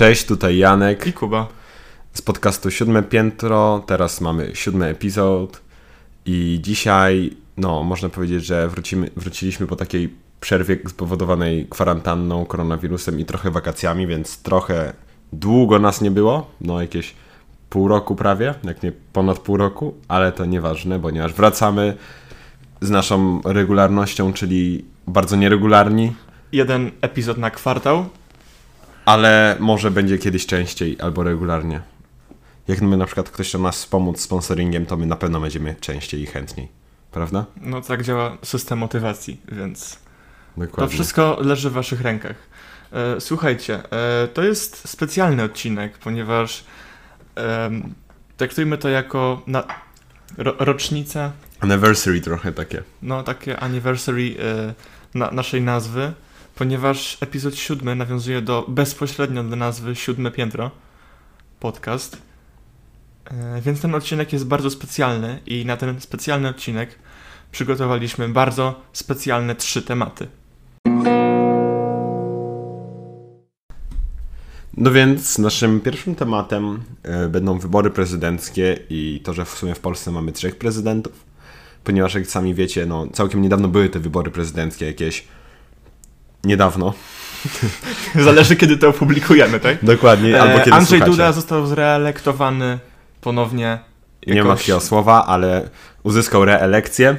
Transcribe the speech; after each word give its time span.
Cześć, 0.00 0.26
tutaj 0.26 0.58
Janek 0.58 1.06
I 1.06 1.12
Kuba. 1.12 1.48
z 2.12 2.22
podcastu 2.22 2.70
Siódme 2.70 3.02
Piętro. 3.02 3.82
Teraz 3.86 4.20
mamy 4.20 4.50
siódmy 4.54 4.86
epizod 4.86 5.60
i 6.26 6.58
dzisiaj, 6.62 7.36
no, 7.56 7.82
można 7.82 8.08
powiedzieć, 8.08 8.44
że 8.44 8.68
wrócimy, 8.68 9.10
wróciliśmy 9.16 9.66
po 9.66 9.76
takiej 9.76 10.14
przerwie 10.40 10.78
spowodowanej 10.88 11.66
kwarantanną, 11.70 12.44
koronawirusem 12.44 13.20
i 13.20 13.24
trochę 13.24 13.50
wakacjami, 13.50 14.06
więc 14.06 14.42
trochę 14.42 14.92
długo 15.32 15.78
nas 15.78 16.00
nie 16.00 16.10
było, 16.10 16.50
no 16.60 16.80
jakieś 16.80 17.14
pół 17.70 17.88
roku 17.88 18.16
prawie, 18.16 18.54
jak 18.64 18.82
nie 18.82 18.92
ponad 19.12 19.38
pół 19.38 19.56
roku, 19.56 19.94
ale 20.08 20.32
to 20.32 20.44
nieważne, 20.44 21.00
ponieważ 21.00 21.34
wracamy 21.34 21.96
z 22.80 22.90
naszą 22.90 23.40
regularnością, 23.44 24.32
czyli 24.32 24.84
bardzo 25.06 25.36
nieregularni, 25.36 26.12
Jeden 26.52 26.90
epizod 27.00 27.38
na 27.38 27.50
kwartał. 27.50 28.08
Ale 29.04 29.56
może 29.60 29.90
będzie 29.90 30.18
kiedyś 30.18 30.46
częściej 30.46 30.96
albo 31.00 31.22
regularnie. 31.22 31.80
Jak 32.68 32.80
my 32.80 32.96
na 32.96 33.06
przykład 33.06 33.30
ktoś 33.30 33.48
chce 33.48 33.58
nas 33.58 33.76
wspomóc 33.76 34.20
sponsoringiem, 34.20 34.86
to 34.86 34.96
my 34.96 35.06
na 35.06 35.16
pewno 35.16 35.40
będziemy 35.40 35.74
częściej 35.80 36.20
i 36.20 36.26
chętniej. 36.26 36.68
Prawda? 37.10 37.44
No 37.60 37.80
tak 37.80 38.02
działa 38.02 38.36
system 38.42 38.78
motywacji, 38.78 39.40
więc 39.52 39.98
to 40.54 40.60
Dokładnie. 40.60 40.94
wszystko 40.94 41.36
leży 41.40 41.70
w 41.70 41.72
waszych 41.72 42.00
rękach. 42.00 42.36
E, 42.92 43.20
słuchajcie, 43.20 43.82
e, 43.92 44.28
to 44.28 44.42
jest 44.42 44.88
specjalny 44.88 45.42
odcinek, 45.42 45.98
ponieważ 45.98 46.64
traktujmy 48.36 48.78
to 48.78 48.88
jako 48.88 49.42
na, 49.46 49.64
ro, 50.38 50.54
rocznicę, 50.58 51.30
Anniversary 51.60 52.20
trochę 52.20 52.52
takie. 52.52 52.82
no 53.02 53.22
takie 53.22 53.60
anniversary 53.60 54.34
e, 54.38 54.74
na, 55.18 55.30
naszej 55.30 55.62
nazwy, 55.62 56.12
ponieważ 56.60 57.18
epizod 57.20 57.56
siódmy 57.56 57.96
nawiązuje 57.96 58.42
do 58.42 58.64
bezpośrednio 58.68 59.44
do 59.44 59.56
nazwy 59.56 59.96
Siódme 59.96 60.30
Piętro, 60.30 60.70
podcast. 61.60 62.16
E, 63.24 63.60
Więc 63.60 63.80
ten 63.80 63.94
odcinek 63.94 64.32
jest 64.32 64.46
bardzo 64.46 64.70
specjalny 64.70 65.40
i 65.46 65.66
na 65.66 65.76
ten 65.76 66.00
specjalny 66.00 66.48
odcinek 66.48 66.98
przygotowaliśmy 67.52 68.28
bardzo 68.28 68.80
specjalne 68.92 69.54
trzy 69.54 69.82
tematy. 69.82 70.26
No 74.76 74.90
więc 74.90 75.38
naszym 75.38 75.80
pierwszym 75.80 76.14
tematem 76.14 76.82
e, 77.02 77.28
będą 77.28 77.58
wybory 77.58 77.90
prezydenckie 77.90 78.78
i 78.90 79.20
to, 79.24 79.32
że 79.32 79.44
w 79.44 79.50
sumie 79.50 79.74
w 79.74 79.80
Polsce 79.80 80.10
mamy 80.10 80.32
trzech 80.32 80.56
prezydentów, 80.56 81.24
ponieważ 81.84 82.14
jak 82.14 82.26
sami 82.26 82.54
wiecie, 82.54 82.86
no 82.86 83.06
całkiem 83.12 83.42
niedawno 83.42 83.68
były 83.68 83.88
te 83.88 84.00
wybory 84.00 84.30
prezydenckie 84.30 84.86
jakieś 84.86 85.24
niedawno. 86.44 86.94
Zależy 88.24 88.56
kiedy 88.56 88.76
to 88.76 88.88
opublikujemy, 88.88 89.60
tak? 89.60 89.84
Dokładnie, 89.84 90.40
albo 90.42 90.54
E, 90.54 90.58
kiedy 90.58 90.72
Andrzej 90.76 90.98
słuchacie. 90.98 91.10
Duda 91.10 91.32
został 91.32 91.66
zreelektowany 91.66 92.78
ponownie. 93.20 93.78
Nie 94.26 94.44
ma 94.44 94.56
takiego 94.56 94.80
słowa, 94.80 95.26
ale 95.26 95.68
uzyskał 96.02 96.44
reelekcję 96.44 97.16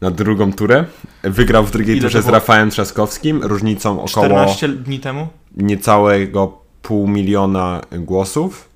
na 0.00 0.10
drugą 0.10 0.52
turę. 0.52 0.84
Wygrał 1.22 1.64
w 1.64 1.70
drugiej 1.70 1.96
Ile 1.96 2.02
turze 2.08 2.22
z? 2.22 2.28
Rafałem 2.28 2.70
Trzaskowskim, 2.70 3.42
różnicą 3.42 3.92
około 3.92 4.26
14 4.26 4.68
dni 4.68 5.00
temu. 5.00 5.28
niecałego 5.56 6.58
pół 6.82 7.08
miliona 7.08 7.80
głosów. 7.92 8.68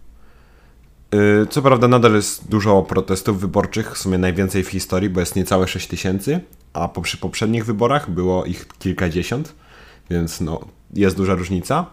Yy, 1.13 1.47
Co 1.51 1.63
prawda 1.63 1.89
nadal 1.89 2.15
jest 2.15 2.49
dużo 2.51 2.83
protestów 2.83 3.41
wyborczych, 3.41 3.93
w 3.95 3.99
sumie 3.99 4.19
najwięcej 4.19 4.63
w 4.63 4.69
historii, 4.69 5.11
bo 5.11 5.21
jest 5.21 5.37
niecałe 5.37 5.69
6 5.69 5.87
tysięcy, 5.87 6.41
a 6.73 6.89
przy 6.89 7.17
poprzednich 7.19 7.65
wyborach 7.65 8.11
było 8.11 8.45
ich 8.45 8.69
kilkadziesiąt, 8.79 9.55
więc 10.13 10.41
no, 10.41 10.61
jest 10.95 11.17
duża 11.17 11.35
różnica. 11.35 11.87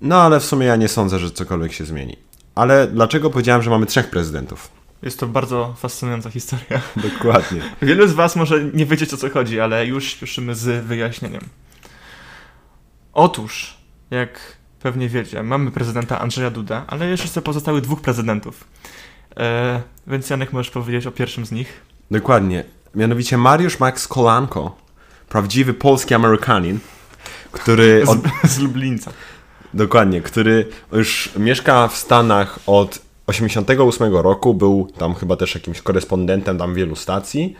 No 0.00 0.22
ale 0.22 0.40
w 0.40 0.44
sumie 0.44 0.66
ja 0.66 0.76
nie 0.76 0.88
sądzę, 0.88 1.18
że 1.18 1.30
cokolwiek 1.30 1.72
się 1.72 1.84
zmieni. 1.84 2.16
Ale 2.54 2.86
dlaczego 2.86 3.30
powiedziałem, 3.30 3.62
że 3.62 3.70
mamy 3.70 3.86
trzech 3.86 4.10
prezydentów? 4.10 4.68
Jest 5.02 5.20
to 5.20 5.26
bardzo 5.26 5.74
fascynująca 5.78 6.30
historia. 6.30 6.80
Dokładnie. 7.10 7.60
Wielu 7.82 8.08
z 8.08 8.12
Was 8.12 8.36
może 8.36 8.64
nie 8.64 8.86
wiedzieć 8.86 9.14
o 9.14 9.16
co 9.16 9.30
chodzi, 9.30 9.60
ale 9.60 9.86
już 9.86 10.04
śpieszymy 10.04 10.54
z 10.54 10.86
wyjaśnieniem. 10.86 11.40
Otóż, 13.12 13.76
jak 14.10 14.40
pewnie 14.80 15.08
wiecie, 15.08 15.42
mamy 15.42 15.70
prezydenta 15.70 16.20
Andrzeja 16.20 16.50
Duda, 16.50 16.84
ale 16.86 17.06
jeszcze 17.06 17.42
pozostałych 17.42 17.82
dwóch 17.82 18.00
prezydentów. 18.00 18.64
E, 19.36 19.82
więc 20.06 20.30
Janek 20.30 20.52
możesz 20.52 20.70
powiedzieć 20.70 21.06
o 21.06 21.12
pierwszym 21.12 21.46
z 21.46 21.52
nich. 21.52 21.80
Dokładnie. 22.10 22.64
Mianowicie 22.94 23.38
Mariusz 23.38 23.80
Max 23.80 24.08
Kolanko, 24.08 24.76
prawdziwy 25.28 25.74
polski 25.74 26.14
Amerykanin, 26.14 26.78
który 27.52 28.04
od, 28.06 28.18
Z, 28.18 28.50
z 28.54 28.58
Lublińca. 28.58 29.10
dokładnie, 29.74 30.20
który 30.20 30.66
już 30.92 31.30
mieszka 31.36 31.88
w 31.88 31.96
Stanach 31.96 32.58
od 32.66 32.98
88 33.26 34.14
roku, 34.14 34.54
był 34.54 34.88
tam 34.98 35.14
chyba 35.14 35.36
też 35.36 35.54
jakimś 35.54 35.82
korespondentem 35.82 36.58
tam 36.58 36.74
wielu 36.74 36.96
stacji. 36.96 37.56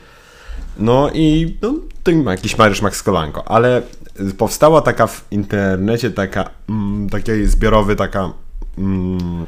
No 0.78 1.10
i 1.14 1.56
no, 1.62 1.74
to 2.02 2.12
ma 2.12 2.30
jakiś 2.30 2.58
Mariusz 2.58 2.82
Max 2.82 3.02
Kolanko, 3.02 3.48
ale 3.48 3.82
powstała 4.38 4.80
taka 4.80 5.06
w 5.06 5.24
internecie 5.30 6.10
taka, 6.10 6.50
mm, 6.68 7.10
taki 7.10 7.46
zbiorowy 7.46 7.96
taka 7.96 8.32
mm, 8.78 9.46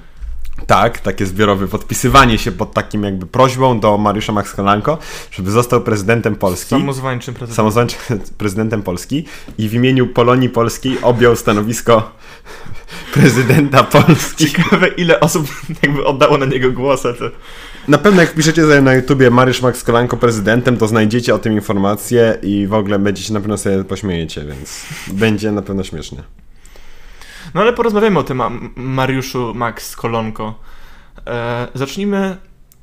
tak, 0.66 1.00
takie 1.00 1.26
zbiorowe 1.26 1.68
podpisywanie 1.68 2.38
się 2.38 2.52
pod 2.52 2.72
takim 2.72 3.02
jakby 3.02 3.26
prośbą 3.26 3.80
do 3.80 3.98
Mariusza 3.98 4.32
Max 4.32 4.54
Kolanko, 4.54 4.98
żeby 5.30 5.50
został 5.50 5.80
prezydentem 5.80 6.36
Polski. 6.36 6.70
Samozwańczym 6.70 7.34
prezydentem. 7.34 7.56
samozwańczym 7.56 7.98
prezydentem 8.38 8.82
Polski 8.82 9.24
i 9.58 9.68
w 9.68 9.74
imieniu 9.74 10.06
Polonii 10.06 10.48
Polskiej 10.48 10.98
objął 11.02 11.36
stanowisko 11.36 12.10
prezydenta 13.14 13.84
Polski. 13.84 14.46
Ciekawe, 14.52 14.88
ile 14.88 15.20
osób 15.20 15.46
jakby 15.82 16.04
oddało 16.04 16.38
na 16.38 16.46
niego 16.46 16.72
głos. 16.72 17.02
To... 17.02 17.10
Na 17.88 17.98
pewno 17.98 18.20
jak 18.20 18.34
piszecie 18.34 18.62
sobie 18.62 18.80
na 18.80 18.94
YouTubie 18.94 19.30
Mariusz 19.30 19.62
Max 19.62 19.84
Kolanko 19.84 20.16
prezydentem, 20.16 20.76
to 20.76 20.88
znajdziecie 20.88 21.34
o 21.34 21.38
tym 21.38 21.52
informacje 21.52 22.38
i 22.42 22.66
w 22.66 22.74
ogóle 22.74 22.98
będziecie 22.98 23.32
na 23.32 23.40
pewno 23.40 23.58
sobie 23.58 23.84
pośmiejecie, 23.84 24.44
więc 24.44 24.86
będzie 25.12 25.52
na 25.52 25.62
pewno 25.62 25.84
śmiesznie. 25.84 26.22
No 27.54 27.60
ale 27.60 27.72
porozmawiamy 27.72 28.18
o 28.18 28.22
tym 28.22 28.36
Ma- 28.36 28.50
Mariuszu 28.76 29.52
Max 29.54 29.96
Kolonko. 29.96 30.54
E, 31.26 31.68
zacznijmy, 31.74 32.36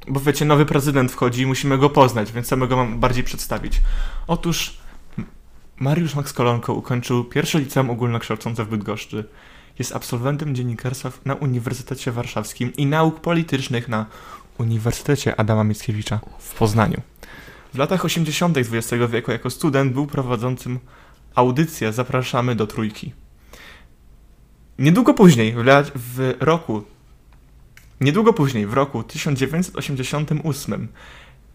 bo 0.07 0.19
wiecie, 0.19 0.45
nowy 0.45 0.65
prezydent 0.65 1.11
wchodzi 1.11 1.41
i 1.41 1.45
musimy 1.45 1.77
go 1.77 1.89
poznać, 1.89 2.31
więc 2.31 2.47
chcemy 2.47 2.67
go 2.67 2.75
wam 2.75 2.99
bardziej 2.99 3.23
przedstawić. 3.23 3.81
Otóż 4.27 4.77
Mariusz 5.79 6.15
Max 6.15 6.33
Kolonko 6.33 6.73
ukończył 6.73 7.23
pierwsze 7.23 7.59
liceum 7.59 7.89
ogólnokształcące 7.89 8.65
w 8.65 8.69
Bydgoszczy. 8.69 9.25
Jest 9.79 9.95
absolwentem 9.95 10.55
dziennikarstwa 10.55 11.11
na 11.25 11.35
Uniwersytecie 11.35 12.11
Warszawskim 12.11 12.73
i 12.73 12.85
nauk 12.85 13.19
politycznych 13.19 13.89
na 13.89 14.05
Uniwersytecie 14.57 15.39
Adama 15.39 15.63
Mickiewicza 15.63 16.19
w 16.39 16.55
Poznaniu. 16.55 17.01
W 17.73 17.77
latach 17.77 18.05
80. 18.05 18.57
XX 18.57 18.93
wieku 19.09 19.31
jako 19.31 19.49
student 19.49 19.93
był 19.93 20.07
prowadzącym 20.07 20.79
audycję 21.35 21.93
Zapraszamy 21.93 22.55
do 22.55 22.67
Trójki. 22.67 23.13
Niedługo 24.81 25.13
później, 25.13 25.55
w, 25.95 26.33
roku. 26.39 26.83
Niedługo 28.01 28.33
później, 28.33 28.67
w 28.67 28.73
roku 28.73 29.03
1988, 29.03 30.87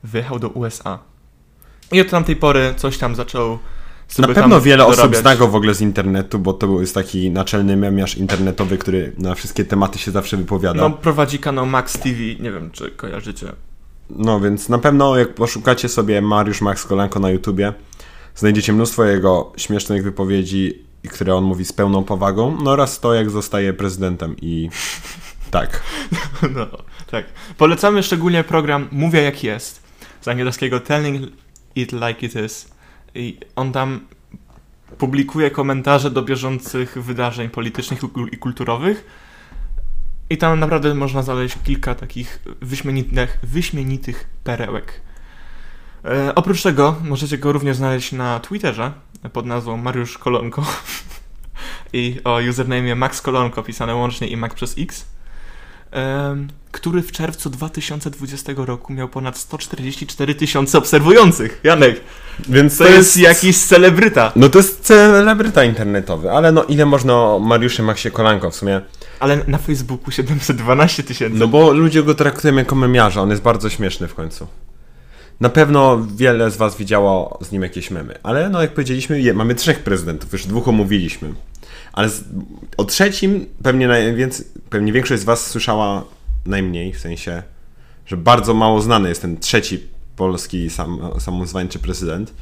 wyjechał 0.05 0.39
do 0.39 0.49
USA. 0.49 0.99
I 1.93 2.01
od 2.01 2.09
tamtej 2.11 2.37
pory 2.37 2.75
coś 2.77 2.99
tam 2.99 3.15
zaczął. 3.15 3.59
sobie 4.09 4.29
Na 4.29 4.35
pewno 4.35 4.61
wiele 4.61 4.85
osób 4.87 4.97
dorabiać. 4.97 5.21
zna 5.21 5.37
go 5.37 5.49
w 5.49 5.55
ogóle 5.55 5.75
z 5.75 5.81
internetu, 5.81 6.39
bo 6.39 6.53
to 6.53 6.81
jest 6.81 6.95
taki 6.95 7.31
naczelny 7.31 7.77
memiarz 7.77 8.17
internetowy, 8.17 8.79
który 8.79 9.13
na 9.19 9.35
wszystkie 9.35 9.65
tematy 9.65 9.99
się 9.99 10.11
zawsze 10.11 10.37
wypowiada. 10.37 10.81
No, 10.83 10.89
No, 10.89 10.95
prowadzi 10.97 11.39
kanał 11.39 11.67
Max 11.67 11.93
TV, 11.93 12.19
nie 12.41 12.53
wiem 12.53 12.71
czy 12.71 12.91
kojarzycie. 12.91 13.53
no 14.11 14.41
więc 14.41 14.69
na 14.69 14.79
pewno 14.79 15.17
jak 15.17 15.35
poszukacie 15.35 15.89
sobie 15.89 16.23
Mariusz 16.23 16.61
Max 16.61 16.85
Kolanko 16.85 17.21
na 17.21 17.31
YouTubie, 17.31 17.73
znajdziecie 18.35 18.73
mnóstwo 18.73 19.05
jego 19.05 19.53
śmiesznych 19.57 20.03
wypowiedzi, 20.03 20.86
które 21.03 21.35
on 21.35 21.45
mówi 21.45 21.65
z 21.65 21.73
pełną 21.73 22.05
powagą, 22.05 22.59
no 22.63 22.71
oraz 22.71 23.01
to, 23.01 23.15
jak 23.15 23.31
zostaje 23.31 23.73
prezydentem 23.73 24.37
i 24.43 24.71
tak. 25.51 25.83
No, 26.55 26.67
tak. 27.11 27.25
Polecamy 27.59 28.03
szczególnie 28.03 28.45
program 28.45 28.89
Mówię 28.93 29.23
jak 29.23 29.45
jest, 29.45 29.83
z 30.21 30.29
angielskiego 30.29 30.81
Telling 30.81 31.33
It 31.75 31.93
Like 31.93 32.27
It 32.27 32.35
Is. 32.47 32.69
I 33.15 33.39
on 33.57 33.73
tam 33.73 34.01
publikuje 34.99 35.51
komentarze 35.51 36.11
do 36.11 36.23
bieżących 36.23 37.03
wydarzeń 37.03 37.49
politycznych 37.49 38.01
i 38.03 38.35
i 38.35 38.39
kulturowych. 38.39 39.07
I 40.31 40.39
tam 40.39 40.61
naprawdę 40.61 40.95
można 40.95 41.23
znaleźć 41.23 41.59
kilka 41.65 41.95
takich 41.95 42.43
wyśmienitych, 42.61 43.39
wyśmienitych 43.43 44.29
perełek. 44.45 45.01
E, 46.07 46.35
oprócz 46.35 46.63
tego 46.63 46.95
możecie 47.05 47.39
go 47.39 47.53
również 47.53 47.77
znaleźć 47.77 48.13
na 48.13 48.41
Twitterze 48.41 48.93
pod 49.33 49.47
nazwą 49.47 49.77
Mariusz 49.77 50.19
Kolonko 50.19 50.65
i 51.93 52.21
o 52.25 52.39
username 52.51 52.95
Max 52.95 53.23
Kolonko 53.23 53.63
pisane 53.63 53.95
łącznie 53.95 54.29
i 54.29 54.37
Max 54.37 54.55
przez 54.55 54.75
X. 54.79 55.07
em, 55.91 56.49
który 56.73 57.03
w 57.03 57.13
czerwcu 57.13 57.51
2020 57.51 58.53
roku 58.57 58.93
miał 58.93 59.09
ponad 59.09 59.39
144 59.39 60.35
tysiące 60.35 60.79
obserwujących. 60.79 61.61
Janek, 61.65 62.01
Więc 62.49 62.79
to, 62.79 62.89
jest, 62.89 63.17
jakiś 63.17 63.59
celebryta. 63.59 64.33
No 64.37 64.49
to 64.49 64.59
jest 64.59 64.81
celebryta 64.81 65.65
internetowy, 65.65 66.31
ale 66.31 66.53
no 66.53 66.65
ile 66.65 66.87
można 66.87 67.15
o 67.15 67.39
Mariuszy 67.39 67.83
Maxie 67.83 68.11
Kolanko 68.11 68.51
w 68.51 68.55
sumie? 68.55 68.81
Ale 69.21 69.41
na 69.47 69.59
Facebooku 69.59 70.11
712 70.11 71.03
tysięcy. 71.03 71.39
No 71.39 71.49
bo 71.49 71.73
ludzie 71.73 72.03
go 72.03 72.15
traktują 72.15 72.55
jako 72.55 72.75
memiarza, 72.75 73.21
on 73.21 73.31
jest 73.31 73.43
bardzo 73.43 73.71
śmieszny 73.71 74.09
w 74.09 74.15
końcu. 74.15 74.47
Na 75.41 75.49
pewno 75.49 76.07
wiele 76.17 76.51
z 76.51 76.57
was 76.57 76.77
widziało 76.77 77.39
z 77.43 77.53
nim 77.53 77.63
jakieś 77.63 77.91
memy, 77.91 78.19
ale 78.23 78.49
no 78.49 78.63
jak 78.63 78.75
powiedzieliśmy, 78.75 79.21
je, 79.21 79.35
mamy 79.35 79.55
trzech 79.55 79.79
prezydentów, 79.79 80.33
już 80.33 80.47
dwóch 80.47 80.69
omówiliśmy. 80.69 81.33
Ale 81.93 82.09
z, 82.09 82.25
o 82.77 82.85
trzecim 82.85 83.47
pewnie, 83.63 83.89
najwięcej, 83.89 84.47
pewnie 84.71 84.93
większość 84.93 85.23
z 85.23 85.25
was 85.25 85.47
słyszała 85.47 86.05
najmniej, 86.47 86.93
w 86.93 87.01
sensie, 87.01 87.43
że 88.07 88.17
bardzo 88.17 88.55
mało 88.55 88.83
znany 88.83 89.09
jest 89.09 89.23
ten 89.23 89.41
trzeci 89.41 89.87
polski 90.17 90.71
sam, 90.71 91.01
samozwańczy 91.19 91.79
prezydent. 91.79 92.35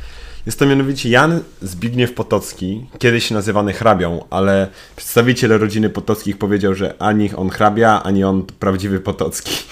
Jest 0.46 0.58
to 0.58 0.66
mianowicie 0.66 1.10
Jan 1.10 1.40
Zbigniew 1.62 2.12
Potocki, 2.12 2.86
kiedyś 2.98 3.30
nazywany 3.30 3.72
hrabią, 3.72 4.24
ale 4.30 4.68
przedstawiciel 4.96 5.58
rodziny 5.58 5.90
Potockich 5.90 6.38
powiedział, 6.38 6.74
że 6.74 6.94
ani 6.98 7.34
on 7.34 7.50
hrabia, 7.50 8.02
ani 8.02 8.24
on 8.24 8.42
prawdziwy 8.42 9.00
Potocki. 9.00 9.56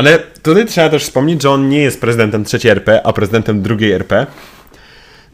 ale 0.00 0.18
tutaj 0.18 0.66
trzeba 0.66 0.88
też 0.88 1.04
wspomnieć, 1.04 1.42
że 1.42 1.50
on 1.50 1.68
nie 1.68 1.78
jest 1.78 2.00
prezydentem 2.00 2.44
trzeciej 2.44 2.70
RP, 2.70 3.06
a 3.06 3.12
prezydentem 3.12 3.62
drugiej 3.62 3.92
RP. 3.92 4.26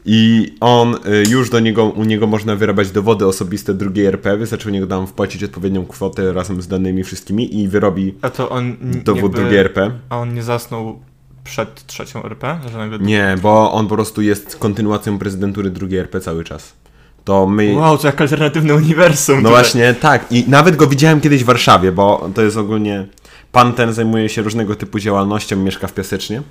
I 0.05 0.55
on 0.61 0.95
y, 0.95 1.25
już 1.31 1.51
do 1.51 1.61
niego, 1.61 1.85
u 1.85 2.05
niego 2.05 2.27
można 2.27 2.57
wyrabiać 2.57 2.91
dowody 2.91 3.27
osobiste 3.27 3.75
drugiej 3.75 4.07
RP. 4.07 4.37
Wystarczy 4.37 4.69
u 4.69 4.73
niego 4.73 4.87
tam 4.87 5.07
wpłacić 5.07 5.45
odpowiednią 5.45 5.87
kwotę 5.87 6.33
razem 6.33 6.63
z 6.63 6.69
danymi 6.69 7.05
wszystkimi 7.05 7.61
i 7.61 7.69
wyrobi 7.69 8.15
A 8.23 8.31
to 8.31 8.49
on 8.49 8.77
dowód 8.81 9.23
jakby- 9.23 9.39
drugiej 9.39 9.59
RP. 9.59 9.91
A 10.09 10.19
on 10.19 10.35
nie 10.35 10.43
zasnął 10.43 11.01
przed 11.45 11.87
trzecią 11.87 12.23
RP? 12.25 12.59
Że 12.73 12.79
nagle... 12.79 12.99
Nie, 12.99 13.37
bo 13.43 13.73
on 13.73 13.87
po 13.87 13.95
prostu 13.95 14.23
jest 14.23 14.57
kontynuacją 14.57 15.19
prezydentury 15.19 15.71
drugiej 15.71 16.01
RP 16.01 16.21
cały 16.21 16.45
czas. 16.45 16.73
To 17.25 17.47
my. 17.47 17.75
Wow, 17.75 17.99
to 17.99 18.07
jak 18.07 18.21
alternatywne 18.21 18.75
uniwersum. 18.75 19.37
No 19.37 19.49
tutaj. 19.49 19.63
właśnie, 19.63 19.95
tak. 19.95 20.33
I 20.33 20.45
nawet 20.49 20.77
go 20.77 20.87
widziałem 20.87 21.21
kiedyś 21.21 21.43
w 21.43 21.47
Warszawie, 21.47 21.93
bo 21.93 22.31
to 22.35 22.43
jest 22.43 22.57
ogólnie. 22.57 23.07
Pan 23.57 23.73
ten 23.73 23.93
zajmuje 23.93 24.29
się 24.29 24.43
różnego 24.43 24.75
typu 24.75 24.99
działalnością, 24.99 25.57
mieszka 25.57 25.87
w 25.87 25.95
Piasecznie. 25.95 26.43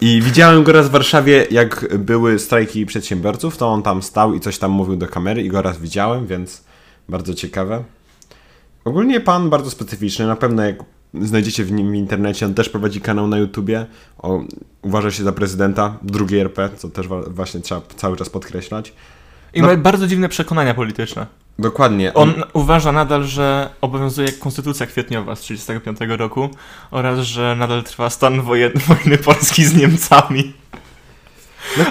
I 0.00 0.22
widziałem 0.22 0.62
go 0.64 0.72
raz 0.72 0.88
w 0.88 0.90
Warszawie, 0.90 1.46
jak 1.50 1.98
były 1.98 2.38
strajki 2.38 2.86
przedsiębiorców, 2.86 3.56
to 3.56 3.68
on 3.68 3.82
tam 3.82 4.02
stał 4.02 4.34
i 4.34 4.40
coś 4.40 4.58
tam 4.58 4.70
mówił 4.70 4.96
do 4.96 5.08
kamery 5.08 5.42
i 5.42 5.48
go 5.48 5.62
raz 5.62 5.80
widziałem, 5.80 6.26
więc 6.26 6.64
bardzo 7.08 7.34
ciekawe. 7.34 7.84
Ogólnie 8.84 9.20
pan 9.20 9.50
bardzo 9.50 9.70
specyficzny, 9.70 10.26
na 10.26 10.36
pewno 10.36 10.62
jak 10.62 10.76
znajdziecie 11.20 11.64
w 11.64 11.72
nim 11.72 11.92
w 11.92 11.94
internecie, 11.94 12.46
on 12.46 12.54
też 12.54 12.68
prowadzi 12.68 13.00
kanał 13.00 13.26
na 13.26 13.38
YouTubie, 13.38 13.86
o, 14.18 14.40
uważa 14.82 15.10
się 15.10 15.24
za 15.24 15.32
prezydenta 15.32 15.98
drugiej 16.02 16.40
RP, 16.40 16.70
co 16.76 16.88
też 16.88 17.06
właśnie 17.26 17.60
trzeba 17.60 17.80
cały 17.96 18.16
czas 18.16 18.30
podkreślać. 18.30 18.92
I 19.54 19.60
no- 19.60 19.66
ma 19.66 19.76
bardzo 19.76 20.06
dziwne 20.06 20.28
przekonania 20.28 20.74
polityczne. 20.74 21.26
Dokładnie. 21.58 22.14
On 22.14 22.34
uważa 22.52 22.92
nadal, 22.92 23.24
że 23.24 23.70
obowiązuje 23.80 24.32
konstytucja 24.32 24.86
kwietniowa 24.86 25.36
z 25.36 25.40
1935 25.40 26.18
roku 26.20 26.48
oraz, 26.90 27.20
że 27.20 27.56
nadal 27.58 27.82
trwa 27.82 28.10
stan 28.10 28.42
wojen, 28.42 28.72
wojny 28.88 29.18
Polski 29.18 29.64
z 29.64 29.74
Niemcami. 29.74 30.52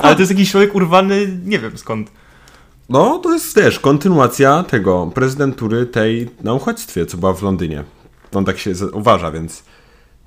Ale 0.01 0.15
to 0.15 0.21
jest 0.21 0.31
jakiś 0.31 0.51
człowiek 0.51 0.75
urwany, 0.75 1.39
nie 1.45 1.59
wiem 1.59 1.77
skąd. 1.77 2.11
No, 2.89 3.17
to 3.17 3.33
jest 3.33 3.55
też 3.55 3.79
kontynuacja 3.79 4.63
tego 4.63 5.11
prezydentury 5.15 5.85
tej 5.85 6.29
na 6.43 6.53
uchodźstwie, 6.53 7.05
co 7.05 7.17
była 7.17 7.33
w 7.33 7.43
Londynie. 7.43 7.83
On 8.33 8.45
tak 8.45 8.59
się 8.59 8.71
uważa, 8.93 9.31
więc 9.31 9.63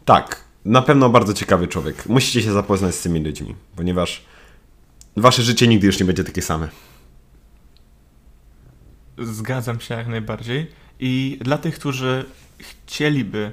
tak, 0.05 0.45
na 0.65 0.83
pewno 0.83 1.11
bardzo 1.11 1.35
ciekawy 1.35 1.69
człowiek. 1.69 2.07
Musicie 2.07 2.43
się 2.43 2.53
zapoznać 2.53 2.95
z 2.95 3.03
tymi 3.03 3.25
ludźmi, 3.25 3.55
ponieważ 3.77 4.25
wasze 5.17 5.43
życie 5.43 5.69
nigdy 5.69 5.87
już 5.87 6.01
nie 6.01 6.07
będzie 6.07 6.25
takie 6.25 6.43
same. 6.43 6.69
Zgadzam 9.19 9.81
się 9.81 9.95
jak 9.95 10.09
najbardziej. 10.09 10.71
I 11.01 11.39
dla 11.41 11.59
tych, 11.59 11.75
którzy 11.75 12.25
chcieliby 12.59 13.53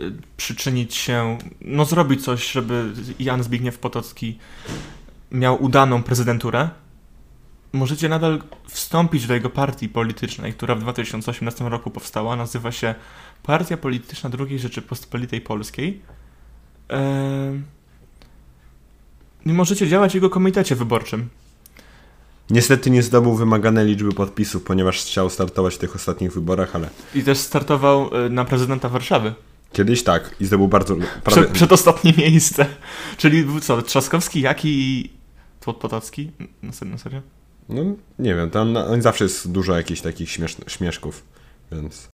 y, 0.00 0.12
przyczynić 0.36 0.94
się, 0.94 1.38
no 1.60 1.84
zrobić 1.84 2.24
coś, 2.24 2.52
żeby 2.52 2.92
Jan 3.18 3.42
Zbigniew 3.42 3.78
Potocki 3.78 4.38
miał 5.30 5.62
udaną 5.62 6.02
prezydenturę, 6.02 6.68
możecie 7.72 8.08
nadal 8.08 8.42
wstąpić 8.68 9.26
do 9.26 9.34
jego 9.34 9.50
partii 9.50 9.88
politycznej, 9.88 10.52
która 10.52 10.74
w 10.74 10.80
2018 10.80 11.68
roku 11.68 11.90
powstała. 11.90 12.36
Nazywa 12.36 12.72
się 12.72 12.94
Partia 13.42 13.76
Polityczna 13.76 14.30
II 14.38 14.58
Rzeczypospolitej 14.58 15.40
Polskiej. 15.40 16.02
Ehm, 16.88 17.62
I 19.46 19.52
możecie 19.52 19.88
działać 19.88 20.12
w 20.12 20.14
jego 20.14 20.30
komitecie 20.30 20.76
wyborczym. 20.76 21.28
Niestety 22.50 22.90
nie 22.90 23.02
zdobył 23.02 23.34
wymagane 23.34 23.84
liczby 23.84 24.12
podpisów, 24.12 24.62
ponieważ 24.62 25.00
chciał 25.00 25.30
startować 25.30 25.74
w 25.74 25.78
tych 25.78 25.94
ostatnich 25.96 26.32
wyborach, 26.32 26.76
ale 26.76 26.88
I 27.14 27.22
też 27.22 27.38
startował 27.38 28.24
y, 28.26 28.30
na 28.30 28.44
prezydenta 28.44 28.88
Warszawy. 28.88 29.34
kiedyś 29.72 30.02
tak 30.02 30.34
i 30.40 30.44
zdobył 30.46 30.68
bardzo 30.68 30.96
prawie, 30.96 31.42
Przed, 31.42 31.50
przedostatnie 31.50 32.12
miejsce. 32.18 32.66
Czyli 33.16 33.44
był 33.44 33.60
co, 33.60 33.82
Trzaskowski, 33.82 34.40
Jaki 34.40 34.68
i 34.68 35.10
Tłot 35.60 35.76
Potocki? 35.76 36.30
Na 36.62 36.72
serio? 36.72 36.92
Na 36.92 36.98
serio? 36.98 37.20
No 37.68 37.82
nie 38.18 38.34
wiem, 38.34 38.50
tam 38.50 38.72
na, 38.72 39.02
zawsze 39.02 39.24
jest 39.24 39.52
dużo 39.52 39.76
jakichś 39.76 40.00
takich 40.00 40.30
śmiesz, 40.30 40.56
śmieszków, 40.66 41.24
więc 41.72 42.08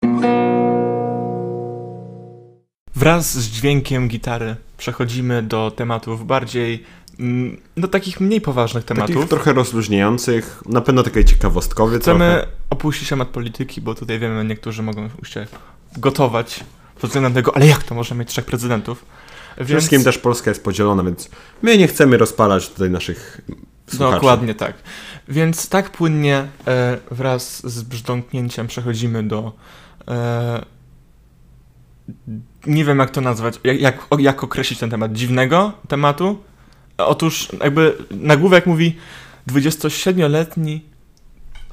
Wraz 2.96 3.38
z 3.38 3.50
dźwiękiem 3.50 4.08
gitary 4.08 4.56
przechodzimy 4.78 5.44
do 5.44 5.72
tematów 5.72 6.28
bardziej, 6.28 6.84
do 7.78 7.88
takich 7.88 8.20
mniej 8.20 8.42
poważnych 8.42 8.84
tematów. 8.84 9.16
takich 9.16 9.30
trochę 9.30 9.54
rozluźniających, 9.54 10.62
na 10.66 10.82
pewno 10.82 11.04
takie 11.04 11.26
ciekawostkowe 11.26 12.00
Chcemy 12.00 12.36
trochę. 12.42 12.48
opuścić 12.70 13.10
temat 13.10 13.28
polityki, 13.28 13.82
bo 13.82 13.96
tutaj 13.96 14.20
wiemy, 14.20 14.46
niektórzy 14.46 14.84
mogą 14.84 15.10
się 15.24 15.48
gotować 15.98 16.64
pod 17.02 17.10
względem 17.10 17.34
tego, 17.34 17.56
ale 17.56 17.68
jak 17.68 17.84
to 17.84 17.96
może 17.96 18.16
mieć 18.16 18.30
trzech 18.30 18.46
prezydentów? 18.46 19.06
Przede 19.56 19.80
wszystkim 19.80 20.04
też 20.04 20.18
Polska 20.18 20.52
jest 20.52 20.64
podzielona, 20.64 21.04
więc 21.04 21.30
my 21.62 21.78
nie 21.78 21.88
chcemy 21.88 22.18
rozpalać 22.18 22.70
tutaj 22.70 22.90
naszych 22.90 23.42
słuchaczy. 23.88 24.12
Dokładnie 24.14 24.56
tak. 24.56 24.74
Więc 25.28 25.70
tak 25.70 25.90
płynnie 25.90 26.48
e, 26.68 26.98
wraz 27.12 27.72
z 27.72 27.84
brzdąknięciem 27.84 28.68
przechodzimy 28.68 29.24
do. 29.24 29.52
E, 30.08 30.66
nie 32.68 32.86
wiem, 32.86 33.00
jak 33.00 33.10
to 33.10 33.22
nazwać, 33.22 33.60
jak, 33.64 33.82
jak, 33.82 34.08
jak 34.20 34.44
określić 34.44 34.80
ten 34.80 34.90
temat. 34.90 35.14
Dziwnego 35.14 35.72
tematu. 35.88 36.38
Otóż, 37.06 37.48
jakby 37.64 37.98
nagłówek 38.12 38.66
mówi: 38.66 38.96
27-letni 39.48 40.82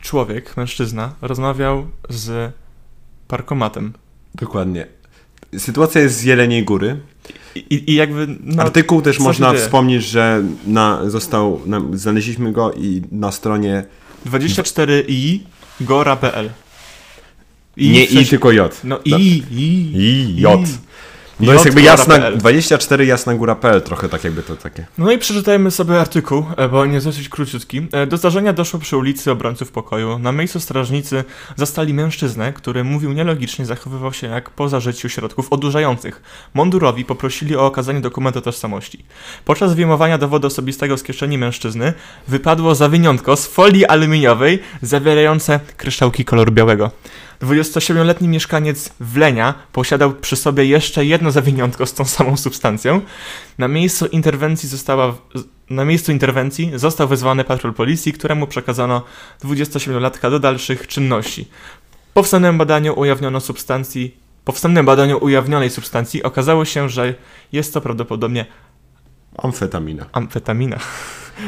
człowiek, 0.01 0.57
mężczyzna, 0.57 1.15
rozmawiał 1.23 1.87
z 2.09 2.53
parkomatem. 3.29 3.93
Dokładnie. 4.35 4.87
Sytuacja 5.59 6.01
jest 6.01 6.17
z 6.17 6.23
Jeleniej 6.23 6.65
Góry. 6.65 7.01
I, 7.55 7.93
i 7.93 7.95
jakby. 7.95 8.27
No, 8.41 8.63
Artykuł 8.63 9.03
też 9.03 9.19
można 9.19 9.51
dzieje? 9.51 9.65
wspomnieć, 9.65 10.05
że 10.05 10.43
na, 10.67 11.11
został, 11.11 11.61
na, 11.67 11.81
znaleźliśmy 11.93 12.53
go 12.53 12.73
i 12.73 13.03
na 13.13 13.33
stronie 13.33 13.85
24i 14.27 15.39
gora.pl. 15.81 16.51
I 17.77 17.91
nie 17.91 18.05
i, 18.05 18.27
tylko 18.27 18.53
J. 18.53 18.81
No 18.85 19.01
i, 19.05 19.43
i, 19.51 19.97
I 19.97 20.37
J. 20.41 20.69
No 21.41 21.53
jest 21.53 21.65
jakby 21.65 21.83
jasna, 21.83 22.15
góra.pl. 22.15 22.39
24 22.39 23.07
jasna 23.07 23.35
góra.pl, 23.35 23.83
trochę 23.83 24.09
tak 24.09 24.25
jakby 24.25 24.43
to 24.43 24.57
takie. 24.57 24.87
No 24.99 25.13
i 25.13 25.19
przeczytajmy 25.19 25.71
sobie 25.71 26.01
artykuł, 26.01 26.45
e, 26.57 26.69
bo 26.69 26.81
on 26.81 26.93
jest 26.93 27.07
dosyć 27.07 27.29
króciutki. 27.29 27.87
E, 27.93 28.07
Do 28.07 28.17
zdarzenia 28.17 28.53
doszło 28.53 28.81
przy 28.81 28.97
ulicy 28.97 29.31
Obrońców 29.31 29.71
Pokoju. 29.73 30.19
Na 30.19 30.33
miejscu 30.33 30.61
strażnicy 30.61 31.25
zastali 31.57 31.95
mężczyznę, 31.95 32.53
który 32.53 32.85
mówił 32.85 33.13
nielogicznie, 33.13 33.67
zachowywał 33.67 34.13
się 34.13 34.27
jak 34.27 34.51
po 34.51 34.69
zażyciu 34.69 35.09
środków 35.09 35.53
odurzających. 35.53 36.23
Mundurowi 36.55 37.05
poprosili 37.05 37.57
o 37.57 37.67
okazanie 37.67 38.01
dokumentu 38.01 38.41
tożsamości. 38.41 39.05
Podczas 39.45 39.75
wyjmowania 39.75 40.19
dowodu 40.19 40.47
osobistego 40.47 40.99
z 40.99 41.03
kieszeni 41.03 41.39
mężczyzny 41.39 41.93
wypadło 42.29 42.75
zawiniątko 42.75 43.37
z 43.37 43.47
folii 43.47 43.87
aluminiowej 43.87 44.63
zawierające 44.83 45.61
kryształki 45.77 46.25
koloru 46.25 46.53
białego. 46.53 46.91
27-letni 47.43 48.29
mieszkaniec 48.29 48.91
Wlenia 49.01 49.55
posiadał 49.73 50.13
przy 50.13 50.37
sobie 50.37 50.65
jeszcze 50.65 51.05
jedno 51.05 51.31
zawiniątko 51.31 51.87
z 51.87 51.95
tą 51.95 52.05
samą 52.05 52.37
substancją. 52.37 53.01
Na 53.59 53.69
miejscu 53.69 54.07
interwencji 54.07 54.69
została 54.69 55.15
na 55.71 55.85
miejscu 55.85 56.13
interwencji 56.13 56.73
został 56.75 57.09
wezwany 57.09 57.45
patrol 57.45 57.75
policji, 57.75 58.13
któremu 58.13 58.47
przekazano 58.47 59.03
27-latka 59.45 60.31
do 60.31 60.39
dalszych 60.41 60.87
czynności. 60.87 61.49
Po 62.15 62.23
wstępnym 62.23 62.59
badaniu 62.59 62.99
ujawniono 63.01 63.41
substancji 63.41 64.17
po 64.45 64.53
wstępnym 64.53 64.87
badaniu 64.87 65.25
ujawnionej 65.25 65.71
substancji 65.71 66.23
okazało 66.23 66.65
się, 66.65 66.89
że 66.89 67.15
jest 67.53 67.75
to 67.75 67.81
prawdopodobnie 67.81 68.47
Amfetamina. 69.39 70.07
amfetamina. 70.13 70.79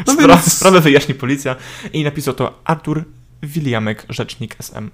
No 0.06 0.12
Spra- 0.14 0.28
więc- 0.28 0.52
Sprawę 0.52 0.80
wyjaśni 0.80 1.14
policja 1.14 1.56
i 1.92 2.04
napisał 2.04 2.34
to 2.34 2.60
Artur 2.64 3.04
Williamek, 3.42 4.06
rzecznik 4.08 4.56
SM. 4.58 4.90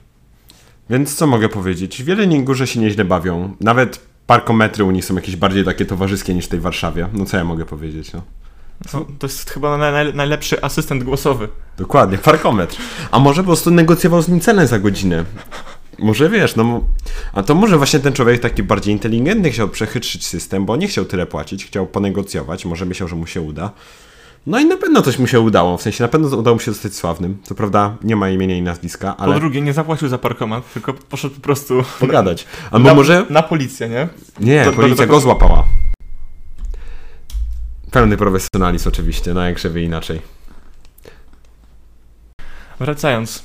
Więc 0.90 1.14
co 1.14 1.26
mogę 1.26 1.48
powiedzieć? 1.48 2.02
W 2.02 2.08
Jeleniej 2.08 2.44
Górze 2.44 2.66
się 2.66 2.80
nieźle 2.80 3.04
bawią. 3.04 3.56
Nawet 3.60 4.00
parkometry 4.26 4.84
u 4.84 4.90
nich 4.90 5.04
są 5.04 5.14
jakieś 5.14 5.36
bardziej 5.36 5.64
takie 5.64 5.86
towarzyskie 5.86 6.34
niż 6.34 6.44
w 6.44 6.48
tej 6.48 6.60
Warszawie. 6.60 7.08
No 7.12 7.24
co 7.24 7.36
ja 7.36 7.44
mogę 7.44 7.64
powiedzieć, 7.64 8.12
no. 8.12 8.22
No, 8.94 9.06
to 9.18 9.26
jest 9.26 9.50
chyba 9.50 9.76
naj, 9.76 9.92
naj, 9.92 10.14
najlepszy 10.14 10.62
asystent 10.62 11.04
głosowy. 11.04 11.48
Dokładnie, 11.78 12.18
parkometr. 12.18 12.76
A 13.10 13.18
może 13.18 13.42
po 13.42 13.46
prostu 13.46 13.70
negocjował 13.70 14.22
z 14.22 14.28
nim 14.28 14.40
cenę 14.40 14.66
za 14.66 14.78
godzinę. 14.78 15.24
Może 15.98 16.28
wiesz, 16.30 16.56
no. 16.56 16.80
A 17.32 17.42
to 17.42 17.54
może 17.54 17.76
właśnie 17.76 18.00
ten 18.00 18.12
człowiek 18.12 18.40
taki 18.40 18.62
bardziej 18.62 18.94
inteligentny 18.94 19.50
chciał 19.50 19.68
przechytrzyć 19.68 20.26
system, 20.26 20.66
bo 20.66 20.76
nie 20.76 20.88
chciał 20.88 21.04
tyle 21.04 21.26
płacić, 21.26 21.66
chciał 21.66 21.86
ponegocjować, 21.86 22.64
może 22.64 22.84
myślał, 22.84 23.08
że 23.08 23.16
mu 23.16 23.26
się 23.26 23.40
uda. 23.40 23.70
No 24.46 24.58
i 24.60 24.64
na 24.64 24.76
pewno 24.76 25.02
coś 25.02 25.18
mu 25.18 25.26
się 25.26 25.40
udało, 25.40 25.78
w 25.78 25.82
sensie 25.82 26.04
na 26.04 26.08
pewno 26.08 26.36
udało 26.36 26.54
mu 26.54 26.60
się 26.60 26.72
zostać 26.72 26.94
sławnym. 26.94 27.38
Co 27.42 27.54
prawda 27.54 27.96
nie 28.02 28.16
ma 28.16 28.30
imienia 28.30 28.56
i 28.56 28.62
nazwiska, 28.62 29.16
ale 29.16 29.34
Po 29.34 29.40
drugie, 29.40 29.60
nie 29.60 29.72
zapłacił 29.72 30.08
za 30.08 30.18
parkomat, 30.18 30.72
tylko 30.72 30.94
poszedł 30.94 31.34
po 31.34 31.40
prostu 31.40 31.84
pogadać. 32.00 32.46
Albo 32.70 32.88
na, 32.88 32.94
może... 32.94 33.26
na 33.30 33.42
policję, 33.42 33.88
nie? 33.88 34.08
Nie, 34.40 34.64
do- 34.64 34.72
policja 34.72 35.06
do- 35.06 35.12
go 35.12 35.20
złapała. 35.20 35.64
Pełny 37.90 38.16
profesjonalizm 38.16 38.88
oczywiście, 38.88 39.34
no 39.34 39.42
jak 39.46 39.58
żeby 39.58 39.82
inaczej. 39.82 40.20
Wracając. 42.80 43.44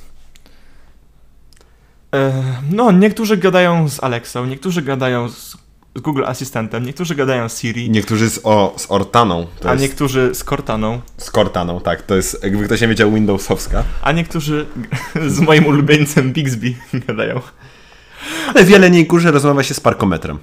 E, 2.15 2.43
no, 2.71 2.91
niektórzy 2.91 3.37
gadają 3.37 3.89
z 3.89 4.03
Alexą, 4.03 4.45
niektórzy 4.45 4.81
gadają 4.81 5.29
z 5.29 5.57
z 5.99 6.01
Google 6.01 6.23
Asystentem, 6.25 6.85
niektórzy 6.85 7.15
gadają 7.15 7.49
z 7.49 7.59
Siri, 7.59 7.89
Niektórzy 7.89 8.29
z, 8.29 8.39
o, 8.43 8.73
z 8.77 8.91
Ortaną, 8.91 9.47
a 9.65 9.71
jest 9.71 9.83
niektórzy 9.83 10.35
z 10.35 10.43
Cortaną, 10.43 11.01
z 11.17 11.31
Cortaną, 11.31 11.79
tak, 11.79 12.01
to 12.01 12.15
jest, 12.15 12.43
jakby 12.43 12.65
ktoś 12.65 12.81
nie 12.81 12.87
wiedział, 12.87 13.11
Windowsowska. 13.11 13.83
a 14.01 14.11
niektórzy 14.11 14.65
z 15.27 15.39
moim 15.39 15.65
ulubieńcem 15.65 16.33
Bixby 16.33 16.73
gadają. 17.07 17.41
Ale 18.47 18.63
w 18.63 18.69
Jeleniej 18.69 19.05
Górze 19.05 19.31
rozmawia 19.31 19.63
się 19.63 19.73
z 19.73 19.79
parkometrem. 19.79 20.39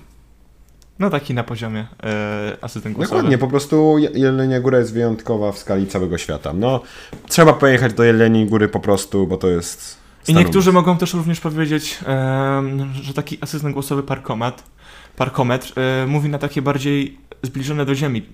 No 0.99 1.11
taki 1.11 1.35
na 1.35 1.45
poziomie 1.45 1.87
e, 2.03 2.57
asystent 2.61 2.97
głosowy. 2.97 3.17
Dokładnie, 3.17 3.39
po 3.39 3.49
prostu 3.49 3.99
Je- 3.99 4.11
Jelenia 4.15 4.61
Góra 4.61 4.79
jest 4.79 4.93
wyjątkowa 4.93 5.53
w 5.53 5.59
skali 5.59 5.87
całego 5.87 6.19
świata. 6.19 6.53
No, 6.53 6.81
trzeba 7.29 7.53
pojechać 7.53 7.93
do 7.95 8.05
Jeleniej 8.05 8.47
Góry 8.47 8.69
po 8.69 8.81
prostu, 8.81 9.27
bo 9.27 9.37
to 9.37 9.49
jest... 9.49 9.97
I 10.29 10.35
niektórzy 10.35 10.73
mogą 10.73 10.99
też 10.99 11.15
również 11.15 11.41
powiedzieć, 11.41 11.99
em, 12.07 12.93
że 13.03 13.15
taki 13.15 13.39
asystent 13.41 13.75
głosowy 13.75 14.03
parkomat, 14.03 14.63
parkometr 15.17 15.73
e, 15.81 16.07
mówi 16.07 16.29
na 16.29 16.39
takie 16.39 16.63
bardziej 16.63 17.19
zbliżone 17.43 17.85
do 17.85 17.95
ziemi 17.95 18.27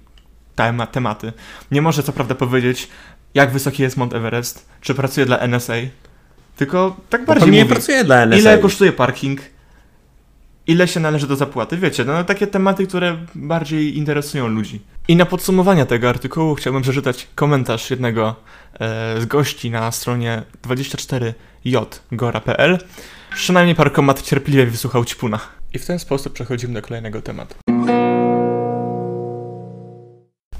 tema, 0.55 0.87
tematy. 0.87 1.33
Nie 1.71 1.83
może 1.83 2.03
co 2.03 2.13
prawda 2.13 2.35
powiedzieć, 2.35 2.89
jak 3.35 3.53
wysoki 3.53 3.83
jest 3.83 3.97
Mount 3.97 4.15
Everest, 4.15 4.69
czy 4.81 4.95
pracuje 4.95 5.27
dla 5.27 5.39
NSA, 5.49 5.75
tylko 6.57 6.97
tak 7.11 7.21
Bo 7.21 7.27
bardziej 7.27 7.51
nie 7.51 7.63
mówi, 7.63 7.75
pracuje 7.75 8.05
dla 8.05 8.27
NSA. 8.27 8.39
ile 8.39 8.59
kosztuje 8.59 8.93
parking, 8.93 9.41
ile 10.67 10.89
się 10.89 11.01
należy 11.01 11.27
do 11.27 11.37
zapłaty. 11.37 11.77
Wiecie, 11.77 12.05
no 12.05 12.25
takie 12.25 12.47
tematy, 12.47 12.87
które 12.87 13.17
bardziej 13.35 13.99
interesują 13.99 14.49
ludzi. 14.49 14.81
I 15.09 15.17
na 15.17 15.27
podsumowanie 15.27 15.87
tego 15.87 16.09
artykułu 16.09 16.55
chciałbym 16.55 16.83
przeczytać 16.83 17.29
komentarz 17.35 17.91
jednego 17.91 18.35
e, 18.75 19.21
z 19.21 19.27
gości 19.27 19.71
na 19.71 19.93
stronie 19.93 20.43
24jgora.pl. 20.65 22.79
Przynajmniej 23.35 23.77
parkomat 23.77 24.23
cierpliwie 24.23 24.67
wysłuchał 24.67 25.05
Cipuna. 25.05 25.41
I 25.75 25.79
w 25.79 25.87
ten 25.87 25.99
sposób 25.99 26.33
przechodzimy 26.33 26.75
do 26.75 26.83
kolejnego 26.83 27.23
tematu. 27.23 27.55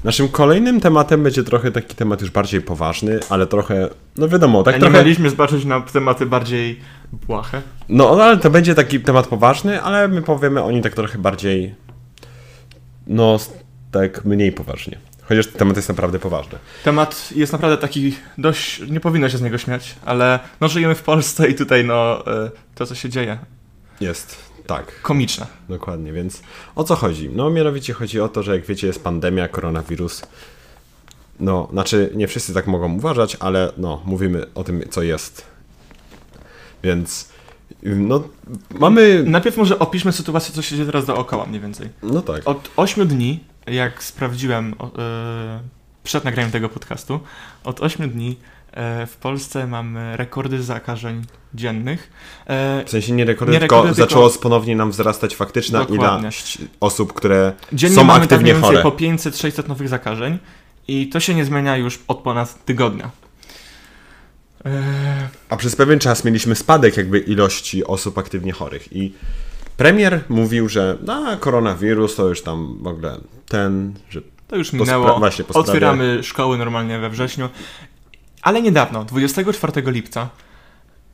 Naszym 0.03 0.27
kolejnym 0.29 0.81
tematem 0.81 1.23
będzie 1.23 1.43
trochę 1.43 1.71
taki 1.71 1.95
temat 1.95 2.21
już 2.21 2.31
bardziej 2.31 2.61
poważny, 2.61 3.19
ale 3.29 3.47
trochę, 3.47 3.89
no 4.17 4.27
wiadomo, 4.29 4.63
tak 4.63 4.75
nie 4.75 4.81
trochę... 4.81 4.97
mieliśmy 4.97 5.29
zobaczyć 5.29 5.65
na 5.65 5.81
tematy 5.81 6.25
bardziej 6.25 6.79
błahe. 7.27 7.61
No, 7.89 8.15
no, 8.15 8.23
ale 8.23 8.37
to 8.37 8.49
będzie 8.49 8.75
taki 8.75 8.99
temat 8.99 9.27
poważny, 9.27 9.81
ale 9.81 10.07
my 10.07 10.21
powiemy 10.21 10.63
o 10.63 10.71
nim 10.71 10.81
tak 10.81 10.93
trochę 10.93 11.17
bardziej, 11.17 11.75
no, 13.07 13.39
tak 13.91 14.25
mniej 14.25 14.51
poważnie. 14.51 14.97
Chociaż 15.21 15.47
ten 15.47 15.55
temat 15.55 15.75
jest 15.75 15.89
naprawdę 15.89 16.19
poważny. 16.19 16.59
Temat 16.83 17.29
jest 17.35 17.53
naprawdę 17.53 17.77
taki 17.77 18.15
dość, 18.37 18.81
nie 18.89 18.99
powinno 18.99 19.29
się 19.29 19.37
z 19.37 19.41
niego 19.41 19.57
śmiać, 19.57 19.95
ale 20.05 20.39
no 20.61 20.67
żyjemy 20.67 20.95
w 20.95 21.03
Polsce 21.03 21.49
i 21.49 21.55
tutaj 21.55 21.85
no 21.85 22.27
e, 22.27 22.51
to 22.75 22.85
co 22.85 22.95
się 22.95 23.09
dzieje, 23.09 23.37
Jest, 24.01 24.52
tak. 24.67 25.01
komiczne. 25.01 25.47
Dokładnie, 25.69 26.13
więc 26.13 26.41
o 26.75 26.83
co 26.83 26.95
chodzi? 26.95 27.29
No 27.29 27.49
mianowicie 27.49 27.93
chodzi 27.93 28.21
o 28.21 28.29
to, 28.29 28.43
że 28.43 28.55
jak 28.55 28.65
wiecie 28.65 28.87
jest 28.87 29.03
pandemia, 29.03 29.47
koronawirus. 29.47 30.21
No, 31.39 31.67
znaczy 31.71 32.11
nie 32.15 32.27
wszyscy 32.27 32.53
tak 32.53 32.67
mogą 32.67 32.93
uważać, 32.93 33.37
ale 33.39 33.71
no, 33.77 34.01
mówimy 34.05 34.45
o 34.55 34.63
tym, 34.63 34.83
co 34.89 35.01
jest. 35.01 35.45
Więc 36.83 37.29
no, 37.83 38.23
mamy... 38.71 39.23
Najpierw 39.23 39.57
może 39.57 39.79
opiszmy 39.79 40.11
sytuację, 40.11 40.55
co 40.55 40.61
się 40.61 40.75
dzieje 40.75 40.85
teraz 40.85 41.05
dookoła 41.05 41.45
mniej 41.45 41.61
więcej. 41.61 41.89
No 42.03 42.21
tak. 42.21 42.41
Od 42.45 42.71
8 42.75 43.07
dni, 43.07 43.39
jak 43.67 44.03
sprawdziłem 44.03 44.75
e, 44.97 45.59
przed 46.03 46.23
nagraniem 46.23 46.51
tego 46.51 46.69
podcastu, 46.69 47.19
od 47.63 47.81
8 47.81 48.09
dni 48.09 48.35
w 49.07 49.17
Polsce 49.21 49.67
mamy 49.67 50.17
rekordy 50.17 50.63
zakażeń 50.63 51.21
dziennych. 51.53 52.11
E, 52.47 52.83
W 52.85 52.89
sensie 52.89 53.11
nie 53.13 53.25
rekordy, 53.25 53.53
Nie 53.53 53.59
tylko 53.59 53.75
rekordy, 53.75 53.95
tylko- 53.95 54.09
zaczęło 54.09 54.29
ponownie 54.29 54.75
nam 54.75 54.91
wzrastać 54.91 55.35
faktyczna 55.35 55.79
Dokładnie. 55.79 56.19
ilość 56.21 56.57
osób, 56.79 57.13
które 57.13 57.53
dziennie 57.73 57.95
są 57.95 58.03
mamy 58.03 58.19
tak 58.19 58.23
aktywnie 58.31 58.53
więcej 58.53 58.69
chore. 58.69 58.81
po 58.83 58.91
500-600 58.91 59.67
nowych 59.67 59.89
zakażeń 59.89 60.39
i 60.87 61.09
to 61.09 61.19
się 61.19 61.33
nie 61.35 61.45
zmienia 61.45 61.77
już 61.77 61.99
od 62.07 62.17
ponad 62.17 62.65
tygodnia. 62.65 63.09
E, 64.65 64.69
A 65.49 65.55
przez 65.57 65.75
pewien 65.75 65.99
czas 65.99 66.23
mieliśmy 66.25 66.55
spadek 66.55 66.97
jakby 66.97 67.19
ilości 67.19 67.85
osób 67.85 68.17
aktywnie 68.17 68.51
chorych 68.51 68.93
i 68.95 69.13
premier 69.77 70.21
mówił, 70.29 70.69
że 70.69 70.97
na 71.05 71.37
koronawirus 71.37 72.15
to 72.15 72.27
już 72.29 72.41
tam 72.41 72.77
w 72.81 72.87
ogóle 72.87 73.17
ten, 73.47 73.93
że 74.09 74.21
To 74.47 74.55
już 74.55 74.73
minęło. 74.73 75.19
właśnie, 75.19 75.45
Otwieramy 75.53 76.23
szkoły 76.23 76.57
normalnie 76.57 76.99
we 76.99 77.09
wrześniu. 77.09 77.49
Ale 78.43 78.61
niedawno, 78.61 79.05
24 79.05 79.91
lipca, 79.91 80.29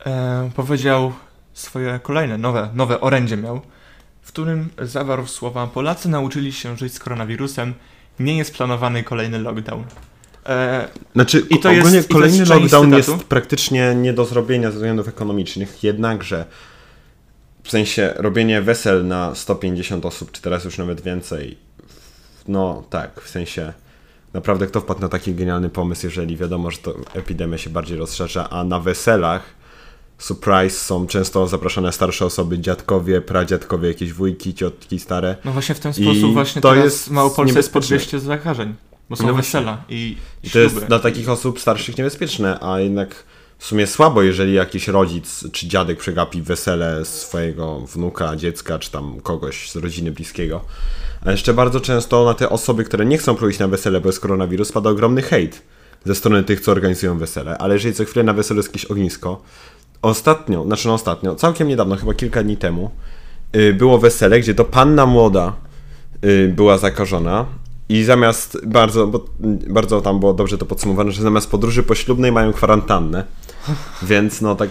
e, 0.06 0.50
powiedział 0.56 1.14
swoje 1.54 2.00
kolejne, 2.04 2.38
nowe, 2.38 2.70
nowe 2.74 3.02
orędzie 3.02 3.38
miał, 3.38 3.62
w 4.22 4.28
którym 4.28 4.70
zawarł 4.82 5.28
słowa 5.28 5.68
Polacy 5.68 6.10
nauczyli 6.10 6.54
się 6.54 6.78
żyć 6.78 6.94
z 6.94 7.00
koronawirusem, 7.00 7.74
nie 8.20 8.38
jest 8.38 8.54
planowany 8.56 9.04
kolejny 9.04 9.40
lockdown. 9.40 9.84
E, 10.46 10.88
Znaczy, 11.16 11.40
I 11.50 11.60
to 11.60 11.70
ogólnie 11.70 11.96
jest- 11.96 12.08
i 12.10 12.10
to 12.10 12.16
kolejny 12.16 12.38
jest 12.38 12.52
lockdown 12.52 12.94
jest 12.94 13.24
praktycznie 13.24 13.96
nie 13.96 14.14
do 14.14 14.26
zrobienia 14.26 14.72
ze 14.72 14.76
względów 14.76 15.08
ekonomicznych, 15.08 15.84
jednakże 15.84 16.46
w 17.64 17.72
sensie 17.72 18.14
robienie 18.16 18.62
wesel 18.62 19.08
na 19.08 19.36
150 19.36 20.06
osób, 20.06 20.32
czy 20.32 20.42
teraz 20.42 20.64
już 20.66 20.78
nawet 20.78 21.02
więcej, 21.02 21.58
no 22.48 22.84
tak, 22.90 23.22
w 23.22 23.30
sensie 23.30 23.74
naprawdę 24.34 24.68
kto 24.68 24.82
wpadł 24.82 25.02
na 25.02 25.10
taki 25.10 25.36
genialny 25.36 25.70
pomysł, 25.70 26.06
jeżeli 26.06 26.38
wiadomo, 26.38 26.72
że 26.72 26.78
to 26.78 26.96
epidemia 27.14 27.58
się 27.58 27.70
bardziej 27.70 27.98
rozszerza, 27.98 28.50
a 28.50 28.64
na 28.64 28.80
weselach 28.80 29.60
surprise 30.18 30.78
są 30.78 31.08
często 31.08 31.48
zapraszane 31.48 31.92
starsze 31.92 32.26
osoby, 32.26 32.60
dziadkowie, 32.60 33.22
pradziadkowie, 33.22 33.88
jakieś 33.88 34.14
wujki, 34.14 34.54
ciotki 34.54 35.00
stare. 35.00 35.36
no 35.46 35.52
właśnie 35.52 35.76
w 35.76 35.80
ten 35.80 35.92
I 35.92 35.94
sposób 35.94 36.34
właśnie 36.34 36.62
to 36.62 36.76
jest 36.76 37.08
w 37.08 37.12
Małopolsce 37.12 37.60
jest 37.60 37.74
po 37.74 37.80
niebezpieczne. 37.80 37.98
200 37.98 38.20
zakażeń, 38.20 38.76
bo 39.10 39.16
są 39.16 39.28
No 39.28 39.34
wesela 39.34 39.84
i, 39.90 40.18
I 40.44 40.50
to 40.50 40.60
jest 40.60 40.86
dla 40.86 41.00
takich 41.00 41.30
osób 41.30 41.60
starszych 41.60 41.98
niebezpieczne, 41.98 42.60
a 42.62 42.80
jednak 42.80 43.24
w 43.58 43.66
sumie 43.66 43.88
słabo, 43.88 44.22
jeżeli 44.22 44.54
jakiś 44.54 44.88
rodzic 44.88 45.52
czy 45.52 45.68
dziadek 45.68 46.00
przegapi 46.00 46.42
wesele 46.42 47.06
swojego 47.06 47.80
wnuka, 47.80 48.36
dziecka, 48.36 48.80
czy 48.80 48.92
tam 48.92 49.22
kogoś 49.22 49.72
z 49.72 49.76
rodziny 49.76 50.12
bliskiego. 50.12 50.66
A 51.26 51.32
jeszcze 51.32 51.54
bardzo 51.54 51.82
często 51.82 52.26
na 52.26 52.34
te 52.34 52.50
osoby, 52.50 52.84
które 52.84 53.06
nie 53.06 53.18
chcą 53.18 53.36
pójść 53.36 53.60
na 53.60 53.68
wesele, 53.68 54.02
bo 54.02 54.10
jest 54.10 54.20
koronawirus, 54.20 54.68
spada 54.68 54.90
ogromny 54.90 55.22
hejt 55.22 55.62
ze 56.06 56.16
strony 56.16 56.44
tych, 56.44 56.62
co 56.62 56.72
organizują 56.72 57.18
wesele. 57.18 57.58
Ale 57.58 57.74
jeżeli 57.74 57.96
co 57.96 58.06
chwilę 58.06 58.24
na 58.24 58.34
weselu 58.34 58.60
jest 58.60 58.70
jakieś 58.70 58.86
ognisko, 58.86 59.42
ostatnio, 60.02 60.64
znaczy 60.64 60.88
no 60.88 60.94
ostatnio, 60.94 61.36
całkiem 61.36 61.68
niedawno, 61.68 61.96
chyba 61.96 62.14
kilka 62.14 62.44
dni 62.44 62.58
temu, 62.58 62.92
y, 63.56 63.74
było 63.74 63.98
wesele, 63.98 64.40
gdzie 64.40 64.56
to 64.56 64.66
panna 64.66 65.06
młoda 65.06 65.54
y, 66.26 66.54
była 66.56 66.78
zakażona. 66.78 67.46
I 67.90 68.04
zamiast, 68.04 68.68
bardzo, 68.68 69.08
bo, 69.08 69.26
bardzo 69.68 70.02
tam 70.02 70.20
było 70.20 70.34
dobrze 70.34 70.58
to 70.58 70.66
podsumowane, 70.66 71.12
że 71.12 71.22
zamiast 71.22 71.52
podróży 71.52 71.84
poślubnej 71.84 72.32
mają 72.32 72.54
kwarantannę, 72.54 73.24
więc 74.04 74.42
no 74.42 74.56
tak, 74.56 74.70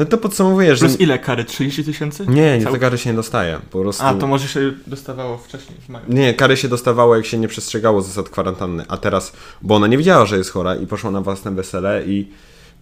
no 0.00 0.06
to 0.06 0.18
podsumowuje, 0.18 0.76
że... 0.76 0.86
Plus 0.86 1.00
ile 1.00 1.18
kary? 1.18 1.44
30 1.44 1.84
tysięcy? 1.84 2.26
Nie, 2.26 2.58
nie, 2.58 2.64
Cał- 2.64 2.72
to 2.72 2.78
kary 2.78 2.98
się 2.98 3.10
nie 3.10 3.16
dostaje, 3.16 3.58
po 3.70 3.80
prostu... 3.80 4.04
A, 4.04 4.14
to 4.14 4.26
może 4.26 4.48
się 4.48 4.72
dostawało 4.86 5.38
wcześniej, 5.38 5.78
w 5.80 5.88
maju. 5.88 6.04
Nie, 6.08 6.34
kary 6.34 6.56
się 6.56 6.68
dostawało, 6.68 7.16
jak 7.16 7.26
się 7.26 7.38
nie 7.38 7.48
przestrzegało 7.48 8.02
zasad 8.02 8.28
kwarantanny, 8.28 8.84
a 8.88 8.96
teraz, 8.96 9.32
bo 9.62 9.74
ona 9.74 9.86
nie 9.86 9.98
wiedziała, 9.98 10.26
że 10.26 10.38
jest 10.38 10.50
chora 10.50 10.74
i 10.76 10.86
poszła 10.86 11.10
na 11.10 11.20
własne 11.20 11.50
wesele 11.50 12.04
i 12.06 12.28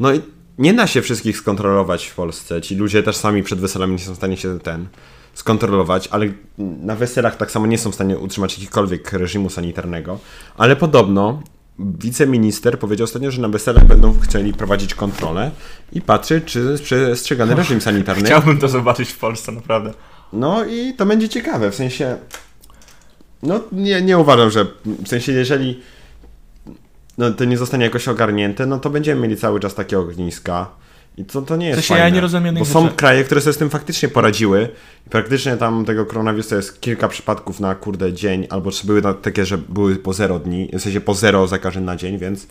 no 0.00 0.12
i 0.14 0.20
nie 0.58 0.75
da 0.75 0.87
się 0.87 1.02
wszystkich 1.02 1.38
skontrolować 1.38 2.06
w 2.06 2.14
Polsce. 2.14 2.60
Ci 2.62 2.76
ludzie 2.76 3.02
też 3.02 3.16
sami 3.16 3.42
przed 3.42 3.60
weselami 3.60 3.92
nie 3.92 3.98
są 3.98 4.14
w 4.14 4.16
stanie 4.16 4.37
się 4.37 4.58
ten 4.58 4.87
skontrolować, 5.34 6.08
ale 6.08 6.26
na 6.58 6.96
weselach 6.96 7.37
tak 7.37 7.50
samo 7.50 7.66
nie 7.66 7.78
są 7.78 7.90
w 7.90 7.94
stanie 7.94 8.18
utrzymać 8.18 8.58
jakiegokolwiek 8.58 9.12
reżimu 9.12 9.50
sanitarnego, 9.50 10.18
ale 10.56 10.76
podobno 10.76 11.42
wiceminister 11.78 12.78
powiedział 12.78 13.04
ostatnio, 13.04 13.30
że 13.30 13.42
na 13.42 13.49
weselach 13.49 13.85
będą 13.85 14.20
chcieli 14.20 14.52
prowadzić 14.52 14.94
kontrolę 14.94 15.50
i 15.92 16.00
patrzeć, 16.00 16.44
czy 16.44 16.61
jest 16.61 16.82
przestrzegany 16.82 17.54
reżim 17.54 17.80
sanitarny. 17.80 18.25
Chciałbym 18.25 18.58
to 18.58 18.68
zobaczyć 18.68 19.11
w 19.11 19.18
Polsce, 19.18 19.52
naprawdę. 19.52 19.92
No 20.32 20.64
i 20.64 20.94
to 20.94 21.06
będzie 21.06 21.28
ciekawe, 21.28 21.70
w 21.70 21.75
sensie... 21.75 22.16
No 23.42 23.61
nie, 23.73 24.02
nie 24.02 24.18
uważam, 24.18 24.50
że... 24.50 24.66
W 24.85 25.08
sensie 25.08 25.32
jeżeli 25.32 25.80
no, 27.18 27.30
to 27.30 27.44
nie 27.44 27.58
zostanie 27.58 27.85
jakoś 27.85 28.08
ogarnięte, 28.08 28.66
no 28.66 28.78
to 28.78 28.90
będziemy 28.90 29.20
mieli 29.20 29.37
cały 29.37 29.61
czas 29.61 29.75
takie 29.75 29.99
ogniska. 29.99 30.70
I 31.18 31.25
to, 31.25 31.42
to 31.42 31.56
nie 31.56 31.66
jest 31.68 31.78
sensie 31.80 31.94
ja 31.94 32.00
fajne. 32.00 32.14
nie 32.14 32.20
rozumiem 32.20 32.46
jednej 32.46 32.64
Bo 32.64 32.70
są 32.70 32.82
rzeczy. 32.84 32.96
kraje, 32.96 33.25
które 33.25 33.40
sobie 33.40 33.54
z 33.54 33.58
tym 33.58 33.70
faktycznie 33.70 34.08
poradziły 34.08 34.68
i 35.06 35.10
praktycznie 35.10 35.56
tam 35.56 35.84
tego 35.84 36.06
koronawirusa 36.06 36.56
jest 36.56 36.80
kilka 36.80 37.08
przypadków 37.08 37.60
na 37.60 37.75
kurde 37.75 38.12
dzień, 38.12 38.46
albo 38.50 38.70
czy 38.70 38.87
były 38.87 39.02
takie, 39.22 39.46
że 39.46 39.58
były 39.58 39.96
po 39.96 40.12
zero 40.12 40.38
dni, 40.38 40.70
w 40.72 40.80
sensie 40.82 41.00
po 41.00 41.14
zero 41.14 41.46
zakażeń 41.46 41.84
na 41.84 41.96
dzień, 41.96 42.18
więc 42.18 42.46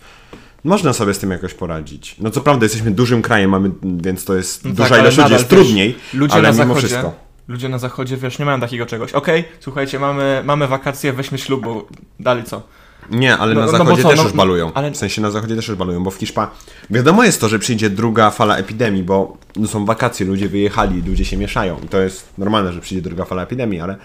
można 0.64 0.92
sobie 0.92 1.14
z 1.14 1.18
tym 1.18 1.30
jakoś 1.30 1.54
poradzić. 1.54 2.16
No 2.20 2.30
co 2.30 2.40
prawda 2.40 2.64
jesteśmy 2.64 2.90
dużym 2.90 3.22
krajem, 3.22 3.50
mamy, 3.50 3.70
więc 3.82 4.24
to 4.24 4.34
jest 4.36 4.64
No 4.64 4.70
duża 4.70 4.88
tak, 4.88 5.00
ilość 5.00 5.16
ludzi, 5.18 5.32
jest 5.32 5.48
trudniej, 5.48 5.96
Ludzie 6.14 6.34
ale 6.34 6.42
na 6.42 6.52
mimo 6.52 6.64
zachodzie, 6.74 6.86
wszystko. 6.86 7.14
ludzie 7.48 7.68
na 7.68 7.78
zachodzie, 7.78 8.16
wiesz, 8.16 8.38
nie 8.38 8.44
mają 8.44 8.60
takiego 8.60 8.86
czegoś. 8.86 9.12
Okej, 9.12 9.44
słuchajcie, 9.60 9.98
mamy, 9.98 10.42
mamy 10.44 10.68
wakacje, 10.68 11.12
weźmy 11.12 11.38
ślub, 11.38 11.64
bo 11.64 11.86
dalej 12.20 12.44
co? 12.44 12.62
Nie, 13.10 13.36
ale 13.36 13.54
No- 13.54 13.60
na 13.60 13.66
no 13.66 13.72
zachodzie 13.72 14.02
co, 14.02 14.08
też 14.08 14.18
no- 14.18 14.24
już 14.24 14.32
balują. 14.32 14.72
ale- 14.74 14.90
W 14.90 14.96
sensie 14.96 15.22
na 15.22 15.30
zachodzie 15.30 15.56
też 15.56 15.68
już 15.68 15.76
balują, 15.76 16.04
bo 16.04 16.10
w 16.10 16.16
Hiszpanii 16.16 16.52
wiadomo 16.90 17.24
jest 17.24 17.40
to, 17.40 17.48
że 17.48 17.58
przyjdzie 17.58 17.90
druga 17.90 18.30
fala 18.30 18.56
epidemii, 18.56 19.02
bo 19.02 19.36
no 19.56 19.68
są 19.68 19.84
wakacje, 19.84 20.26
ludzie 20.26 20.48
wyjechali, 20.48 21.02
ludzie 21.06 21.24
się 21.24 21.36
mieszają 21.36 21.76
i 21.84 21.88
to 21.88 22.00
jest 22.00 22.28
normalne, 22.38 22.72
że 22.72 22.80
przyjdzie 22.80 23.02
druga 23.02 23.24
fala 23.24 23.42
epidemii, 23.42 23.80
ale 23.80 23.96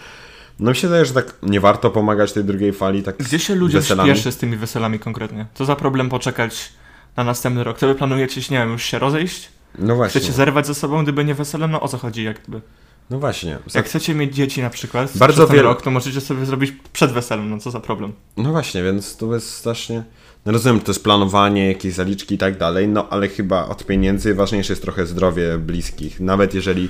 no 0.60 0.69
mi 0.69 0.75
się 0.75 0.88
wydaje, 0.88 1.05
że 1.05 1.13
tak 1.13 1.33
nie 1.43 1.60
warto 1.60 1.89
pomagać 1.89 2.33
tej 2.33 2.43
drugiej 2.43 2.74
fali 2.74 3.03
tak 3.03 3.17
Gdzie 3.17 3.39
się 3.39 3.55
ludzie 3.55 3.81
śpieszy 3.81 4.31
z 4.31 4.38
tymi 4.38 4.57
weselami 4.57 5.00
konkretnie? 5.00 5.45
Co 5.53 5.65
za 5.65 5.75
problem 5.75 6.10
poczekać 6.10 6.69
na 7.17 7.24
następny 7.24 7.63
rok? 7.63 7.79
To 7.79 7.88
wy 7.88 7.95
planujecie, 7.95 8.41
nie 8.51 8.57
wiem, 8.57 8.72
już 8.72 8.83
się 8.83 9.00
rozejść? 9.00 9.50
No 9.79 9.95
właśnie. 9.95 10.22
Chcecie 10.22 10.33
zerwać 10.33 10.67
ze 10.67 10.75
sobą, 10.75 11.03
gdyby 11.03 11.25
nie 11.25 11.33
wesele? 11.33 11.67
No 11.67 11.81
o 11.81 11.88
co 11.88 11.98
chodzi 11.98 12.24
jakby? 12.24 12.62
No 13.10 13.19
właśnie. 13.19 13.57
Jak 13.74 13.86
chcecie 13.86 14.15
mieć 14.15 14.36
dzieci 14.36 14.62
na 14.62 14.69
przykład 14.69 15.17
Bardzo 15.17 15.48
wiele- 15.48 15.63
rok, 15.63 15.81
to 15.81 15.91
możecie 15.91 16.22
sobie 16.22 16.45
zrobić 16.45 16.74
przed 16.93 17.12
weselem, 17.12 17.50
no 17.50 17.57
co 17.57 17.72
za 17.72 17.79
problem? 17.79 18.13
No 18.38 18.51
właśnie, 18.51 18.83
więc 18.83 19.17
to 19.17 19.33
jest 19.33 19.50
strasznie... 19.53 20.03
No 20.45 20.51
rozumiem, 20.51 20.81
to 20.81 20.91
jest 20.91 21.03
planowanie, 21.03 21.67
jakieś 21.67 21.93
zaliczki 21.93 22.36
i 22.36 22.38
tak 22.38 22.57
dalej, 22.57 22.88
no 22.88 23.10
ale 23.10 23.27
chyba 23.27 23.65
od 23.65 23.86
pieniędzy 23.86 24.36
ważniejsze 24.36 24.74
jest 24.74 24.81
trochę 24.81 25.05
zdrowie 25.05 25.57
bliskich. 25.57 26.19
Nawet 26.19 26.53
jeżeli... 26.53 26.89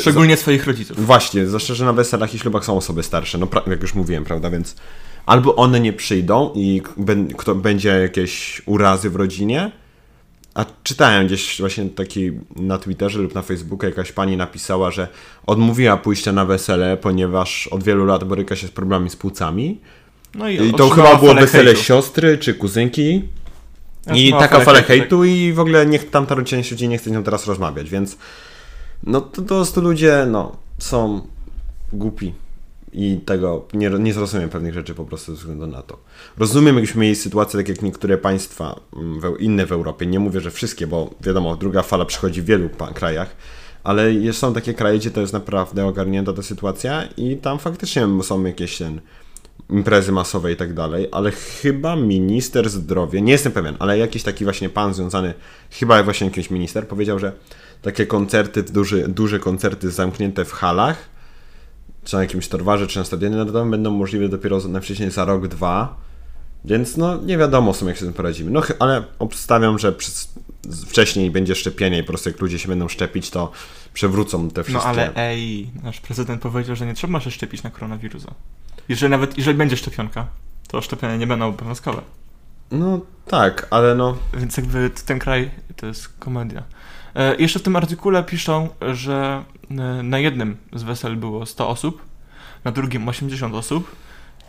Szczególnie 0.00 0.36
swoich 0.36 0.66
rodziców. 0.66 1.06
Właśnie, 1.06 1.46
zwłaszcza, 1.46 1.74
że 1.74 1.84
na 1.84 1.92
weselach 1.92 2.34
i 2.34 2.38
ślubach 2.38 2.64
są 2.64 2.76
osoby 2.76 3.02
starsze, 3.02 3.38
no 3.38 3.48
jak 3.66 3.82
już 3.82 3.94
mówiłem, 3.94 4.24
prawda, 4.24 4.50
więc 4.50 4.76
albo 5.26 5.56
one 5.56 5.80
nie 5.80 5.92
przyjdą 5.92 6.52
i 6.54 6.82
będzie 7.56 7.88
jakieś 7.88 8.62
urazy 8.66 9.10
w 9.10 9.16
rodzinie, 9.16 9.72
a 10.54 10.64
czytałem 10.82 11.26
gdzieś 11.26 11.60
właśnie 11.60 11.88
taki 11.88 12.32
na 12.56 12.78
Twitterze 12.78 13.18
lub 13.18 13.34
na 13.34 13.42
Facebooku 13.42 13.86
jakaś 13.86 14.12
pani 14.12 14.36
napisała, 14.36 14.90
że 14.90 15.08
odmówiła 15.46 15.96
pójścia 15.96 16.32
na 16.32 16.44
wesele, 16.44 16.96
ponieważ 16.96 17.66
od 17.66 17.82
wielu 17.82 18.04
lat 18.04 18.24
boryka 18.24 18.56
się 18.56 18.66
z 18.66 18.70
problemami 18.70 19.10
z 19.10 19.16
płucami. 19.16 19.80
No 20.34 20.48
i, 20.48 20.68
i 20.68 20.74
to 20.74 20.90
chyba 20.90 21.16
było 21.16 21.34
wesele 21.34 21.64
hejtu. 21.64 21.82
siostry 21.82 22.38
czy 22.38 22.54
kuzynki. 22.54 23.22
I 24.14 24.32
taka 24.32 24.60
fala 24.60 24.82
hejtu, 24.82 24.88
hejtu 24.88 25.24
i 25.24 25.52
w 25.52 25.60
ogóle 25.60 25.86
niech 25.86 26.10
tamta 26.10 26.42
część 26.42 26.70
ludzi 26.70 26.88
nie 26.88 26.98
chce 26.98 27.10
z 27.10 27.12
nią 27.12 27.22
teraz 27.22 27.46
rozmawiać, 27.46 27.90
więc 27.90 28.18
no 29.02 29.20
to 29.20 29.42
po 29.42 29.48
prostu 29.48 29.80
ludzie 29.80 30.26
no, 30.30 30.56
są 30.78 31.26
głupi 31.92 32.32
i 32.92 33.20
tego 33.26 33.66
nie, 33.72 33.90
nie 33.90 34.14
zrozumiem 34.14 34.48
pewnych 34.48 34.74
rzeczy 34.74 34.94
po 34.94 35.04
prostu 35.04 35.32
ze 35.32 35.38
względu 35.38 35.66
na 35.66 35.82
to. 35.82 35.98
Rozumiem, 36.38 36.76
jakbyśmy 36.76 37.00
mieli 37.00 37.16
sytuację 37.16 37.60
tak 37.60 37.68
jak 37.68 37.82
niektóre 37.82 38.18
państwa 38.18 38.80
mm, 38.96 39.38
inne 39.38 39.66
w 39.66 39.72
Europie, 39.72 40.06
nie 40.06 40.20
mówię, 40.20 40.40
że 40.40 40.50
wszystkie, 40.50 40.86
bo 40.86 41.10
wiadomo, 41.20 41.56
druga 41.56 41.82
fala 41.82 42.04
przychodzi 42.04 42.42
w 42.42 42.44
wielu 42.44 42.68
krajach, 42.94 43.36
ale 43.84 44.32
są 44.32 44.54
takie 44.54 44.74
kraje, 44.74 44.98
gdzie 44.98 45.10
to 45.10 45.20
jest 45.20 45.32
naprawdę 45.32 45.86
ogarnięta 45.86 46.32
ta 46.32 46.42
sytuacja 46.42 47.08
i 47.16 47.36
tam 47.36 47.58
faktycznie 47.58 48.08
są 48.22 48.44
jakieś 48.44 48.78
ten, 48.78 49.00
imprezy 49.70 50.12
masowe 50.12 50.52
i 50.52 50.56
tak 50.56 50.74
dalej, 50.74 51.08
ale 51.12 51.30
chyba 51.30 51.96
minister 51.96 52.70
zdrowia, 52.70 53.20
nie 53.20 53.32
jestem 53.32 53.52
pewien, 53.52 53.76
ale 53.78 53.98
jakiś 53.98 54.22
taki 54.22 54.44
właśnie 54.44 54.68
pan 54.68 54.94
związany, 54.94 55.34
chyba 55.70 56.02
właśnie 56.02 56.26
jakiś 56.26 56.50
minister, 56.50 56.88
powiedział, 56.88 57.18
że 57.18 57.32
takie 57.82 58.06
koncerty, 58.06 58.62
duże, 58.62 59.08
duże 59.08 59.38
koncerty 59.38 59.90
zamknięte 59.90 60.44
w 60.44 60.52
halach, 60.52 61.08
czy 62.04 62.16
na 62.16 62.22
jakimś 62.22 62.48
torwarze, 62.48 62.86
czy 62.86 62.98
na 62.98 63.04
stadionie 63.04 63.36
narodowym 63.36 63.70
będą 63.70 63.90
możliwe 63.90 64.28
dopiero 64.28 64.58
najwcześniej 64.68 65.10
za 65.10 65.24
rok, 65.24 65.48
dwa, 65.48 65.96
więc 66.64 66.96
no 66.96 67.16
nie 67.16 67.38
wiadomo 67.38 67.72
w 67.72 67.76
sumie 67.76 67.88
jak 67.88 67.98
się 67.98 68.04
z 68.04 68.08
tym 68.08 68.14
poradzimy. 68.14 68.50
No 68.50 68.62
ale 68.78 69.04
obstawiam, 69.18 69.78
że 69.78 69.94
wcześniej 70.86 71.30
będzie 71.30 71.54
szczepienie 71.54 71.98
i 71.98 72.02
po 72.02 72.08
prostu 72.08 72.28
jak 72.28 72.40
ludzie 72.40 72.58
się 72.58 72.68
będą 72.68 72.88
szczepić, 72.88 73.30
to 73.30 73.52
przewrócą 73.92 74.50
te 74.50 74.60
No 74.60 74.64
wszystkie... 74.64 74.88
ale 74.88 75.14
ej, 75.16 75.70
nasz 75.82 76.00
prezydent 76.00 76.42
powiedział, 76.42 76.76
że 76.76 76.86
nie 76.86 76.94
trzeba 76.94 77.20
się 77.20 77.30
szczepić 77.30 77.62
na 77.62 77.70
koronawirusa. 77.70 78.34
Jeżeli 78.88 79.10
nawet, 79.10 79.38
jeżeli 79.38 79.58
będzie 79.58 79.76
szczepionka, 79.76 80.26
to 80.68 80.80
szczepienia 80.80 81.16
nie 81.16 81.26
będą 81.26 81.46
obowiązkowe. 81.48 82.02
No 82.70 83.00
tak, 83.26 83.66
ale 83.70 83.94
no... 83.94 84.16
Więc 84.34 84.56
jakby 84.56 84.90
ten 85.06 85.18
kraj 85.18 85.50
to 85.76 85.86
jest 85.86 86.08
komedia. 86.08 86.62
E, 87.14 87.36
jeszcze 87.36 87.58
w 87.58 87.62
tym 87.62 87.76
artykule 87.76 88.24
piszą, 88.24 88.68
że 88.92 89.44
na 90.02 90.18
jednym 90.18 90.56
z 90.72 90.82
wesel 90.82 91.16
było 91.16 91.46
100 91.46 91.68
osób, 91.68 92.02
na 92.64 92.72
drugim 92.72 93.08
80 93.08 93.54
osób 93.54 93.96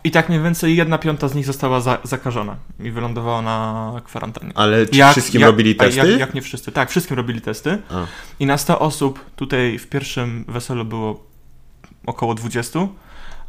i 0.03 0.11
tak 0.11 0.29
mniej 0.29 0.41
więcej 0.41 0.75
jedna 0.75 0.97
piąta 0.97 1.27
z 1.27 1.35
nich 1.35 1.45
została 1.45 1.81
za, 1.81 1.97
zakażona 2.03 2.55
i 2.79 2.91
wylądowała 2.91 3.41
na 3.41 4.01
kwarantannie. 4.05 4.51
Ale 4.55 4.87
czy 4.87 5.11
wszystkim 5.11 5.43
robili 5.43 5.75
a 5.77 5.83
testy? 5.83 6.11
Jak, 6.11 6.19
jak 6.19 6.33
nie 6.33 6.41
wszyscy. 6.41 6.71
Tak, 6.71 6.89
wszystkim 6.89 7.17
robili 7.17 7.41
testy. 7.41 7.77
A. 7.89 8.05
I 8.39 8.45
na 8.45 8.57
100 8.57 8.79
osób 8.79 9.25
tutaj 9.35 9.79
w 9.79 9.87
pierwszym 9.87 10.45
weselu 10.47 10.85
było 10.85 11.23
około 12.05 12.35
20, 12.35 12.79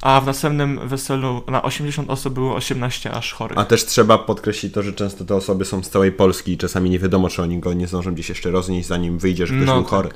a 0.03 0.21
w 0.21 0.27
następnym 0.27 0.89
weselu 0.89 1.43
na 1.49 1.63
80 1.63 2.11
osób 2.11 2.35
było 2.35 2.55
18 2.55 3.11
aż 3.13 3.33
chorych. 3.33 3.59
A 3.59 3.65
też 3.65 3.87
trzeba 3.87 4.19
podkreślić 4.19 4.75
to, 4.75 4.83
że 4.83 4.93
często 4.93 5.25
te 5.25 5.35
osoby 5.35 5.65
są 5.65 5.83
z 5.83 5.91
całej 5.91 6.13
Polski 6.13 6.53
i 6.53 6.59
czasami 6.59 6.91
nie 6.91 6.99
wiadomo, 6.99 7.29
czy 7.29 7.43
oni 7.43 7.59
go 7.59 7.73
nie 7.73 7.87
zdążą 7.87 8.15
gdzieś 8.15 8.29
jeszcze 8.29 8.51
roznieść, 8.51 8.89
zanim 8.89 9.19
wyjdzie, 9.19 9.47
że 9.47 9.55
ktoś 9.55 9.67
No 9.67 9.75
był 9.75 9.83
tak. 9.83 9.91
chory. 9.91 10.09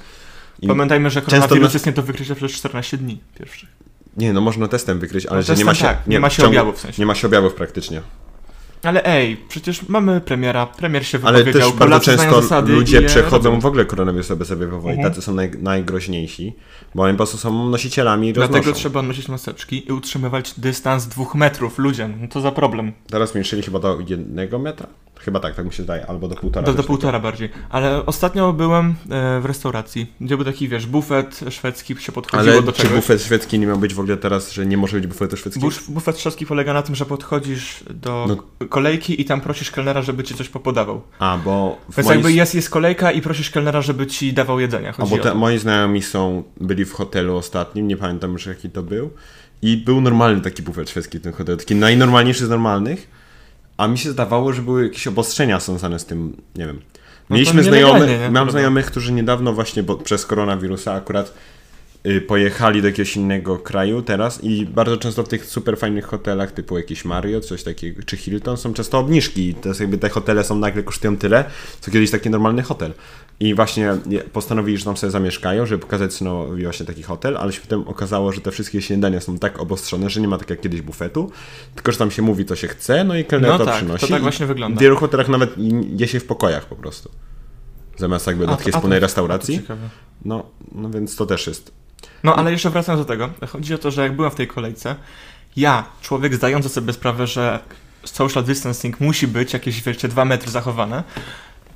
I, 0.60 0.66
Pamiętajmy, 0.68 1.10
że 1.10 1.22
koronawirus 1.22 1.68
na- 1.68 1.72
jest 1.72 1.86
nie 1.86 1.92
do 1.92 2.02
wykrycia 2.02 2.34
przez 2.34 2.52
14 2.52 2.96
dni 2.98 3.20
pierwszych. 3.38 3.68
nie, 4.16 4.32
no 4.32 4.40
można 4.40 4.68
testem 4.68 4.98
wykryć, 4.98 5.26
ale 5.26 5.36
No 5.36 5.42
że 5.42 5.54
nie 5.54 5.64
ma 5.64 5.74
się, 5.74 5.84
tak, 5.84 6.06
nie 6.06 6.20
ma 6.20 6.30
się 6.30 6.36
ciągle- 6.42 6.48
objawów 6.60 6.76
w 6.76 6.80
sensie. 6.80 7.02
Nie 7.02 7.06
ma 7.06 7.14
się 7.14 7.26
objawów 7.26 7.54
praktycznie. 7.54 8.02
Ale 8.82 9.04
ej, 9.04 9.36
przecież 9.48 9.88
mamy 9.88 10.20
premiera, 10.20 10.66
premier 10.66 11.06
się 11.06 11.18
Ale 11.22 11.38
wypowiedział, 11.38 11.70
też 11.70 11.78
bardzo 11.78 12.12
Polacy 12.12 12.30
często 12.32 12.60
ludzie 12.60 13.02
przechodzą 13.02 13.60
w 13.60 13.66
ogóle 13.66 13.84
koronawirusa 13.84 14.36
bezobjawowo 14.36 14.88
i 14.88 14.92
Mhm. 14.92 15.10
tacy 15.10 15.22
są 15.22 15.34
naj, 15.34 15.50
najgroźniejsi, 15.58 16.54
bo 16.94 17.02
oni 17.02 17.12
po 17.12 17.16
prostu 17.16 17.38
są 17.38 17.68
nosicielami 17.68 18.28
i 18.28 18.32
Dlatego 18.32 18.56
roznoszą. 18.58 18.78
trzeba 18.78 19.02
nosić 19.02 19.28
maseczki 19.28 19.88
i 19.88 19.92
utrzymywać 19.92 20.54
dystans 20.60 21.06
dwóch 21.06 21.34
metrów 21.34 21.78
ludziom. 21.78 22.14
No 22.20 22.28
to 22.28 22.40
za 22.40 22.52
problem. 22.52 22.92
Teraz 23.10 23.30
zmniejszyli 23.30 23.62
chyba 23.62 23.78
do 23.78 23.98
jednego 24.08 24.58
metra? 24.58 24.86
Chyba 25.26 25.40
tak, 25.40 25.54
tak 25.54 25.66
mi 25.66 25.72
się 25.72 25.82
zdaje, 25.82 26.06
albo 26.06 26.28
do 26.28 26.34
półtora. 26.34 26.66
Do, 26.66 26.74
do 26.74 26.82
półtora 26.82 27.20
bardziej. 27.20 27.48
Ale 27.70 28.06
ostatnio 28.06 28.52
byłem 28.52 28.94
e, 29.10 29.40
w 29.40 29.44
restauracji, 29.44 30.12
gdzie 30.20 30.36
był 30.36 30.44
taki, 30.46 30.68
wiesz, 30.68 30.86
bufet 30.86 31.40
szwedzki, 31.50 31.96
się 31.98 32.12
podchodziło 32.12 32.52
Ale 32.52 32.62
do 32.62 32.72
czy 32.72 32.82
czegoś. 32.82 32.96
bufet 32.96 33.22
szwedzki 33.22 33.58
nie 33.58 33.66
miał 33.66 33.78
być 33.78 33.94
w 33.94 34.00
ogóle 34.00 34.16
teraz, 34.16 34.52
że 34.52 34.66
nie 34.66 34.76
może 34.76 34.96
być 34.96 35.06
bufetu 35.06 35.36
szwedzkiego? 35.36 35.66
Buf, 35.66 35.90
bufet 35.90 36.18
szwedzki 36.20 36.46
polega 36.46 36.72
na 36.72 36.82
tym, 36.82 36.94
że 36.94 37.06
podchodzisz 37.06 37.84
do 37.90 38.26
No. 38.28 38.66
kolejki 38.68 39.20
i 39.20 39.24
tam 39.24 39.40
prosisz 39.40 39.70
kelnera, 39.70 40.02
żeby 40.02 40.24
ci 40.24 40.34
coś 40.34 40.48
popodawał. 40.48 41.02
A, 41.18 41.38
bo 41.44 41.78
w 41.90 41.96
Więc 41.96 42.08
moim- 42.08 42.12
jakby 42.14 42.32
jest, 42.32 42.54
jest 42.54 42.70
kolejka 42.70 43.12
i 43.12 43.22
prosisz 43.22 43.50
kelnera, 43.50 43.82
żeby 43.82 44.06
ci 44.06 44.32
dawał 44.32 44.60
jedzenie. 44.60 44.88
A 44.88 44.92
Chodzi 44.92 45.10
bo 45.10 45.16
o 45.16 45.24
te, 45.24 45.34
moi 45.34 45.58
znajomi 45.58 46.02
są, 46.02 46.42
byli 46.60 46.84
w 46.84 46.92
hotelu 46.92 47.36
ostatnim, 47.36 47.88
nie 47.88 47.96
pamiętam 47.96 48.32
już 48.32 48.46
jaki 48.46 48.70
to 48.70 48.82
był. 48.82 49.10
I 49.62 49.76
był 49.76 50.00
normalny 50.00 50.40
taki 50.40 50.62
bufet 50.62 50.90
szwedzki 50.90 51.18
w 51.18 51.22
tym 51.22 51.32
hotelu, 51.32 51.58
taki 51.58 51.74
najnormalniejszy 51.74 52.46
z 52.46 52.48
normalnych. 52.48 53.08
A 53.76 53.88
mi 53.88 53.98
się 53.98 54.10
zdawało, 54.10 54.52
że 54.52 54.62
były 54.62 54.84
jakieś 54.84 55.06
obostrzenia 55.06 55.60
związane 55.60 55.98
z 55.98 56.04
tym, 56.04 56.36
nie 56.56 56.66
wiem. 56.66 56.80
No 57.30 57.36
Mieliśmy 57.36 57.62
nielegalnie, 57.62 57.98
znajomych, 57.98 58.20
nie? 58.20 58.30
mam 58.30 58.50
znajomych, 58.50 58.86
którzy 58.86 59.12
niedawno 59.12 59.52
właśnie 59.52 59.82
bo, 59.82 59.96
przez 59.96 60.26
koronawirusa 60.26 60.92
akurat 60.92 61.34
y, 62.06 62.20
pojechali 62.20 62.82
do 62.82 62.88
jakiegoś 62.88 63.16
innego 63.16 63.58
kraju 63.58 64.02
teraz 64.02 64.44
i 64.44 64.66
bardzo 64.66 64.96
często 64.96 65.22
w 65.22 65.28
tych 65.28 65.44
super 65.44 65.78
fajnych 65.78 66.04
hotelach 66.04 66.52
typu 66.52 66.76
jakiś 66.76 67.04
Marriott, 67.04 67.44
coś 67.44 67.62
takiego, 67.62 68.02
czy 68.02 68.16
Hilton 68.16 68.56
są 68.56 68.74
często 68.74 68.98
obniżki. 68.98 69.54
To 69.54 69.68
jest 69.68 69.80
jakby 69.80 69.98
te 69.98 70.08
hotele 70.08 70.44
są 70.44 70.56
nagle 70.56 70.82
kosztują 70.82 71.16
tyle, 71.16 71.44
co 71.80 71.90
kiedyś 71.90 72.10
taki 72.10 72.30
normalny 72.30 72.62
hotel. 72.62 72.92
I 73.40 73.54
właśnie 73.54 73.96
nie- 74.06 74.18
postanowili, 74.20 74.78
że 74.78 74.84
tam 74.84 74.96
sobie 74.96 75.10
zamieszkają, 75.10 75.66
żeby 75.66 75.82
pokazać 75.82 76.14
synowi 76.14 76.62
właśnie 76.62 76.86
taki 76.86 77.02
hotel, 77.02 77.36
ale 77.36 77.52
się 77.52 77.60
potem 77.60 77.88
okazało, 77.88 78.32
że 78.32 78.40
te 78.40 78.50
wszystkie 78.50 78.82
śniadania 78.82 79.20
są 79.20 79.38
tak 79.38 79.60
obostrzone, 79.60 80.10
że 80.10 80.20
nie 80.20 80.28
ma 80.28 80.38
tak 80.38 80.50
jak 80.50 80.60
kiedyś 80.60 80.80
bufetu, 80.82 81.30
tylko 81.74 81.92
że 81.92 81.98
tam 81.98 82.10
się 82.10 82.22
mówi 82.22 82.44
co 82.44 82.56
się 82.56 82.68
chce, 82.68 83.04
no 83.04 83.16
i 83.16 83.24
kelner 83.24 83.50
No 83.50 83.58
to 83.58 83.64
tak, 83.64 83.74
to 83.74 83.78
przynosi. 83.80 84.08
tak 84.08 84.18
i 84.20 84.22
właśnie 84.22 84.46
wygląda. 84.46 84.78
W 84.78 84.82
wielu 84.82 84.96
hotelach 84.96 85.28
nawet 85.28 85.54
je 85.96 86.08
się 86.08 86.20
w 86.20 86.24
pokojach 86.26 86.66
po 86.66 86.76
prostu. 86.76 87.10
Zamiast 87.96 88.26
jakby 88.26 88.44
A 88.44 88.46
do 88.46 88.52
to- 88.52 88.58
takiej 88.58 88.72
to- 88.72 88.78
wspólnej 88.78 89.00
to 89.00 89.06
restauracji. 89.06 89.62
No, 90.24 90.46
no 90.72 90.90
więc 90.90 91.16
to 91.16 91.26
też 91.26 91.46
jest. 91.46 91.72
No 92.24 92.36
ale 92.36 92.52
jeszcze 92.52 92.70
wracając 92.70 93.02
do 93.06 93.08
tego. 93.08 93.30
Chodzi 93.48 93.74
o 93.74 93.78
to, 93.78 93.90
że 93.90 94.02
jak 94.02 94.16
byłem 94.16 94.30
w 94.30 94.34
tej 94.34 94.46
kolejce, 94.48 94.96
ja, 95.56 95.84
człowiek 96.02 96.34
zdający 96.34 96.68
sobie 96.68 96.92
sprawę, 96.92 97.26
że 97.26 97.58
social 98.04 98.44
distancing 98.44 99.00
musi 99.00 99.28
być, 99.28 99.52
jakieś 99.52 99.82
wiecie, 99.82 100.08
dwa 100.08 100.24
metry 100.24 100.50
zachowane. 100.50 101.02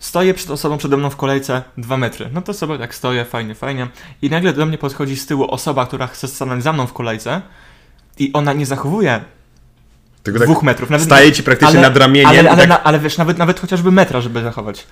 Stoję 0.00 0.34
przed 0.34 0.50
osobą 0.50 0.78
przede 0.78 0.96
mną 0.96 1.10
w 1.10 1.16
kolejce 1.16 1.62
dwa 1.78 1.96
metry. 1.96 2.30
No 2.32 2.42
to 2.42 2.54
sobie 2.54 2.78
tak 2.78 2.94
stoję, 2.94 3.24
fajnie, 3.24 3.54
fajnie. 3.54 3.88
I 4.22 4.30
nagle 4.30 4.52
do 4.52 4.66
mnie 4.66 4.78
podchodzi 4.78 5.16
z 5.16 5.26
tyłu 5.26 5.50
osoba, 5.50 5.86
która 5.86 6.06
chce 6.06 6.28
stanąć 6.28 6.62
za 6.62 6.72
mną 6.72 6.86
w 6.86 6.92
kolejce 6.92 7.42
i 8.18 8.32
ona 8.32 8.52
nie 8.52 8.66
zachowuje 8.66 9.20
Tylko 10.22 10.38
tak 10.38 10.48
dwóch 10.48 10.62
metrów. 10.62 10.90
Nawet, 10.90 11.06
staje 11.06 11.32
ci 11.32 11.42
praktycznie 11.42 11.78
ale- 11.78 11.88
nad 11.88 11.96
ramieniem. 11.96 12.28
Ale, 12.28 12.50
ale, 12.50 12.60
tak, 12.60 12.68
na, 12.68 12.82
ale 12.82 12.98
wiesz, 12.98 13.18
nawet, 13.18 13.38
nawet 13.38 13.60
chociażby 13.60 13.90
metra, 13.90 14.20
żeby 14.20 14.42
zachować. 14.42 14.86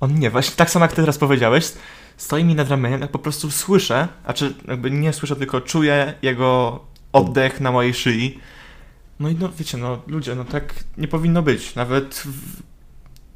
On 0.00 0.14
nie, 0.14 0.30
właśnie 0.30 0.56
tak 0.56 0.70
samo 0.70 0.84
jak 0.84 0.92
ty 0.92 1.02
teraz 1.02 1.18
powiedziałeś, 1.18 1.72
stoi 2.16 2.44
mi 2.44 2.54
nad 2.54 2.70
ramieniem, 2.70 3.00
jak 3.00 3.10
po 3.10 3.18
prostu 3.18 3.50
słyszę, 3.50 4.08
a 4.24 4.32
czy 4.32 4.54
jakby 4.68 4.90
nie 4.90 5.12
słyszę, 5.12 5.36
tylko 5.36 5.60
czuję 5.60 6.14
jego 6.22 6.80
oddech 7.12 7.60
na 7.60 7.72
mojej 7.72 7.94
szyi. 7.94 8.40
No 9.20 9.28
i 9.28 9.34
no 9.34 9.48
wiecie, 9.58 9.78
no 9.78 9.98
ludzie, 10.06 10.34
no 10.34 10.44
tak 10.44 10.74
nie 10.96 11.08
powinno 11.08 11.42
być. 11.42 11.74
Nawet, 11.74 12.14
w, 12.14 12.62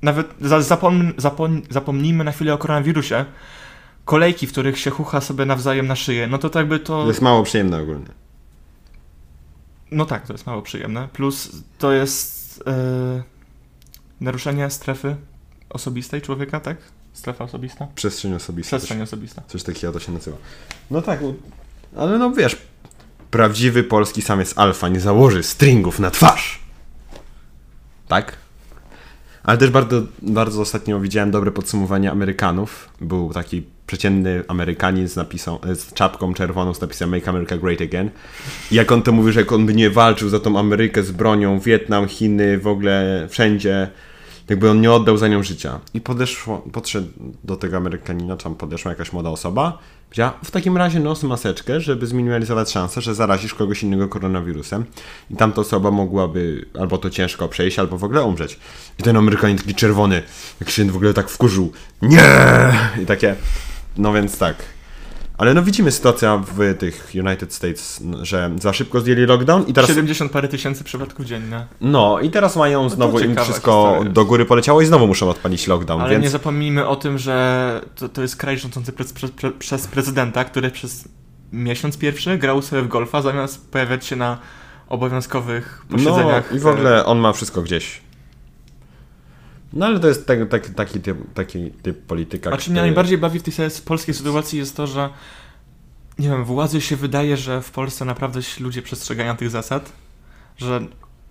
nawet 0.05 0.27
za, 0.41 0.63
zapom, 0.63 1.13
zapom, 1.17 1.63
zapomnijmy 1.71 2.25
na 2.25 2.33
chwilę 2.33 2.55
o 2.55 2.59
koronawirusie. 2.59 3.25
Kolejki, 4.05 4.47
w 4.47 4.53
których 4.53 4.79
się 4.79 4.91
chucha 4.91 5.21
sobie 5.21 5.45
nawzajem 5.45 5.87
na 5.87 5.97
szyję, 5.97 6.27
no 6.27 6.39
to 6.39 6.51
tak 6.51 6.69
by 6.69 6.79
to... 6.79 7.03
To 7.03 7.09
jest 7.09 7.23
mało 7.23 7.43
przyjemne 7.43 7.83
ogólnie. 7.83 8.07
No 9.91 10.07
tak, 10.07 10.27
to 10.27 10.33
jest 10.33 10.47
mało 10.47 10.63
przyjemne. 10.63 11.09
Plus 11.13 11.51
to 11.79 11.93
jest 11.93 12.63
e, 12.67 13.23
naruszenie 14.21 14.71
strefy 14.71 15.17
osobistej 15.71 16.23
człowieka, 16.23 16.61
tak? 16.61 16.77
Strefa 17.13 17.45
osobista? 17.45 17.87
Przestrzeń 17.95 18.35
osobista. 18.35 18.77
Przestrzeń 18.77 19.03
osobista. 19.03 19.43
Coś 19.47 19.63
takiego 19.63 19.93
to 19.93 20.01
się 20.01 20.13
nazywa. 20.13 20.37
No 20.91 21.03
tak, 21.03 21.21
ale 21.97 22.19
no 22.19 22.31
wiesz, 22.31 22.57
prawdziwy 23.31 23.85
polski 23.85 24.23
samiec 24.23 24.59
alfa 24.59 24.89
nie 24.89 25.01
założy 25.01 25.43
stringów 25.43 25.99
na 25.99 26.11
twarz. 26.11 26.61
Tak? 28.09 28.44
Ale 29.45 29.59
też 29.59 29.71
bardzo, 29.71 30.03
bardzo 30.23 30.61
ostatnio 30.61 31.01
widziałem 31.01 31.31
dobre 31.31 31.51
podsumowanie 31.51 32.11
Amerykanów. 32.11 32.89
Był 33.01 33.33
taki 33.33 33.63
przeciętny 33.87 34.45
Amerykanin 34.49 35.09
z, 35.09 35.17
napisą, 35.17 35.59
z 35.75 35.93
czapką 35.93 36.35
czerwoną 36.35 36.75
z 36.75 36.81
napisem 36.81 37.11
Make 37.11 37.29
America 37.29 37.57
Great 37.59 37.81
Again. 37.81 38.11
I 38.71 38.75
jak 38.75 38.93
on 38.93 39.03
to 39.03 39.13
mówi, 39.13 39.33
że 39.33 39.41
jak 39.41 39.53
on 39.53 39.67
by 39.67 39.75
nie 39.75 39.91
walczył 39.91 40.29
za 40.29 40.41
tą 40.41 40.59
Amerykę 40.59 41.03
z 41.03 41.11
bronią, 41.11 41.61
Wietnam, 41.61 42.09
Chiny, 42.09 42.59
w 42.59 42.67
ogóle 42.67 43.27
wszędzie, 43.31 43.91
jakby 44.49 44.71
on 44.71 44.81
nie 44.81 44.93
oddał 44.93 45.17
za 45.17 45.29
nią 45.29 45.43
życia. 45.43 45.81
I 45.95 46.01
podeszło, 46.01 46.59
podszedł 46.73 47.09
do 47.45 47.57
tego 47.57 47.77
Amerykanina, 47.77 48.37
tam 48.37 48.55
podeszła 48.55 48.91
jakaś 48.91 49.13
młoda 49.13 49.31
osoba, 49.31 49.79
powiedziała, 50.09 50.39
w 50.45 50.51
takim 50.51 50.77
razie 50.77 51.01
nos 51.01 51.23
maseczkę, 51.23 51.81
żeby 51.81 52.07
zminimalizować 52.07 52.71
szansę, 52.71 53.01
że 53.01 53.15
zarazisz 53.15 53.55
kogoś 53.55 53.83
innego 53.83 54.09
koronawirusem. 54.09 54.85
I 55.31 55.37
tamta 55.37 55.61
osoba 55.61 55.91
mogłaby 55.91 56.67
albo 56.81 56.99
to 56.99 57.11
ciężko 57.11 57.49
przejść, 57.49 57.79
albo 57.79 57.99
w 57.99 58.05
ogóle 58.05 58.23
umrzeć. 58.23 58.59
I 58.99 59.03
ten 59.03 59.17
Amerykanin 59.17 59.59
taki 59.59 59.75
czerwony, 59.75 60.23
jak 60.61 60.71
się 60.71 60.85
w 60.85 60.97
ogóle 60.97 61.15
tak 61.15 61.29
wkurzył. 61.29 61.73
Nie! 62.03 62.23
I 63.03 63.07
takie, 63.07 63.35
no 63.97 64.13
więc 64.13 64.39
tak. 64.39 64.74
Ale 65.39 65.55
no 65.55 65.63
widzimy 65.63 65.93
sytuację 65.93 66.43
w 66.57 66.79
tych 66.79 67.13
United 67.15 67.55
States, 67.55 68.03
że 68.23 68.51
za 68.61 68.73
szybko 68.73 69.01
zdjęli 69.01 69.27
lockdown 69.27 69.67
i 69.67 69.73
teraz... 69.73 69.91
70 69.91 70.33
parę 70.33 70.49
tysięcy 70.49 70.85
przypadków 70.85 71.27
dziennie. 71.27 71.67
No 71.81 72.21
i 72.21 72.31
teraz 72.31 72.57
mają 72.57 72.89
znowu 72.89 73.19
im 73.19 73.29
ciekawa 73.29 73.45
wszystko 73.45 73.91
historia. 73.91 74.13
do 74.13 74.25
góry 74.25 74.45
poleciało 74.45 74.81
i 74.81 74.87
znowu 74.87 75.07
muszą 75.07 75.31
odpalić 75.31 75.67
lockdown, 75.67 76.01
Ale 76.01 76.11
więc... 76.11 76.23
nie 76.23 76.31
zapomnijmy 76.31 76.87
o 76.87 76.97
tym, 76.97 77.19
że 77.19 77.81
to, 77.95 78.09
to 78.09 78.23
jest 78.23 78.37
kraj 78.37 78.59
rządzący 78.59 78.93
pre, 78.93 79.05
pre, 79.05 79.29
pre, 79.29 79.51
przez 79.51 79.87
prezydenta, 79.87 80.45
który 80.45 80.71
przez 80.71 81.09
miesiąc 81.53 81.99
pierwszy 81.99 82.39
grał 82.39 82.63
sobie 82.63 82.83
w 82.83 82.89
golfa, 82.89 83.23
zamiast 83.23 83.71
pojawiać 83.71 84.07
się 84.07 84.17
na 84.17 84.39
obowiązkowych 84.89 85.85
posiedzeniach. 85.91 86.51
No 86.51 86.57
i 86.57 86.61
w 86.61 86.67
ogóle 86.67 87.07
on 87.07 87.19
ma 87.19 87.33
wszystko 87.33 87.63
gdzieś. 87.63 88.04
No 89.75 89.87
ale 89.87 90.01
to 90.01 90.09
jest 90.09 90.27
tak, 90.27 90.49
tak, 90.49 90.69
taki, 90.69 91.01
typ, 91.01 91.19
taki 91.35 91.71
typ 91.71 92.03
polityka, 92.07 92.51
A 92.51 92.57
czym 92.57 92.73
mnie 92.73 92.83
najbardziej 92.83 93.19
bawi 93.19 93.39
w 93.39 93.43
tej 93.43 93.55
polskiej 93.85 94.15
sytuacji 94.15 94.59
jest 94.59 94.77
to, 94.77 94.87
że 94.87 95.11
nie 96.19 96.29
wiem, 96.29 96.45
władzy 96.45 96.81
się 96.81 96.97
wydaje, 96.97 97.37
że 97.37 97.63
w 97.63 97.71
Polsce 97.71 98.05
naprawdę 98.05 98.41
ludzie 98.61 98.83
przestrzegają 98.83 99.37
tych 99.37 99.51
zasad, 99.51 99.93
że 100.57 100.81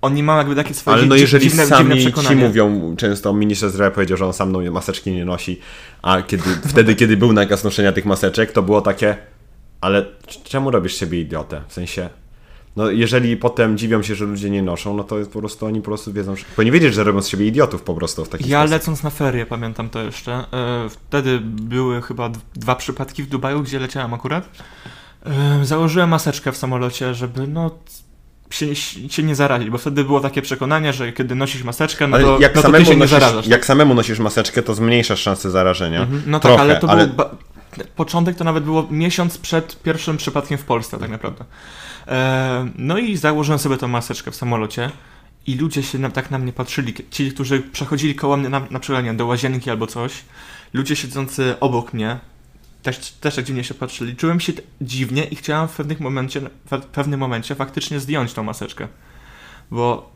oni 0.01 0.23
mają 0.23 0.37
jakby 0.37 0.55
takie 0.55 0.73
swoje 0.73 0.97
Ale 0.97 1.05
no 1.05 1.15
jeżeli 1.15 1.49
dziwne, 1.49 1.67
sami 1.67 1.99
dziwne 1.99 2.23
ci 2.23 2.35
mówią, 2.35 2.95
często 2.95 3.33
minister 3.33 3.69
zdrowia 3.69 3.91
powiedział, 3.91 4.17
że 4.17 4.25
on 4.25 4.33
sam 4.33 4.51
no, 4.51 4.71
maseczki 4.71 5.11
nie 5.11 5.25
nosi, 5.25 5.59
a 6.01 6.21
kiedy, 6.21 6.43
wtedy, 6.71 6.95
kiedy 6.95 7.17
był 7.17 7.33
nakaz 7.33 7.63
noszenia 7.63 7.91
tych 7.91 8.05
maseczek, 8.05 8.51
to 8.51 8.63
było 8.63 8.81
takie, 8.81 9.17
ale 9.81 10.05
czemu 10.43 10.71
robisz 10.71 10.95
siebie 10.95 11.21
idiotę? 11.21 11.61
W 11.67 11.73
sensie, 11.73 12.09
no 12.75 12.91
jeżeli 12.91 13.37
potem 13.37 13.77
dziwią 13.77 14.03
się, 14.03 14.15
że 14.15 14.25
ludzie 14.25 14.49
nie 14.49 14.63
noszą, 14.63 14.93
no 14.97 15.03
to 15.03 15.15
po 15.33 15.39
prostu, 15.39 15.65
oni 15.65 15.79
po 15.79 15.85
prostu 15.85 16.13
wiedzą, 16.13 16.35
że 16.35 16.43
powinni 16.55 16.71
wiedzieć, 16.71 16.93
że 16.93 17.03
robią 17.03 17.21
z 17.21 17.27
siebie 17.27 17.47
idiotów 17.47 17.81
po 17.81 17.93
prostu 17.93 18.25
w 18.25 18.29
taki 18.29 18.49
Ja 18.49 18.59
sposób. 18.59 18.71
lecąc 18.71 19.03
na 19.03 19.09
ferie, 19.09 19.45
pamiętam 19.45 19.89
to 19.89 20.03
jeszcze, 20.03 20.33
e, 20.33 20.45
wtedy 20.89 21.39
były 21.43 22.01
chyba 22.01 22.29
dwa 22.55 22.75
przypadki 22.75 23.23
w 23.23 23.27
Dubaju, 23.29 23.61
gdzie 23.63 23.79
leciałem 23.79 24.13
akurat. 24.13 24.49
E, 25.25 25.65
założyłem 25.65 26.09
maseczkę 26.09 26.51
w 26.51 26.57
samolocie, 26.57 27.13
żeby 27.13 27.47
no 27.47 27.71
się, 28.49 28.75
się 29.09 29.23
nie 29.23 29.35
zarazić, 29.35 29.69
bo 29.69 29.77
wtedy 29.77 30.03
było 30.03 30.19
takie 30.19 30.41
przekonanie, 30.41 30.93
że 30.93 31.11
kiedy 31.13 31.35
nosisz 31.35 31.63
maseczkę, 31.63 32.07
no 32.07 32.19
to, 32.19 32.39
jak, 32.39 32.55
no 32.55 32.61
to 32.61 32.67
ty 32.67 32.71
samemu 32.71 32.85
się 32.85 32.91
nie 32.91 32.97
nosisz, 32.97 33.11
zarażasz. 33.19 33.47
jak 33.47 33.65
samemu 33.65 33.93
nosisz 33.93 34.19
maseczkę, 34.19 34.61
to 34.63 34.75
zmniejszasz 34.75 35.19
szanse 35.21 35.51
zarażenia. 35.51 36.01
Mhm. 36.01 36.23
No 36.25 36.39
Trochę, 36.39 36.57
tak, 36.57 36.63
ale 36.69 36.79
to 36.79 36.89
ale- 36.89 37.07
był. 37.07 37.25
Początek 37.95 38.35
to 38.35 38.43
nawet 38.43 38.63
było 38.63 38.87
miesiąc 38.91 39.37
przed 39.37 39.81
pierwszym 39.81 40.17
przypadkiem 40.17 40.57
w 40.57 40.63
Polsce, 40.63 40.97
tak 40.99 41.09
naprawdę. 41.09 41.45
E, 42.07 42.69
no 42.75 42.97
i 42.97 43.17
założyłem 43.17 43.59
sobie 43.59 43.77
tą 43.77 43.87
maseczkę 43.87 44.31
w 44.31 44.35
samolocie. 44.35 44.91
I 45.47 45.55
ludzie 45.55 45.83
się 45.83 45.99
na, 45.99 46.09
tak 46.09 46.31
na 46.31 46.37
mnie 46.37 46.53
patrzyli. 46.53 46.93
Ci, 47.11 47.31
którzy 47.31 47.59
przechodzili 47.59 48.15
koło 48.15 48.37
mnie, 48.37 48.49
na, 48.49 48.61
na 48.71 48.79
przykład 48.79 49.15
do 49.15 49.25
łazienki 49.25 49.69
albo 49.69 49.87
coś, 49.87 50.13
ludzie 50.73 50.95
siedzący 50.95 51.55
obok 51.59 51.93
mnie 51.93 52.19
też, 52.83 53.11
też 53.11 53.35
tak 53.35 53.45
dziwnie 53.45 53.63
się 53.63 53.73
patrzyli. 53.73 54.15
Czułem 54.15 54.39
się 54.39 54.53
dziwnie 54.81 55.23
i 55.23 55.35
chciałem 55.35 55.67
w, 55.67 55.75
pewnych 55.75 55.99
momencie, 55.99 56.41
w 56.71 56.85
pewnym 56.85 57.19
momencie 57.19 57.55
faktycznie 57.55 57.99
zdjąć 57.99 58.33
tą 58.33 58.43
maseczkę. 58.43 58.87
Bo 59.71 60.11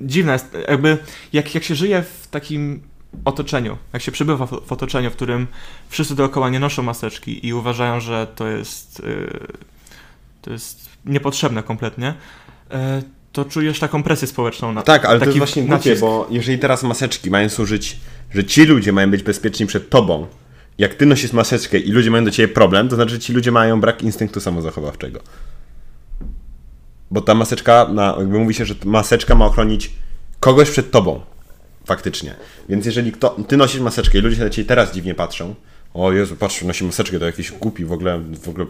dziwne 0.00 0.32
jest, 0.32 0.56
jakby 0.68 0.98
jak, 1.32 1.54
jak 1.54 1.64
się 1.64 1.74
żyje 1.74 2.02
w 2.02 2.26
takim 2.30 2.82
otoczeniu, 3.24 3.76
jak 3.92 4.02
się 4.02 4.12
przebywa 4.12 4.46
w, 4.46 4.72
otoczeniu, 4.72 5.10
w 5.10 5.12
którym 5.12 5.46
wszyscy 5.88 6.14
dookoła 6.14 6.50
nie 6.50 6.60
noszą 6.60 6.82
maseczki 6.82 7.46
i 7.46 7.54
uważają, 7.54 8.00
że 8.00 8.26
to 8.36 8.48
jest, 8.48 9.02
yy, 9.04 9.46
to 10.42 10.52
jest 10.52 10.88
niepotrzebne 11.04 11.62
kompletnie, 11.62 12.14
yy, 12.70 12.76
to 13.32 13.44
czujesz 13.44 13.78
taką 13.78 14.02
presję 14.02 14.28
społeczną. 14.28 14.72
Na, 14.72 14.82
Tak, 14.82 15.04
ale 15.04 15.18
to 15.18 15.26
taki 15.26 15.38
jest 15.38 15.38
właśnie 15.38 15.62
głupie, 15.62 15.96
bo 15.96 16.26
jeżeli 16.30 16.58
teraz 16.58 16.82
maseczki 16.82 17.30
mają 17.30 17.48
służyć, 17.48 17.96
że 18.34 18.44
ci 18.44 18.64
ludzie 18.64 18.92
mają 18.92 19.10
być 19.10 19.22
bezpieczni 19.22 19.66
przed 19.66 19.90
tobą, 19.90 20.26
jak 20.78 20.94
ty 20.94 21.06
nosisz 21.06 21.32
maseczkę 21.32 21.78
i 21.78 21.92
ludzie 21.92 22.10
mają 22.10 22.24
do 22.24 22.30
ciebie 22.30 22.54
problem, 22.54 22.88
to 22.88 22.96
znaczy, 22.96 23.10
że 23.10 23.18
ci 23.18 23.32
ludzie 23.32 23.52
mają 23.52 23.80
brak 23.80 24.02
instynktu 24.02 24.40
samozachowawczego. 24.40 25.20
Bo 27.10 27.20
ta 27.20 27.34
maseczka, 27.34 27.88
na, 27.88 28.14
jakby 28.18 28.38
mówi 28.38 28.54
się, 28.54 28.64
że 28.64 28.74
maseczka 28.84 29.34
ma 29.34 29.46
ochronić 29.46 29.90
kogoś 30.40 30.70
przed 30.70 30.90
tobą. 30.90 31.20
Faktycznie. 31.84 32.34
Więc 32.68 32.86
jeżeli 32.86 33.12
kto, 33.12 33.36
ty 33.48 33.56
nosisz 33.56 33.80
maseczkę 33.80 34.18
i 34.18 34.20
ludzie 34.20 34.36
się 34.36 34.44
na 34.44 34.50
ciebie 34.50 34.68
teraz 34.68 34.92
dziwnie 34.92 35.14
patrzą, 35.14 35.54
o 35.94 36.12
Jezu, 36.12 36.36
patrz, 36.36 36.62
nosi 36.62 36.84
maseczkę, 36.84 37.18
to 37.18 37.26
jakiś 37.26 37.52
głupi, 37.52 37.84
w 37.84 37.92
ogóle, 37.92 38.20
w 38.42 38.48
ogóle 38.48 38.66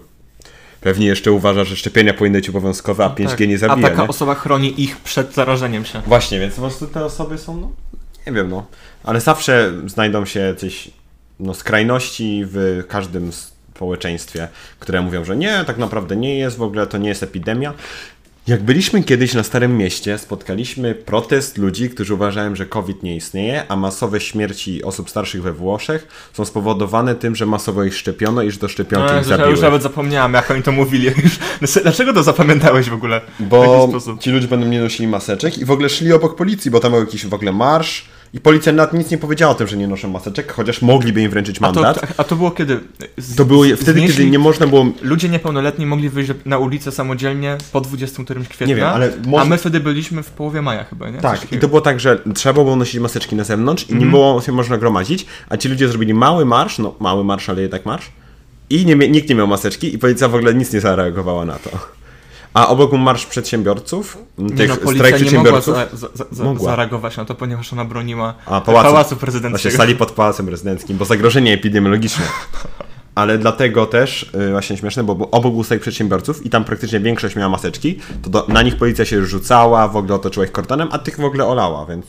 pewnie 0.80 1.06
jeszcze 1.06 1.32
uważa, 1.32 1.64
że 1.64 1.76
szczepienia 1.76 2.14
powinny 2.14 2.38
być 2.38 2.48
obowiązkowe, 2.48 3.04
a 3.04 3.08
5G 3.08 3.48
nie 3.48 3.58
zabija. 3.58 3.86
A 3.86 3.90
taka 3.90 4.02
nie? 4.02 4.08
osoba 4.08 4.34
chroni 4.34 4.82
ich 4.82 4.96
przed 4.96 5.34
zarażeniem 5.34 5.84
się. 5.84 6.02
Właśnie, 6.06 6.40
więc 6.40 6.54
po 6.54 6.60
prostu 6.60 6.86
te 6.86 7.04
osoby 7.04 7.38
są, 7.38 7.56
no, 7.56 7.70
nie 8.26 8.32
wiem, 8.32 8.50
no, 8.50 8.66
ale 9.04 9.20
zawsze 9.20 9.72
znajdą 9.86 10.24
się 10.24 10.40
jakieś 10.40 10.90
no, 11.40 11.54
skrajności 11.54 12.44
w 12.46 12.82
każdym 12.88 13.32
społeczeństwie, 13.32 14.48
które 14.78 15.02
mówią, 15.02 15.24
że 15.24 15.36
nie, 15.36 15.64
tak 15.66 15.78
naprawdę 15.78 16.16
nie 16.16 16.38
jest, 16.38 16.56
w 16.56 16.62
ogóle 16.62 16.86
to 16.86 16.98
nie 16.98 17.08
jest 17.08 17.22
epidemia. 17.22 17.74
Jak 18.46 18.62
byliśmy 18.62 19.02
kiedyś 19.02 19.34
na 19.34 19.42
Starym 19.42 19.76
Mieście, 19.78 20.18
spotkaliśmy 20.18 20.94
protest 20.94 21.58
ludzi, 21.58 21.90
którzy 21.90 22.14
uważają, 22.14 22.56
że 22.56 22.66
COVID 22.66 23.02
nie 23.02 23.16
istnieje, 23.16 23.64
a 23.68 23.76
masowe 23.76 24.20
śmierci 24.20 24.82
osób 24.84 25.10
starszych 25.10 25.42
we 25.42 25.52
Włoszech 25.52 26.30
są 26.32 26.44
spowodowane 26.44 27.14
tym, 27.14 27.36
że 27.36 27.46
masowo 27.46 27.84
ich 27.84 27.94
szczepiono 27.96 28.42
i 28.42 28.50
że 28.50 28.58
to 28.58 28.68
szczepionki 28.68 29.12
No, 29.14 29.20
ich 29.20 29.26
ja 29.26 29.36
zabiły. 29.36 29.50
już 29.50 29.60
nawet 29.60 29.82
zapomniałem, 29.82 30.34
jak 30.34 30.50
oni 30.50 30.62
to 30.62 30.72
mówili. 30.72 31.06
Już- 31.62 31.82
Dlaczego 31.82 32.12
to 32.12 32.22
zapamiętałeś 32.22 32.90
w 32.90 32.94
ogóle? 32.94 33.20
w 33.40 33.44
Bo 33.44 33.86
sposób? 33.88 34.20
ci 34.20 34.30
ludzie 34.30 34.48
będą 34.48 34.66
nie 34.66 34.80
nosili 34.80 35.08
maseczek 35.08 35.58
i 35.58 35.64
w 35.64 35.70
ogóle 35.70 35.88
szli 35.88 36.12
obok 36.12 36.36
policji, 36.36 36.70
bo 36.70 36.80
tam 36.80 36.92
był 36.92 37.00
jakiś 37.00 37.26
w 37.26 37.34
ogóle 37.34 37.52
marsz 37.52 38.04
i 38.34 38.40
policja 38.40 38.72
nawet 38.72 38.94
nic 38.94 39.10
nie 39.10 39.18
powiedziała 39.18 39.52
o 39.52 39.54
tym, 39.54 39.66
że 39.66 39.76
nie 39.76 39.88
noszą 39.88 40.08
maseczek, 40.08 40.52
chociaż 40.52 40.82
mogliby 40.82 41.22
im 41.22 41.30
wręczyć 41.30 41.56
A 41.58 41.72
to, 41.72 41.82
mandat. 41.82 42.06
a 42.16 42.24
to 42.24 42.36
było 42.36 42.50
kiedy? 42.50 42.80
Z, 43.16 43.36
To 43.36 43.44
było 43.44 43.64
wtedy, 43.76 44.00
znieśli- 44.00 44.06
kiedy 44.16 44.30
nie 44.30 44.38
można 44.38 44.66
było... 44.66 44.86
Ludzie 45.02 45.28
niepełnoletni 45.28 45.86
mogli 45.86 46.08
wyjść 46.08 46.32
na 46.44 46.58
ulicę 46.58 46.92
samodzielnie 46.92 47.58
po 47.72 47.80
20 47.80 48.24
którymś 48.24 48.48
kwietnia, 48.48 48.66
Nie 48.66 48.74
wiem, 48.74 48.84
ale 48.86 49.12
a 49.40 49.44
my 49.44 49.58
wtedy 49.58 49.80
byliśmy 49.80 50.22
w 50.22 50.30
połowie 50.30 50.62
maja 50.62 50.84
chyba, 50.84 51.10
nie? 51.10 51.18
Tak, 51.18 51.52
i 51.52 51.58
to 51.58 51.68
było 51.68 51.80
tak, 51.80 52.00
że 52.00 52.18
trzeba 52.34 52.52
było 52.52 52.76
nosić 52.76 53.00
maseczki 53.00 53.36
na 53.36 53.44
zewnątrz 53.44 53.90
i 53.90 53.94
nie 53.94 54.06
było 54.06 54.40
się 54.40 54.52
można 54.52 54.78
gromadzić, 54.78 55.26
a 55.48 55.56
ci 55.56 55.68
ludzie 55.68 55.88
zrobili 55.88 56.14
mały 56.14 56.44
marsz, 56.44 56.78
no 56.78 56.94
mały 57.00 57.24
marsz, 57.24 57.48
ale 57.48 57.62
jednak 57.62 57.86
marsz 57.86 58.10
i 58.70 58.86
nie, 58.86 58.96
nikt 58.96 59.28
nie 59.28 59.34
miał 59.34 59.46
maseczki 59.46 59.94
i 59.94 59.98
policja 59.98 60.28
w 60.28 60.34
ogóle 60.34 60.54
nic 60.54 60.72
nie 60.72 60.80
zareagowała 60.80 61.44
na 61.44 61.54
to. 61.58 61.70
A 62.54 62.68
obok 62.68 62.90
był 62.90 62.98
Marsz 62.98 63.26
Przedsiębiorców, 63.26 64.18
tych 64.56 64.68
no, 64.68 64.74
strajk 64.74 64.80
policja 64.80 65.08
nie 65.30 65.38
mogła 65.38 65.60
przedsiębiorców. 65.60 66.00
za, 66.00 66.08
za, 66.14 66.24
za, 66.30 66.44
Mogła. 66.44 66.70
zareagować 66.70 67.16
na 67.16 67.24
to, 67.24 67.34
ponieważ 67.34 67.72
ona 67.72 67.84
broniła 67.84 68.34
A, 68.46 68.48
pałacu, 68.48 68.64
pałacu. 68.64 68.82
pałacu 68.90 69.08
Właśnie 69.08 69.20
prezydenckiego. 69.20 69.74
stali 69.74 69.96
pod 69.96 70.10
Pałacem 70.12 70.46
Prezydenckim, 70.46 70.96
bo 70.96 71.04
zagrożenie 71.04 71.52
epidemiologiczne. 71.52 72.24
Ale 73.14 73.38
dlatego 73.38 73.86
też, 73.86 74.30
y, 74.48 74.50
właśnie 74.50 74.76
śmieszne, 74.76 75.04
bo 75.04 75.14
bo 75.14 75.30
obok 75.30 75.52
był 75.54 75.64
strajk 75.64 75.82
przedsiębiorców 75.82 76.46
i 76.46 76.50
tam 76.50 76.64
praktycznie 76.64 77.00
większość 77.00 77.36
miała 77.36 77.48
maseczki, 77.48 77.98
to 78.22 78.30
do, 78.30 78.46
na 78.48 78.62
nich 78.62 78.76
policja 78.76 79.04
się 79.04 79.26
rzucała, 79.26 79.88
w 79.88 79.96
ogóle 79.96 80.14
otoczyła 80.14 80.46
ich 80.46 80.52
kordonem, 80.52 80.88
a 80.92 80.98
tych 80.98 81.16
w 81.16 81.24
ogóle 81.24 81.44
olała, 81.46 81.86
więc... 81.86 82.06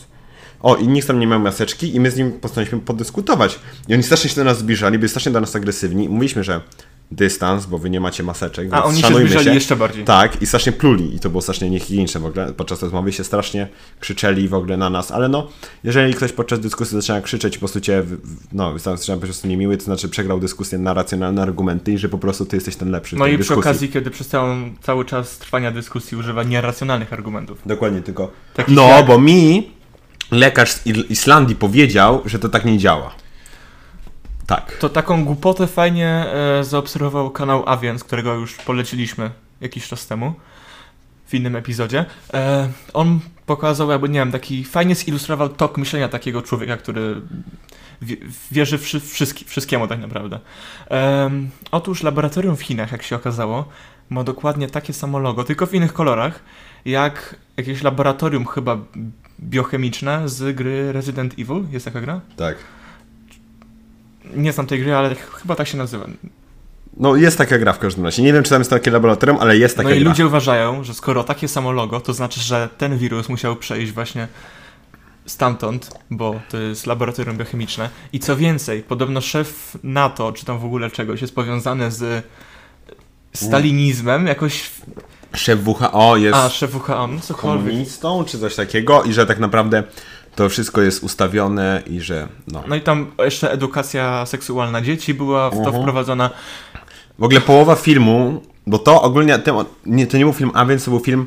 O, 0.61 0.75
i 0.75 0.87
nikt 0.87 1.07
tam 1.07 1.19
nie 1.19 1.27
miał 1.27 1.39
maseczki 1.39 1.95
i 1.95 1.99
my 1.99 2.11
z 2.11 2.17
nim 2.17 2.31
postanowiliśmy 2.31 2.79
podyskutować. 2.79 3.59
I 3.87 3.93
oni 3.93 4.03
strasznie 4.03 4.29
się 4.29 4.35
do 4.35 4.43
nas 4.43 4.57
zbliżali, 4.57 4.99
byli 4.99 5.09
strasznie 5.09 5.31
do 5.31 5.41
nas 5.41 5.55
agresywni. 5.55 6.09
Mówiliśmy, 6.09 6.43
że 6.43 6.61
dystans, 7.11 7.65
bo 7.65 7.77
wy 7.77 7.89
nie 7.89 7.99
macie 7.99 8.23
maseczek, 8.23 8.67
A 8.71 8.83
oni 8.83 9.01
się 9.01 9.07
zbliżali 9.15 9.53
jeszcze 9.55 9.75
bardziej. 9.75 10.03
Tak, 10.05 10.41
i 10.41 10.45
strasznie 10.45 10.71
pluli 10.71 11.15
i 11.15 11.19
to 11.19 11.29
było 11.29 11.41
strasznie 11.41 11.69
niehigieniczne 11.69 12.19
w 12.19 12.25
ogóle. 12.25 12.53
Podczas 12.53 12.81
rozmowy 12.81 13.11
się 13.13 13.23
strasznie 13.23 13.67
krzyczeli 13.99 14.47
w 14.47 14.53
ogóle 14.53 14.77
na 14.77 14.89
nas, 14.89 15.11
ale 15.11 15.29
no, 15.29 15.47
jeżeli 15.83 16.13
ktoś 16.13 16.31
podczas 16.31 16.59
dyskusji 16.59 16.95
zaczyna 17.01 17.21
krzyczeć 17.21 17.53
i 17.55 17.57
po 17.57 17.59
prostu 17.59 17.81
cię, 17.81 18.03
no, 18.51 18.79
zaczyna 18.79 19.17
po 19.17 19.23
prostu 19.23 19.47
niemiły, 19.47 19.77
to 19.77 19.83
znaczy 19.83 20.09
przegrał 20.09 20.39
dyskusję 20.39 20.77
na 20.77 20.93
racjonalne 20.93 21.41
argumenty 21.41 21.91
i 21.91 21.97
że 21.97 22.09
po 22.09 22.17
prostu 22.17 22.45
ty 22.45 22.57
jesteś 22.57 22.75
ten 22.75 22.91
lepszy 22.91 23.15
No 23.15 23.27
i 23.27 23.29
przy 23.31 23.37
dyskusji. 23.37 23.59
okazji, 23.59 23.89
kiedy 23.89 24.11
przez 24.11 24.27
całą, 24.27 24.71
cały 24.81 25.05
czas 25.05 25.37
trwania 25.37 25.71
dyskusji 25.71 26.17
używa 26.17 26.43
nieracjonalnych 26.43 27.13
argumentów. 27.13 27.57
Dokładnie, 27.65 28.01
tylko... 28.01 28.31
Takich 28.53 28.75
No, 28.75 28.87
jak- 28.87 29.05
bo 29.05 29.19
mi 29.19 29.69
lekarz 30.31 30.71
z 30.71 30.85
Islandii 31.09 31.55
powiedział, 31.55 32.21
że 32.25 32.39
to 32.39 32.49
tak 32.49 32.65
nie 32.65 32.77
działa. 32.77 33.11
Tak. 34.47 34.77
To 34.79 34.89
taką 34.89 35.25
głupotę 35.25 35.67
fajnie 35.67 36.07
e, 36.09 36.63
zaobserwował 36.63 37.29
kanał 37.31 37.69
Avian, 37.69 37.99
z 37.99 38.03
którego 38.03 38.33
już 38.33 38.55
poleciliśmy 38.55 39.31
jakiś 39.61 39.87
czas 39.87 40.07
temu 40.07 40.33
w 41.27 41.33
innym 41.33 41.55
epizodzie. 41.55 42.05
E, 42.33 42.69
on 42.93 43.19
pokazał, 43.45 43.91
jakby, 43.91 44.09
nie 44.09 44.19
wiem, 44.19 44.31
taki 44.31 44.63
fajnie 44.63 44.95
zilustrował 44.95 45.49
tok 45.49 45.77
myślenia 45.77 46.09
takiego 46.09 46.41
człowieka, 46.41 46.77
który 46.77 47.21
wie- 48.01 48.17
wierzy 48.51 48.77
wszy, 48.77 48.99
wszystki, 48.99 49.45
wszystkiemu 49.45 49.87
tak 49.87 49.99
naprawdę. 49.99 50.39
Em, 50.89 51.49
otóż 51.71 52.03
laboratorium 52.03 52.55
w 52.57 52.61
Chinach, 52.61 52.91
jak 52.91 53.03
się 53.03 53.15
okazało, 53.15 53.65
ma 54.09 54.23
dokładnie 54.23 54.67
takie 54.69 54.93
samo 54.93 55.19
logo, 55.19 55.43
tylko 55.43 55.65
w 55.65 55.73
innych 55.73 55.93
kolorach, 55.93 56.39
jak 56.85 57.35
jakieś 57.57 57.83
laboratorium 57.83 58.45
chyba 58.45 58.77
biochemiczne 59.39 60.29
z 60.29 60.55
gry 60.55 60.91
Resident 60.91 61.33
Evil. 61.39 61.63
Jest 61.71 61.85
taka 61.85 62.01
gra? 62.01 62.19
Tak. 62.37 62.55
Nie 64.35 64.51
znam 64.51 64.67
tej 64.67 64.79
gry, 64.79 64.95
ale 64.95 65.15
ch- 65.15 65.33
chyba 65.41 65.55
tak 65.55 65.67
się 65.67 65.77
nazywa. 65.77 66.05
No 66.97 67.15
jest 67.15 67.37
taka 67.37 67.57
gra 67.57 67.73
w 67.73 67.79
każdym 67.79 68.05
razie. 68.05 68.23
Nie 68.23 68.33
wiem, 68.33 68.43
czy 68.43 68.49
tam 68.49 68.59
jest 68.59 68.71
takie 68.71 68.91
laboratorium, 68.91 69.37
ale 69.41 69.57
jest 69.57 69.77
taka 69.77 69.89
No 69.89 69.95
i 69.95 69.99
gra. 69.99 70.09
ludzie 70.09 70.27
uważają, 70.27 70.83
że 70.83 70.93
skoro 70.93 71.23
takie 71.23 71.47
samo 71.47 71.71
logo, 71.71 71.99
to 71.99 72.13
znaczy, 72.13 72.39
że 72.39 72.69
ten 72.77 72.97
wirus 72.97 73.29
musiał 73.29 73.55
przejść 73.55 73.91
właśnie 73.91 74.27
stamtąd, 75.25 75.91
bo 76.11 76.39
to 76.49 76.57
jest 76.57 76.87
laboratorium 76.87 77.37
biochemiczne. 77.37 77.89
I 78.13 78.19
co 78.19 78.35
więcej, 78.37 78.81
podobno 78.83 79.21
szef 79.21 79.77
NATO, 79.83 80.31
czy 80.33 80.45
tam 80.45 80.59
w 80.59 80.65
ogóle 80.65 80.91
czegoś, 80.91 81.21
jest 81.21 81.35
powiązany 81.35 81.91
z 81.91 82.23
stalinizmem, 83.33 84.27
jakoś... 84.27 84.71
Szef 85.33 85.59
WHO 85.67 86.17
jest... 86.17 86.35
A, 86.37 86.49
szef 86.49 86.75
WHO, 86.75 87.07
no 87.07 87.19
cokolwiek. 87.19 87.65
komunistą, 87.67 88.23
czy 88.27 88.39
coś 88.39 88.55
takiego 88.55 89.03
i 89.03 89.13
że 89.13 89.25
tak 89.25 89.39
naprawdę 89.39 89.83
to 90.35 90.49
wszystko 90.49 90.81
jest 90.81 91.03
ustawione 91.03 91.81
i 91.87 92.01
że 92.01 92.27
no. 92.47 92.63
No 92.67 92.75
i 92.75 92.81
tam 92.81 93.11
jeszcze 93.17 93.51
edukacja 93.51 94.25
seksualna 94.25 94.81
dzieci 94.81 95.13
była 95.13 95.49
w 95.49 95.53
to 95.53 95.59
Mhm. 95.59 95.81
wprowadzona. 95.83 96.29
W 97.19 97.23
ogóle 97.23 97.41
połowa 97.41 97.75
filmu, 97.75 98.41
bo 98.67 98.79
to 98.79 99.01
ogólnie, 99.01 99.39
temat, 99.39 99.67
nie, 99.85 100.07
to 100.07 100.17
nie 100.17 100.23
był 100.23 100.33
film 100.33 100.51
A, 100.53 100.65
więc 100.65 100.85
to 100.85 100.91
był 100.91 100.99
film 100.99 101.25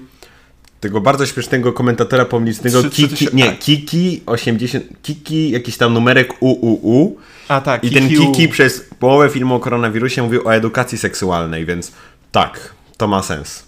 tego 0.80 1.00
bardzo 1.00 1.26
śmiesznego 1.26 1.72
komentatora 1.72 2.24
Trzy- 2.24 2.90
trzy 2.90 3.02
Kiki, 3.02 3.08
tysiące- 3.16 3.36
nie, 3.36 3.46
tak. 3.46 3.58
Kiki 3.58 4.22
80, 4.26 4.84
Kiki, 5.02 5.50
jakiś 5.50 5.76
tam 5.76 5.94
numerek 5.94 6.34
UUU 6.40 7.16
A 7.48 7.60
tak, 7.60 7.84
i 7.84 7.90
ten 7.90 8.08
Kikiu. 8.08 8.32
Kiki 8.32 8.48
przez 8.48 8.84
połowę 8.98 9.28
filmu 9.28 9.54
o 9.54 9.60
koronawirusie 9.60 10.22
mówił 10.22 10.48
o 10.48 10.54
edukacji 10.54 10.98
seksualnej, 10.98 11.66
więc 11.66 11.92
tak, 12.32 12.74
to 12.96 13.08
ma 13.08 13.22
sens. 13.22 13.62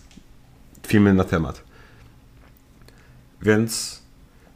Filmy 0.87 1.15
na 1.15 1.25
temat. 1.25 1.63
Więc 3.43 4.00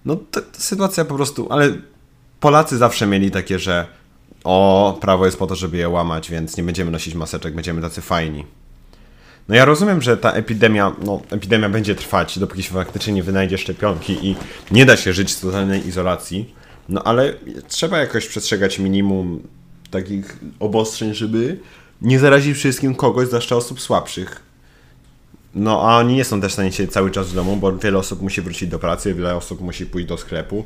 no 0.04 0.16
to, 0.16 0.40
to 0.40 0.60
sytuacja 0.60 1.04
po 1.04 1.14
prostu, 1.14 1.46
ale 1.50 1.72
Polacy 2.40 2.78
zawsze 2.78 3.06
mieli 3.06 3.30
takie, 3.30 3.58
że 3.58 3.86
o, 4.44 4.98
prawo 5.00 5.26
jest 5.26 5.38
po 5.38 5.46
to, 5.46 5.54
żeby 5.54 5.76
je 5.76 5.88
łamać, 5.88 6.30
więc 6.30 6.56
nie 6.56 6.62
będziemy 6.62 6.90
nosić 6.90 7.14
maseczek, 7.14 7.54
będziemy 7.54 7.82
tacy 7.82 8.00
fajni. 8.00 8.44
No 9.48 9.54
ja 9.54 9.64
rozumiem, 9.64 10.02
że 10.02 10.16
ta 10.16 10.32
epidemia, 10.32 10.92
no 11.04 11.22
epidemia 11.30 11.68
będzie 11.68 11.94
trwać, 11.94 12.38
dopóki 12.38 12.62
się 12.62 12.70
faktycznie 12.70 13.12
nie 13.12 13.22
wynajdzie 13.22 13.58
szczepionki 13.58 14.26
i 14.26 14.36
nie 14.70 14.86
da 14.86 14.96
się 14.96 15.12
żyć 15.12 15.32
w 15.32 15.40
totalnej 15.40 15.86
izolacji, 15.86 16.54
no 16.88 17.02
ale 17.02 17.34
trzeba 17.68 17.98
jakoś 17.98 18.26
przestrzegać 18.26 18.78
minimum 18.78 19.42
takich 19.90 20.38
obostrzeń, 20.60 21.14
żeby 21.14 21.58
nie 22.02 22.18
zarazić 22.18 22.56
wszystkim 22.56 22.94
kogoś, 22.94 23.26
zwłaszcza 23.26 23.56
osób 23.56 23.80
słabszych. 23.80 24.43
No 25.54 25.82
a 25.82 25.98
oni 25.98 26.14
nie 26.14 26.24
są 26.24 26.40
też 26.40 26.50
w 26.50 26.54
stanie 26.54 26.72
siedzieć 26.72 26.92
cały 26.92 27.10
czas 27.10 27.28
w 27.28 27.34
domu, 27.34 27.56
bo 27.56 27.72
wiele 27.76 27.98
osób 27.98 28.22
musi 28.22 28.42
wrócić 28.42 28.68
do 28.68 28.78
pracy, 28.78 29.14
wiele 29.14 29.36
osób 29.36 29.60
musi 29.60 29.86
pójść 29.86 30.08
do 30.08 30.16
sklepu, 30.16 30.64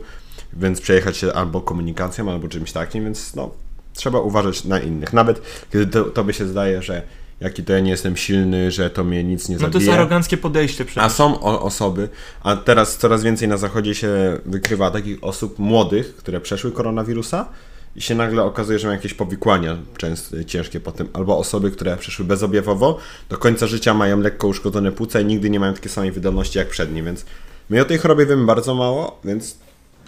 więc 0.52 0.80
przejechać 0.80 1.16
się 1.16 1.32
albo 1.32 1.60
komunikacją, 1.60 2.30
albo 2.32 2.48
czymś 2.48 2.72
takim, 2.72 3.04
więc 3.04 3.34
no 3.34 3.50
trzeba 3.94 4.20
uważać 4.20 4.64
na 4.64 4.80
innych. 4.80 5.12
Nawet 5.12 5.42
kiedy 5.72 5.86
to, 5.86 6.04
tobie 6.04 6.32
się 6.32 6.46
zdaje, 6.46 6.82
że 6.82 7.02
jaki 7.40 7.64
to 7.64 7.72
ja 7.72 7.80
nie 7.80 7.90
jestem 7.90 8.16
silny, 8.16 8.70
że 8.70 8.90
to 8.90 9.04
mnie 9.04 9.24
nic 9.24 9.48
nie 9.48 9.54
No 9.56 9.60
to 9.60 9.66
zabije. 9.66 9.86
jest 9.86 9.98
aroganckie 9.98 10.36
podejście 10.36 10.84
A 10.84 10.86
przecież. 10.86 11.12
są 11.12 11.40
o, 11.40 11.62
osoby, 11.62 12.08
a 12.42 12.56
teraz 12.56 12.96
coraz 12.96 13.22
więcej 13.22 13.48
na 13.48 13.56
zachodzie 13.56 13.94
się 13.94 14.38
wykrywa 14.46 14.90
takich 14.90 15.24
osób 15.24 15.58
młodych, 15.58 16.16
które 16.16 16.40
przeszły 16.40 16.72
koronawirusa 16.72 17.48
i 17.96 18.00
się 18.00 18.14
nagle 18.14 18.42
okazuje, 18.44 18.78
że 18.78 18.86
mają 18.88 18.96
jakieś 18.98 19.14
powikłania 19.14 19.76
często 19.96 20.44
ciężkie 20.44 20.80
potem, 20.80 21.08
albo 21.12 21.38
osoby, 21.38 21.70
które 21.70 21.96
przeszły 21.96 22.24
bezobjawowo, 22.24 22.98
do 23.28 23.38
końca 23.38 23.66
życia 23.66 23.94
mają 23.94 24.20
lekko 24.20 24.48
uszkodzone 24.48 24.92
płuca 24.92 25.20
i 25.20 25.24
nigdy 25.24 25.50
nie 25.50 25.60
mają 25.60 25.74
takiej 25.74 25.90
samej 25.90 26.12
wydolności 26.12 26.58
jak 26.58 26.68
przed 26.68 26.94
nim, 26.94 27.04
więc 27.04 27.24
my 27.70 27.80
o 27.80 27.84
tej 27.84 27.98
chorobie 27.98 28.26
wiemy 28.26 28.46
bardzo 28.46 28.74
mało, 28.74 29.20
więc 29.24 29.56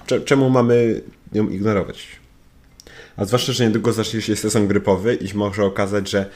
cze- 0.07 0.21
czemu 0.21 0.51
mamy 0.51 1.01
ją 1.33 1.49
ignorować? 1.49 2.07
A 3.17 3.25
zwłaszcza, 3.25 3.53
że 3.53 3.65
niedługo 3.65 3.93
zacznie 3.93 4.23
się 4.23 4.37
sezon 4.37 4.67
grypowy 4.69 5.15
i 5.15 5.35
może 5.37 5.65
okazać, 5.65 6.11
że 6.11 6.27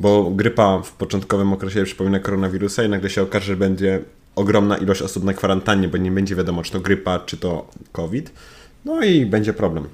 bo 0.00 0.30
grypa 0.30 0.82
w 0.82 0.92
początkowym 0.92 1.52
okresie 1.52 1.84
przypomina 1.84 2.20
koronawirusa 2.20 2.82
i 2.84 2.88
nagle 2.88 3.10
się 3.10 3.22
okaże, 3.22 3.46
że 3.46 3.56
będzie 3.56 4.00
ogromna 4.36 4.76
ilość 4.76 5.02
osób 5.02 5.24
na 5.24 5.34
kwarantannie, 5.34 5.88
bo 5.88 5.96
nie 5.98 6.10
będzie 6.10 6.36
wiadomo, 6.36 6.62
czy 6.62 6.72
to 6.72 6.80
grypa, 6.80 7.18
czy 7.18 7.36
to 7.36 7.68
COVID. 7.92 8.30
No 8.84 9.02
i 9.04 9.26
będzie 9.26 9.52
problem. 9.52 9.88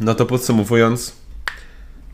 No 0.00 0.14
to 0.14 0.26
podsumowując, 0.26 1.12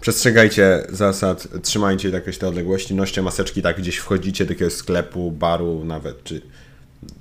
przestrzegajcie 0.01 0.87
zasad, 0.89 1.49
trzymajcie 1.63 2.09
jakieś 2.09 2.39
te 2.39 2.49
odległości, 2.49 2.95
noście 2.95 3.23
maseczki 3.23 3.63
tak 3.63 3.79
gdzieś 3.79 3.97
wchodzicie 3.97 4.45
do 4.45 4.53
jakiegoś 4.53 4.73
sklepu, 4.73 5.33
baru 5.33 5.85
nawet, 5.85 6.25
czy 6.25 6.43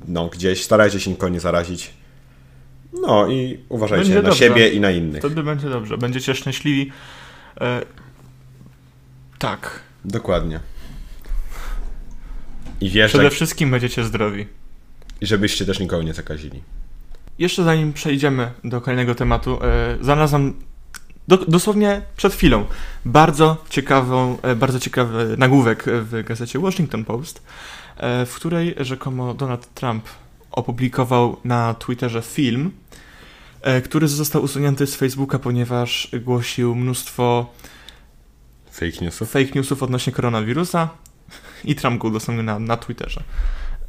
no 0.08 0.28
gdzieś, 0.28 0.64
starajcie 0.64 1.00
się 1.00 1.10
nikogo 1.12 1.30
nie 1.30 1.40
zarazić. 1.40 1.94
No 3.02 3.28
i 3.28 3.60
uważajcie 3.70 4.04
Będzie 4.04 4.16
na 4.16 4.22
dobrze. 4.22 4.40
siebie 4.40 4.70
i 4.70 4.80
na 4.80 4.92
innych. 4.92 5.20
Wtedy 5.20 5.44
będzie 5.44 5.70
dobrze, 5.70 5.98
będziecie 5.98 6.36
szczęśliwi. 6.36 6.92
E, 7.62 7.82
tak. 9.40 9.80
Dokładnie. 10.06 10.60
I 12.82 12.90
wiesz, 12.90 13.12
Przede 13.12 13.30
wszystkim 13.30 13.72
będziecie 13.72 14.04
zdrowi. 14.04 14.48
i 15.22 15.26
żebyście 15.26 15.66
też 15.66 15.80
nikogo 15.80 16.04
nie 16.04 16.14
zakazili. 16.14 16.62
Jeszcze 17.40 17.64
zanim 17.64 17.94
przejdziemy 17.94 18.52
do 18.64 18.82
kolejnego 18.82 19.16
tematu, 19.16 19.60
e, 19.64 19.98
znalazłam 20.02 20.54
do, 21.28 21.38
dosłownie 21.38 22.02
przed 22.18 22.34
chwilą 22.34 22.66
bardzo 23.06 23.64
ciekawą, 23.70 24.38
e, 24.42 24.56
bardzo 24.56 24.80
ciekawy 24.80 25.36
nagłówek 25.38 25.84
w 25.88 26.24
gazecie 26.24 26.60
Washington 26.60 27.06
Post, 27.06 27.44
e, 27.98 28.26
w 28.26 28.36
której 28.36 28.76
rzekomo 28.80 29.34
Donald 29.34 29.74
Trump 29.74 30.06
opublikował 30.52 31.38
na 31.44 31.74
Twitterze 31.74 32.22
film, 32.22 32.72
który 33.84 34.08
został 34.08 34.44
usunięty 34.44 34.88
z 34.88 34.96
Facebooka, 34.96 35.40
ponieważ 35.40 36.10
głosił 36.22 36.76
mnóstwo 36.76 37.54
Fake 38.72 39.02
newsów? 39.02 39.32
fake 39.32 39.52
newsów 39.56 39.84
odnośnie 39.84 40.14
koronawirusa 40.14 40.90
i 41.64 41.76
Trump 41.76 42.02
go 42.02 42.08
udostępnił 42.08 42.44
na, 42.44 42.60
na 42.60 42.78
Twitterze. 42.78 43.24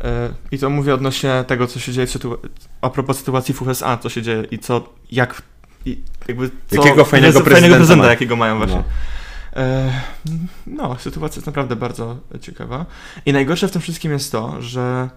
E, 0.05 0.33
I 0.51 0.59
to 0.59 0.71
mówię 0.71 0.95
odnośnie 0.95 1.45
tego, 1.47 1.67
co 1.67 1.81
się 1.81 1.93
dzieje 1.93 2.07
w 2.07 2.11
sytu- 2.11 2.39
a 2.81 2.91
propos 2.91 3.19
sytuacji 3.19 3.55
w 3.55 3.63
USA, 3.63 3.97
co 3.97 4.09
się 4.09 4.23
dzieje 4.23 4.45
i 4.51 4.59
co, 4.59 4.89
jak, 5.11 5.43
i 5.85 6.01
jakby 6.29 6.51
co, 6.67 6.77
Jakiego 6.77 7.05
fajnego 7.05 7.41
prezydenta 7.41 7.77
prezydenta 7.77 8.03
ma. 8.05 8.11
jakiego 8.11 8.37
mają 8.37 8.57
właśnie. 8.57 8.77
No. 8.77 9.63
E, 9.63 9.93
no, 10.67 10.97
sytuacja 10.99 11.39
jest 11.39 11.47
naprawdę 11.47 11.77
bardzo 11.77 12.19
ciekawa. 12.41 12.87
I 13.27 13.33
najgorsze 13.33 13.69
w 13.69 13.71
tym 13.71 13.83
wszystkim 13.83 14.13
jest 14.13 14.33
to, 14.33 14.63
że 14.63 15.11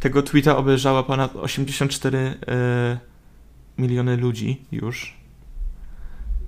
tego 0.00 0.22
tweeta 0.22 0.56
obejrzała 0.56 1.02
ponad 1.02 1.36
84 1.36 2.18
e, 2.18 2.98
miliony 3.78 4.16
ludzi 4.16 4.62
już. 4.72 5.14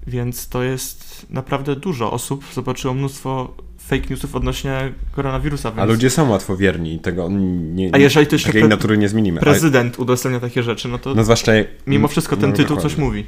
Więc 0.06 0.48
to 0.48 0.62
jest 0.62 1.26
naprawdę 1.30 1.76
dużo 1.76 2.12
osób. 2.12 2.44
Zobaczyło 2.54 2.94
mnóstwo 2.94 3.54
fake 3.86 4.06
newsów 4.10 4.34
odnośnie 4.34 4.92
koronawirusa. 5.12 5.70
Więc... 5.70 5.82
A 5.82 5.84
ludzie 5.84 6.10
są 6.10 6.30
łatwowierni 6.30 6.94
i 6.94 6.98
tego 6.98 7.28
nie, 7.30 7.90
A 7.92 7.98
jeżeli 7.98 8.26
to 8.26 8.38
takiej 8.38 8.62
pre- 8.62 8.68
natury 8.68 8.98
nie 8.98 9.08
zmienimy. 9.08 9.40
Prezydent 9.40 9.98
udostępnia 9.98 10.40
takie 10.40 10.62
rzeczy, 10.62 10.88
no 10.88 10.98
to 10.98 11.10
A, 11.10 11.14
no 11.14 11.24
zwłaszcza... 11.24 11.52
mimo 11.86 12.08
wszystko 12.08 12.36
ten 12.36 12.50
no, 12.50 12.56
tytuł 12.56 12.76
dokładnie. 12.76 12.90
coś 12.90 12.98
mówi. 12.98 13.26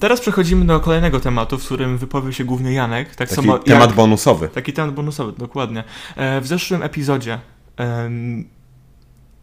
Teraz 0.00 0.20
przechodzimy 0.20 0.64
do 0.64 0.80
kolejnego 0.80 1.20
tematu, 1.20 1.58
w 1.58 1.64
którym 1.64 1.98
wypowie 1.98 2.32
się 2.32 2.44
głównie 2.44 2.72
Janek. 2.72 3.08
Tak 3.08 3.28
Taki 3.28 3.34
samo 3.34 3.58
temat 3.58 3.88
jak... 3.88 3.96
bonusowy. 3.96 4.48
Taki 4.48 4.72
temat 4.72 4.94
bonusowy, 4.94 5.32
dokładnie. 5.38 5.84
E, 6.16 6.40
w 6.40 6.46
zeszłym 6.46 6.82
epizodzie, 6.82 7.38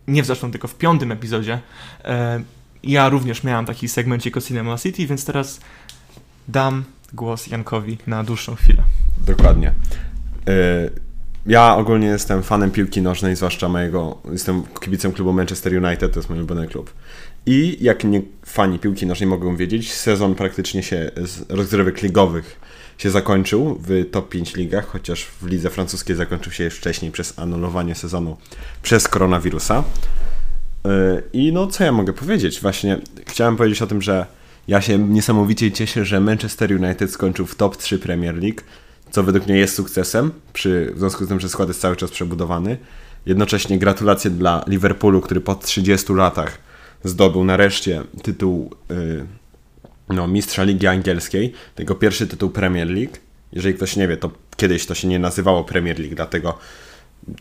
nie 0.08 0.24
w 0.24 0.26
zeszłym, 0.26 0.52
tylko 0.52 0.68
w 0.68 0.76
piątym 0.76 1.12
epizodzie, 1.12 1.60
ja 2.84 3.10
również 3.10 3.44
miałem 3.44 3.66
taki 3.66 3.88
segmencik 3.88 4.38
o 4.38 4.42
Cinema 4.42 4.78
City, 4.78 5.08
więc 5.08 5.26
teraz 5.26 5.60
dam 6.48 6.84
głos 7.14 7.48
Jankowi 7.48 7.98
na 8.08 8.24
dłuższą 8.24 8.56
chwilę. 8.56 8.84
Dokładnie. 9.26 9.74
Y, 10.50 10.90
Ja 11.46 11.76
ogólnie 11.76 12.08
jestem 12.08 12.44
fanem 12.44 12.72
piłki 12.72 13.02
nożnej, 13.02 13.36
zwłaszcza 13.36 13.70
mojego. 13.70 14.18
Jestem 14.32 14.64
kibicem 14.82 15.12
klubu 15.12 15.34
Manchester 15.34 15.84
United, 15.86 16.14
to 16.14 16.20
jest 16.20 16.30
mój 16.30 16.38
ulubiony 16.38 16.68
klub. 16.68 16.94
I 17.46 17.78
jak 17.82 18.04
nie 18.04 18.22
fani 18.46 18.80
piłki 18.80 19.06
nożnej 19.06 19.30
mogą 19.30 19.56
wiedzieć, 19.56 19.94
sezon 19.94 20.36
praktycznie 20.36 20.84
się 20.84 21.12
z 21.16 21.52
rozgrywek 21.52 22.02
ligowych 22.02 22.60
się 22.98 23.12
zakończył 23.12 23.80
w 23.88 24.06
top 24.12 24.30
5 24.30 24.56
ligach, 24.56 24.88
chociaż 24.88 25.26
w 25.26 25.46
lidze 25.46 25.70
francuskiej 25.70 26.16
zakończył 26.16 26.52
się 26.52 26.64
już 26.64 26.74
wcześniej 26.76 27.12
przez 27.12 27.40
anulowanie 27.40 27.96
sezonu 27.96 28.38
przez 28.84 29.08
koronawirusa. 29.08 29.84
Y, 30.88 31.24
I 31.34 31.54
no, 31.54 31.68
co 31.68 31.84
ja 31.84 31.92
mogę 31.92 32.14
powiedzieć? 32.14 32.62
Właśnie 32.62 32.98
chciałem 33.28 33.58
powiedzieć 33.58 33.82
o 33.82 33.88
tym, 33.88 34.02
że 34.02 34.26
ja 34.68 34.82
się 34.82 34.98
niesamowicie 34.98 35.72
cieszę, 35.72 36.06
że 36.06 36.20
Manchester 36.20 36.72
United 36.84 37.12
skończył 37.12 37.46
w 37.46 37.56
top 37.56 37.78
3 37.78 38.00
Premier 38.00 38.36
League, 38.36 38.62
co 39.12 39.24
według 39.24 39.48
mnie 39.48 39.58
jest 39.58 39.76
sukcesem, 39.76 40.32
przy, 40.54 40.92
w 40.96 41.00
związku 41.00 41.26
z 41.26 41.28
tym, 41.28 41.40
że 41.40 41.50
skład 41.50 41.68
jest 41.68 41.82
cały 41.82 41.96
czas 41.96 42.12
przebudowany. 42.12 42.78
Jednocześnie 43.26 43.80
gratulacje 43.80 44.32
dla 44.32 44.64
Liverpoolu, 44.68 45.22
który 45.22 45.42
po 45.42 45.56
30 45.56 46.14
latach 46.14 46.58
zdobył 47.04 47.44
nareszcie 47.44 48.04
tytuł 48.24 48.72
y, 48.92 49.26
no, 50.10 50.28
mistrza 50.28 50.64
Ligi 50.64 50.88
Angielskiej, 50.88 51.54
tego 51.76 51.96
pierwszy 51.96 52.28
tytuł 52.28 52.50
Premier 52.50 52.88
League. 52.90 53.14
Jeżeli 53.54 53.76
ktoś 53.76 53.96
nie 53.96 54.08
wie, 54.08 54.18
to 54.18 54.32
kiedyś 54.58 54.86
to 54.86 54.96
się 54.96 55.08
nie 55.08 55.20
nazywało 55.20 55.64
Premier 55.64 56.00
League, 56.00 56.16
dlatego 56.16 56.58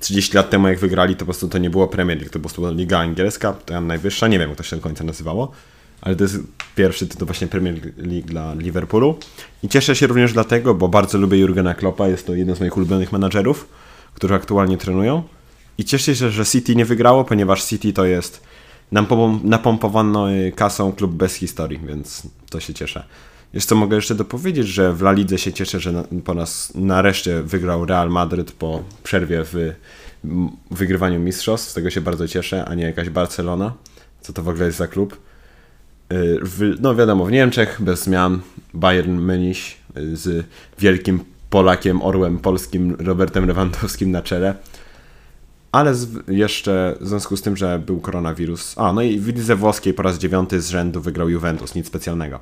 30 0.00 0.36
lat 0.36 0.50
temu 0.50 0.68
jak 0.68 0.78
wygrali, 0.78 1.14
to 1.14 1.18
po 1.18 1.24
prostu 1.24 1.48
to 1.48 1.58
nie 1.58 1.70
było 1.70 1.88
Premier 1.88 2.18
League, 2.18 2.30
to 2.30 2.38
po 2.38 2.40
prostu 2.40 2.62
była 2.62 2.72
Liga 2.72 2.98
Angielska, 2.98 3.52
ta 3.52 3.80
najwyższa, 3.80 4.28
nie 4.28 4.38
wiem 4.38 4.48
jak 4.48 4.58
to 4.58 4.64
się 4.64 4.76
do 4.76 4.82
końca 4.82 5.04
nazywało, 5.04 5.52
ale 6.02 6.16
to 6.16 6.24
jest 6.24 6.38
pierwszy 6.74 7.06
tytuł 7.06 7.26
właśnie 7.26 7.46
Premier 7.46 7.74
League 7.96 8.26
dla 8.26 8.54
Liverpoolu. 8.54 9.18
I 9.62 9.68
cieszę 9.68 9.96
się 9.96 10.06
również 10.06 10.32
dlatego, 10.32 10.74
bo 10.74 10.88
bardzo 10.88 11.18
lubię 11.18 11.38
Jurgena 11.38 11.74
Kloppa, 11.74 12.08
jest 12.08 12.26
to 12.26 12.34
jeden 12.34 12.56
z 12.56 12.60
moich 12.60 12.76
ulubionych 12.76 13.12
menadżerów, 13.12 13.68
którzy 14.14 14.34
aktualnie 14.34 14.76
trenują. 14.76 15.22
I 15.78 15.84
cieszę 15.84 16.16
się, 16.16 16.30
że 16.30 16.44
City 16.46 16.76
nie 16.76 16.84
wygrało, 16.84 17.24
ponieważ 17.24 17.64
City 17.64 17.92
to 17.92 18.04
jest 18.04 18.42
napom- 18.92 19.44
napompowany 19.44 20.52
kasą 20.56 20.92
klub 20.92 21.12
bez 21.12 21.34
historii, 21.34 21.80
więc 21.86 22.22
to 22.50 22.60
się 22.60 22.74
cieszę. 22.74 23.04
Jeszcze 23.52 23.74
mogę 23.74 23.96
jeszcze 23.96 24.14
dopowiedzieć, 24.14 24.68
że 24.68 24.92
w 24.92 25.02
La 25.02 25.12
Lidze 25.12 25.38
się 25.38 25.52
cieszę, 25.52 25.80
że 25.80 26.04
po 26.24 26.34
nas 26.34 26.72
nareszcie 26.74 27.42
wygrał 27.42 27.86
Real 27.86 28.10
Madryt 28.10 28.52
po 28.52 28.82
przerwie 29.02 29.44
w 29.44 29.72
wygrywaniu 30.70 31.20
mistrzostw. 31.20 31.70
Z 31.70 31.74
tego 31.74 31.90
się 31.90 32.00
bardzo 32.00 32.28
cieszę, 32.28 32.64
a 32.64 32.74
nie 32.74 32.84
jakaś 32.84 33.10
Barcelona. 33.10 33.72
Co 34.20 34.32
to 34.32 34.42
w 34.42 34.48
ogóle 34.48 34.66
jest 34.66 34.78
za 34.78 34.88
klub? 34.88 35.16
Y, 36.12 36.40
W, 36.42 36.76
no 36.80 36.94
wiadomo, 36.94 37.24
w 37.24 37.32
Niemczech 37.32 37.82
bez 37.82 38.02
zmian 38.02 38.40
Bayern 38.74 39.18
Münich 39.18 39.76
y, 39.96 40.16
z 40.16 40.46
wielkim 40.78 41.20
Polakiem, 41.50 42.02
orłem 42.02 42.38
polskim 42.38 42.96
Robertem 42.98 43.46
Lewandowskim 43.46 44.10
na 44.10 44.22
czele. 44.22 44.54
Ale 45.72 45.94
z, 45.94 46.08
jeszcze 46.28 46.96
w 47.00 47.08
związku 47.08 47.36
z 47.36 47.42
tym, 47.42 47.56
że 47.56 47.78
był 47.78 48.00
koronawirus. 48.00 48.74
A, 48.78 48.92
no 48.92 49.02
i 49.02 49.18
w 49.18 49.26
lidze 49.26 49.56
włoskiej 49.56 49.94
po 49.94 50.02
raz 50.02 50.18
dziewiąty 50.18 50.60
z 50.60 50.68
rzędu 50.68 51.00
wygrał 51.00 51.28
Juventus, 51.28 51.74
nic 51.74 51.86
specjalnego. 51.86 52.40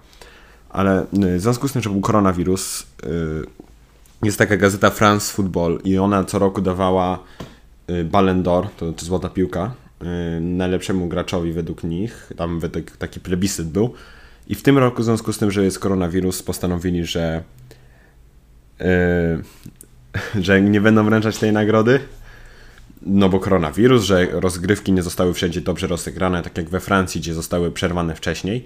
Ale 0.70 1.02
y, 1.02 1.38
w 1.38 1.40
związku 1.40 1.68
z 1.68 1.72
tym, 1.72 1.83
że 1.83 1.90
był 1.90 2.00
koronawirus, 2.00 2.87
jest 4.22 4.38
taka 4.38 4.56
gazeta 4.56 4.90
France 4.90 5.33
Football 5.33 5.78
i 5.85 5.98
ona 5.98 6.24
co 6.24 6.38
roku 6.38 6.61
dawała 6.61 7.18
Ballon 8.04 8.42
d'Or, 8.42 8.66
to, 8.76 8.92
to 8.92 9.04
złota 9.04 9.28
piłka, 9.28 9.70
najlepszemu 10.40 11.08
graczowi 11.08 11.52
według 11.52 11.84
nich. 11.84 12.32
Tam 12.36 12.60
według 12.60 12.90
taki 12.90 13.20
plebiscyt 13.20 13.68
był. 13.68 13.94
I 14.48 14.54
w 14.54 14.62
tym 14.62 14.78
roku, 14.78 15.02
w 15.02 15.04
związku 15.04 15.32
z 15.32 15.38
tym, 15.38 15.50
że 15.50 15.64
jest 15.64 15.78
koronawirus, 15.78 16.42
postanowili, 16.42 17.04
że, 17.04 17.42
y, 18.80 18.84
że 20.44 20.62
nie 20.62 20.80
będą 20.80 21.04
wręczać 21.04 21.38
tej 21.38 21.52
nagrody. 21.52 22.00
No 23.02 23.28
bo 23.28 23.40
koronawirus, 23.40 24.02
że 24.02 24.26
rozgrywki 24.30 24.92
nie 24.92 25.02
zostały 25.02 25.34
wszędzie 25.34 25.60
dobrze 25.60 25.86
rozegrane, 25.86 26.42
tak 26.42 26.58
jak 26.58 26.68
we 26.68 26.80
Francji, 26.80 27.20
gdzie 27.20 27.34
zostały 27.34 27.70
przerwane 27.70 28.14
wcześniej. 28.14 28.64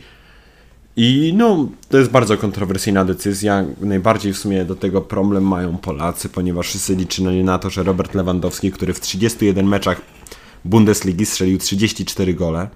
I 0.97 1.35
no, 1.37 1.69
to 1.89 1.99
jest 1.99 2.11
bardzo 2.11 2.37
kontrowersyjna 2.37 3.05
decyzja. 3.05 3.65
Najbardziej 3.81 4.33
w 4.33 4.39
sumie 4.39 4.65
do 4.65 4.77
tego 4.77 5.01
problem 5.01 5.49
mają 5.49 5.77
Polacy, 5.79 6.29
ponieważ 6.29 6.69
wszyscy 6.69 6.97
liczyli 6.97 7.45
na 7.45 7.59
to, 7.59 7.71
że 7.71 7.83
Robert 7.83 8.15
Lewandowski, 8.15 8.73
który 8.73 8.95
w 8.95 9.01
31 9.01 9.67
meczach 9.67 10.01
Bundesligi 10.65 11.27
strzelił 11.27 11.59
34 11.59 12.35
gole, 12.35 12.69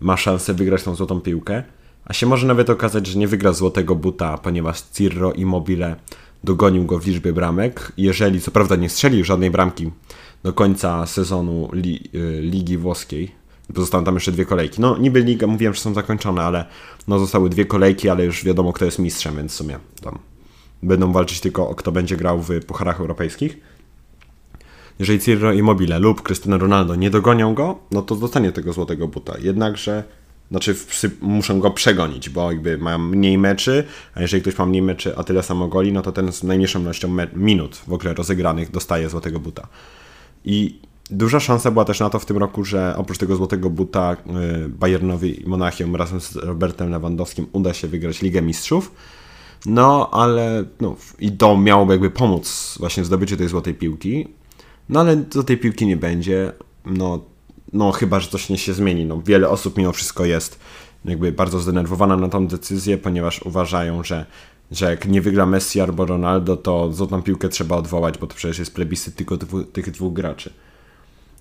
ma 0.00 0.16
szansę 0.16 0.54
wygrać 0.54 0.82
tą 0.82 0.94
złotą 0.94 1.20
piłkę. 1.20 1.62
A 2.04 2.12
się 2.12 2.26
może 2.26 2.46
nawet 2.46 2.70
okazać, 2.70 3.06
że 3.06 3.18
nie 3.18 3.28
wygra 3.28 3.52
złotego 3.52 3.94
buta, 3.94 4.38
ponieważ 4.38 4.80
Cirro 4.80 5.32
Immobile 5.32 5.96
dogonił 6.44 6.84
go 6.84 6.98
w 6.98 7.06
liczbie 7.06 7.32
bramek. 7.32 7.92
Jeżeli 7.96 8.40
co 8.40 8.50
prawda 8.50 8.76
nie 8.76 8.88
strzelił 8.88 9.24
żadnej 9.24 9.50
bramki 9.50 9.90
do 10.42 10.52
końca 10.52 11.06
sezonu 11.06 11.68
li, 11.72 12.10
y, 12.14 12.40
Ligi 12.42 12.78
Włoskiej, 12.78 13.30
bo 13.70 13.80
zostały 13.80 14.04
tam 14.04 14.14
jeszcze 14.14 14.32
dwie 14.32 14.44
kolejki. 14.44 14.80
No 14.80 14.98
niby 14.98 15.20
liga, 15.20 15.46
mówiłem, 15.46 15.74
że 15.74 15.80
są 15.80 15.94
zakończone, 15.94 16.42
ale 16.42 16.64
no 17.08 17.18
zostały 17.18 17.50
dwie 17.50 17.64
kolejki, 17.64 18.08
ale 18.08 18.24
już 18.24 18.44
wiadomo 18.44 18.72
kto 18.72 18.84
jest 18.84 18.98
mistrzem, 18.98 19.36
więc 19.36 19.52
w 19.52 19.54
sumie 19.54 19.78
tam 20.00 20.18
będą 20.82 21.12
walczyć 21.12 21.40
tylko 21.40 21.68
o 21.68 21.74
kto 21.74 21.92
będzie 21.92 22.16
grał 22.16 22.42
w 22.42 22.64
pucharach 22.66 23.00
europejskich. 23.00 23.58
Jeżeli 25.02 25.20
Cirro 25.20 25.52
Immobile 25.52 25.98
lub 25.98 26.22
Cristiano 26.22 26.58
Ronaldo 26.58 26.94
nie 26.94 27.10
dogonią 27.10 27.54
go, 27.54 27.78
no 27.90 28.02
to 28.02 28.16
dostanie 28.16 28.52
tego 28.52 28.72
złotego 28.72 29.08
buta. 29.08 29.38
Jednakże, 29.40 30.04
znaczy 30.50 30.76
muszą 31.20 31.60
go 31.60 31.70
przegonić, 31.70 32.28
bo 32.28 32.52
jakby 32.52 32.78
mają 32.78 32.98
mniej 32.98 33.38
meczy, 33.38 33.84
a 34.14 34.22
jeżeli 34.22 34.42
ktoś 34.42 34.58
ma 34.58 34.66
mniej 34.66 34.82
meczy, 34.82 35.16
a 35.16 35.24
tyle 35.24 35.42
samo 35.42 35.68
goli, 35.68 35.92
no 35.92 36.02
to 36.02 36.12
ten 36.12 36.32
z 36.32 36.42
najmniejszą 36.42 36.80
ilością 36.80 37.16
minut 37.34 37.76
w 37.76 37.92
ogóle 37.92 38.14
rozegranych 38.14 38.70
dostaje 38.70 39.08
złotego 39.08 39.40
buta. 39.40 39.66
I 40.44 40.80
duża 41.10 41.40
szansa 41.40 41.70
była 41.70 41.84
też 41.84 42.00
na 42.00 42.10
to 42.10 42.18
w 42.18 42.26
tym 42.26 42.38
roku, 42.38 42.64
że 42.64 42.94
oprócz 42.96 43.18
tego 43.18 43.36
złotego 43.36 43.70
buta 43.70 44.16
y, 44.64 44.68
Bayernowi 44.68 45.42
i 45.42 45.48
Monachium 45.48 45.96
razem 45.96 46.20
z 46.20 46.36
Robertem 46.36 46.90
Lewandowskim 46.90 47.46
uda 47.52 47.74
się 47.74 47.88
wygrać 47.88 48.22
Ligę 48.22 48.42
Mistrzów. 48.42 48.92
No, 49.66 50.10
ale 50.12 50.64
no, 50.80 50.96
i 51.18 51.32
to 51.32 51.56
miałoby 51.56 51.92
jakby 51.92 52.10
pomóc 52.10 52.76
właśnie 52.80 53.02
w 53.02 53.06
zdobyciu 53.06 53.36
tej 53.36 53.48
złotej 53.48 53.74
piłki. 53.74 54.41
No, 54.88 55.00
ale 55.00 55.16
do 55.16 55.42
tej 55.42 55.58
piłki 55.58 55.86
nie 55.86 55.96
będzie. 55.96 56.52
No, 56.86 57.24
no 57.72 57.92
chyba, 57.92 58.20
że 58.20 58.28
coś 58.28 58.48
nie 58.48 58.58
się 58.58 58.72
zmieni. 58.72 59.04
No, 59.04 59.22
wiele 59.22 59.48
osób 59.48 59.76
mimo 59.76 59.92
wszystko 59.92 60.24
jest 60.24 60.58
jakby 61.04 61.32
bardzo 61.32 61.58
zdenerwowana 61.58 62.16
na 62.16 62.28
tą 62.28 62.46
decyzję, 62.46 62.98
ponieważ 62.98 63.42
uważają, 63.42 64.04
że, 64.04 64.26
że 64.70 64.90
jak 64.90 65.08
nie 65.08 65.20
wygra 65.20 65.46
Messi 65.46 65.80
albo 65.80 66.06
Ronaldo, 66.06 66.56
to 66.56 66.92
złotą 66.92 67.22
piłkę 67.22 67.48
trzeba 67.48 67.76
odwołać, 67.76 68.18
bo 68.18 68.26
to 68.26 68.34
przecież 68.34 68.58
jest 68.58 68.74
plebiscyt 68.74 69.16
tylko 69.16 69.36
dwu, 69.36 69.64
tych 69.64 69.90
dwóch 69.90 70.12
graczy. 70.12 70.52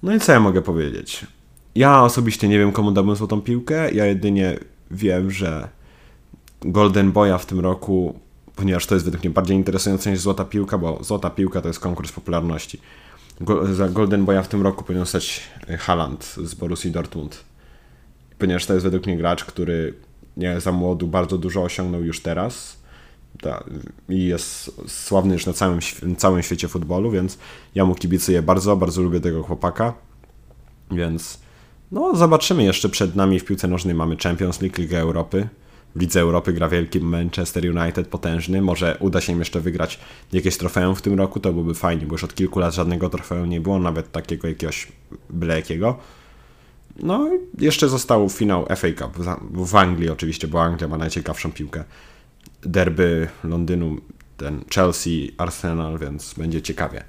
No 0.03 0.15
i 0.15 0.19
co 0.19 0.31
ja 0.31 0.39
mogę 0.39 0.61
powiedzieć? 0.61 1.25
Ja 1.75 2.03
osobiście 2.03 2.47
nie 2.47 2.59
wiem, 2.59 2.71
komu 2.71 2.91
dałbym 2.91 3.15
złotą 3.15 3.41
piłkę. 3.41 3.91
Ja 3.91 4.05
jedynie 4.05 4.59
wiem, 4.91 5.31
że 5.31 5.69
Golden 6.61 7.11
Boya 7.11 7.37
w 7.37 7.45
tym 7.45 7.59
roku, 7.59 8.19
ponieważ 8.55 8.85
to 8.85 8.95
jest 8.95 9.05
według 9.05 9.23
mnie 9.23 9.33
bardziej 9.33 9.57
interesujące 9.57 10.11
niż 10.11 10.19
złota 10.19 10.45
piłka, 10.45 10.77
bo 10.77 11.03
złota 11.03 11.29
piłka 11.29 11.61
to 11.61 11.67
jest 11.67 11.79
konkurs 11.79 12.11
popularności. 12.11 12.79
Za 13.73 13.89
Golden 13.89 14.25
Boya 14.25 14.43
w 14.43 14.47
tym 14.47 14.61
roku 14.61 14.83
powinien 14.83 15.05
stać 15.05 15.41
Haaland 15.79 16.35
z 16.43 16.53
Borussii 16.53 16.91
Dortmund. 16.91 17.43
Ponieważ 18.37 18.65
to 18.65 18.73
jest 18.73 18.83
według 18.83 19.05
mnie 19.05 19.17
gracz, 19.17 19.45
który 19.45 19.93
nie 20.37 20.61
za 20.61 20.71
młodu 20.71 21.07
bardzo 21.07 21.37
dużo 21.37 21.63
osiągnął 21.63 22.03
już 22.03 22.19
teraz 22.19 22.77
ta, 23.41 23.63
i 24.09 24.25
jest 24.25 24.71
sławny 24.87 25.33
już 25.33 25.45
na 25.45 25.53
całym, 25.53 25.79
całym 26.17 26.43
świecie 26.43 26.67
futbolu, 26.67 27.11
więc 27.11 27.37
ja 27.75 27.85
mu 27.85 27.95
kibicuję 27.95 28.41
bardzo, 28.41 28.77
bardzo 28.77 29.01
lubię 29.01 29.19
tego 29.19 29.43
chłopaka. 29.43 29.93
Więc 30.91 31.39
no 31.91 32.15
zobaczymy 32.15 32.63
jeszcze 32.63 32.89
przed 32.89 33.15
nami 33.15 33.39
w 33.39 33.45
piłce 33.45 33.67
nożnej 33.67 33.95
mamy 33.95 34.17
Champions 34.17 34.61
League, 34.61 34.81
Ligę 34.81 34.99
Europy. 34.99 35.47
W 35.95 36.01
Lidze 36.01 36.21
Europy 36.21 36.53
gra 36.53 36.69
wielki 36.69 36.99
Manchester 36.99 37.77
United, 37.77 38.07
potężny. 38.07 38.61
Może 38.61 38.97
uda 38.99 39.21
się 39.21 39.33
im 39.33 39.39
jeszcze 39.39 39.59
wygrać 39.59 39.99
jakieś 40.33 40.57
trofeum 40.57 40.95
w 40.95 41.01
tym 41.01 41.17
roku, 41.17 41.39
to 41.39 41.51
byłoby 41.51 41.73
fajnie, 41.73 42.05
bo 42.05 42.13
już 42.13 42.23
od 42.23 42.35
kilku 42.35 42.59
lat 42.59 42.73
żadnego 42.73 43.09
trofeum 43.09 43.49
nie 43.49 43.61
było, 43.61 43.79
nawet 43.79 44.11
takiego 44.11 44.47
jakiegoś 44.47 44.87
byle 45.29 45.55
jakiego. 45.55 45.97
No 46.99 47.29
jeszcze 47.57 47.89
został 47.89 48.29
finał 48.29 48.65
FA 48.65 48.87
Cup 48.97 49.17
w 49.51 49.75
Anglii 49.75 50.09
oczywiście, 50.09 50.47
bo 50.47 50.61
Anglia 50.63 50.87
ma 50.87 50.97
najciekawszą 50.97 51.51
piłkę. 51.51 51.83
Derby 52.61 53.27
Londynu, 53.43 53.97
ten 54.43 54.63
Chelsea, 54.75 55.31
Arsenal, 55.37 55.97
więc 55.97 56.33
będzie 56.33 56.61
ciekawie. 56.61 57.03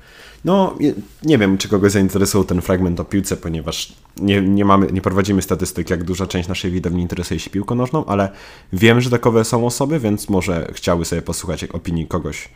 No, 0.45 0.77
nie- 1.23 1.39
wiem, 1.39 1.59
czy 1.59 1.69
kogoś 1.69 1.93
zainteresował 1.93 2.45
ten 2.45 2.63
fragment 2.63 3.01
o 3.01 3.05
piłce, 3.05 3.37
ponieważ 3.37 3.93
nie, 4.17 4.41
nie, 4.41 4.65
mamy, 4.65 4.93
nie 4.93 5.01
prowadzimy 5.01 5.43
statystyk, 5.43 5.91
jak 5.91 6.05
duża 6.05 6.27
część 6.27 6.49
naszej 6.49 6.71
widowni 6.71 7.03
interesuje 7.03 7.41
się 7.41 7.51
piłką 7.51 7.75
nożną, 7.75 8.05
ale 8.05 8.31
wiem, 8.73 9.01
że 9.01 9.11
takowe 9.11 9.45
są 9.45 9.67
osoby, 9.67 9.99
więc 10.01 10.29
może 10.29 10.71
chciały 10.75 11.05
sobie 11.05 11.23
posłuchać 11.23 11.65
opinii 11.65 12.07
kogoś, 12.07 12.49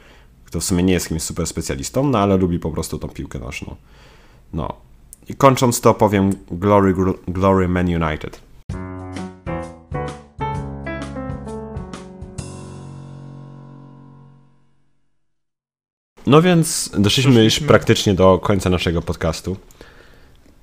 kto 0.45 0.61
w 0.61 0.65
sumie 0.65 0.83
nie 0.83 0.93
jest 0.93 1.09
kimś 1.09 1.23
super 1.23 1.47
specjalistą, 1.47 2.09
no 2.11 2.19
ale 2.19 2.37
lubi 2.37 2.59
po 2.59 2.71
prostu 2.71 2.99
tą 2.99 3.09
piłkę 3.09 3.39
nożną. 3.39 3.77
No. 4.53 4.73
I 5.29 5.35
kończąc 5.35 5.81
to 5.81 5.95
powiem 5.95 6.33
Glory, 6.51 6.95
Glory 7.29 7.69
Man 7.69 7.87
United. 7.87 8.46
No 16.27 16.43
więc 16.43 16.91
doszliśmy 16.99 17.45
już 17.45 17.61
praktycznie 17.61 18.15
do 18.15 18.39
końca 18.39 18.71
naszego 18.71 19.03
podcastu. 19.03 19.57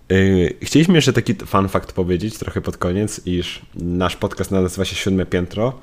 Yy, 0.10 0.54
chcieliśmy 0.62 0.96
jeszcze 0.96 1.14
taki 1.14 1.36
fun 1.36 1.70
fact 1.70 1.92
powiedzieć 1.92 2.38
trochę 2.38 2.62
pod 2.62 2.78
koniec, 2.78 3.22
iż 3.26 3.62
nasz 3.76 4.16
podcast 4.16 4.52
nazywa 4.52 4.86
się 4.86 4.96
Siódme 4.96 5.26
Piętro, 5.26 5.74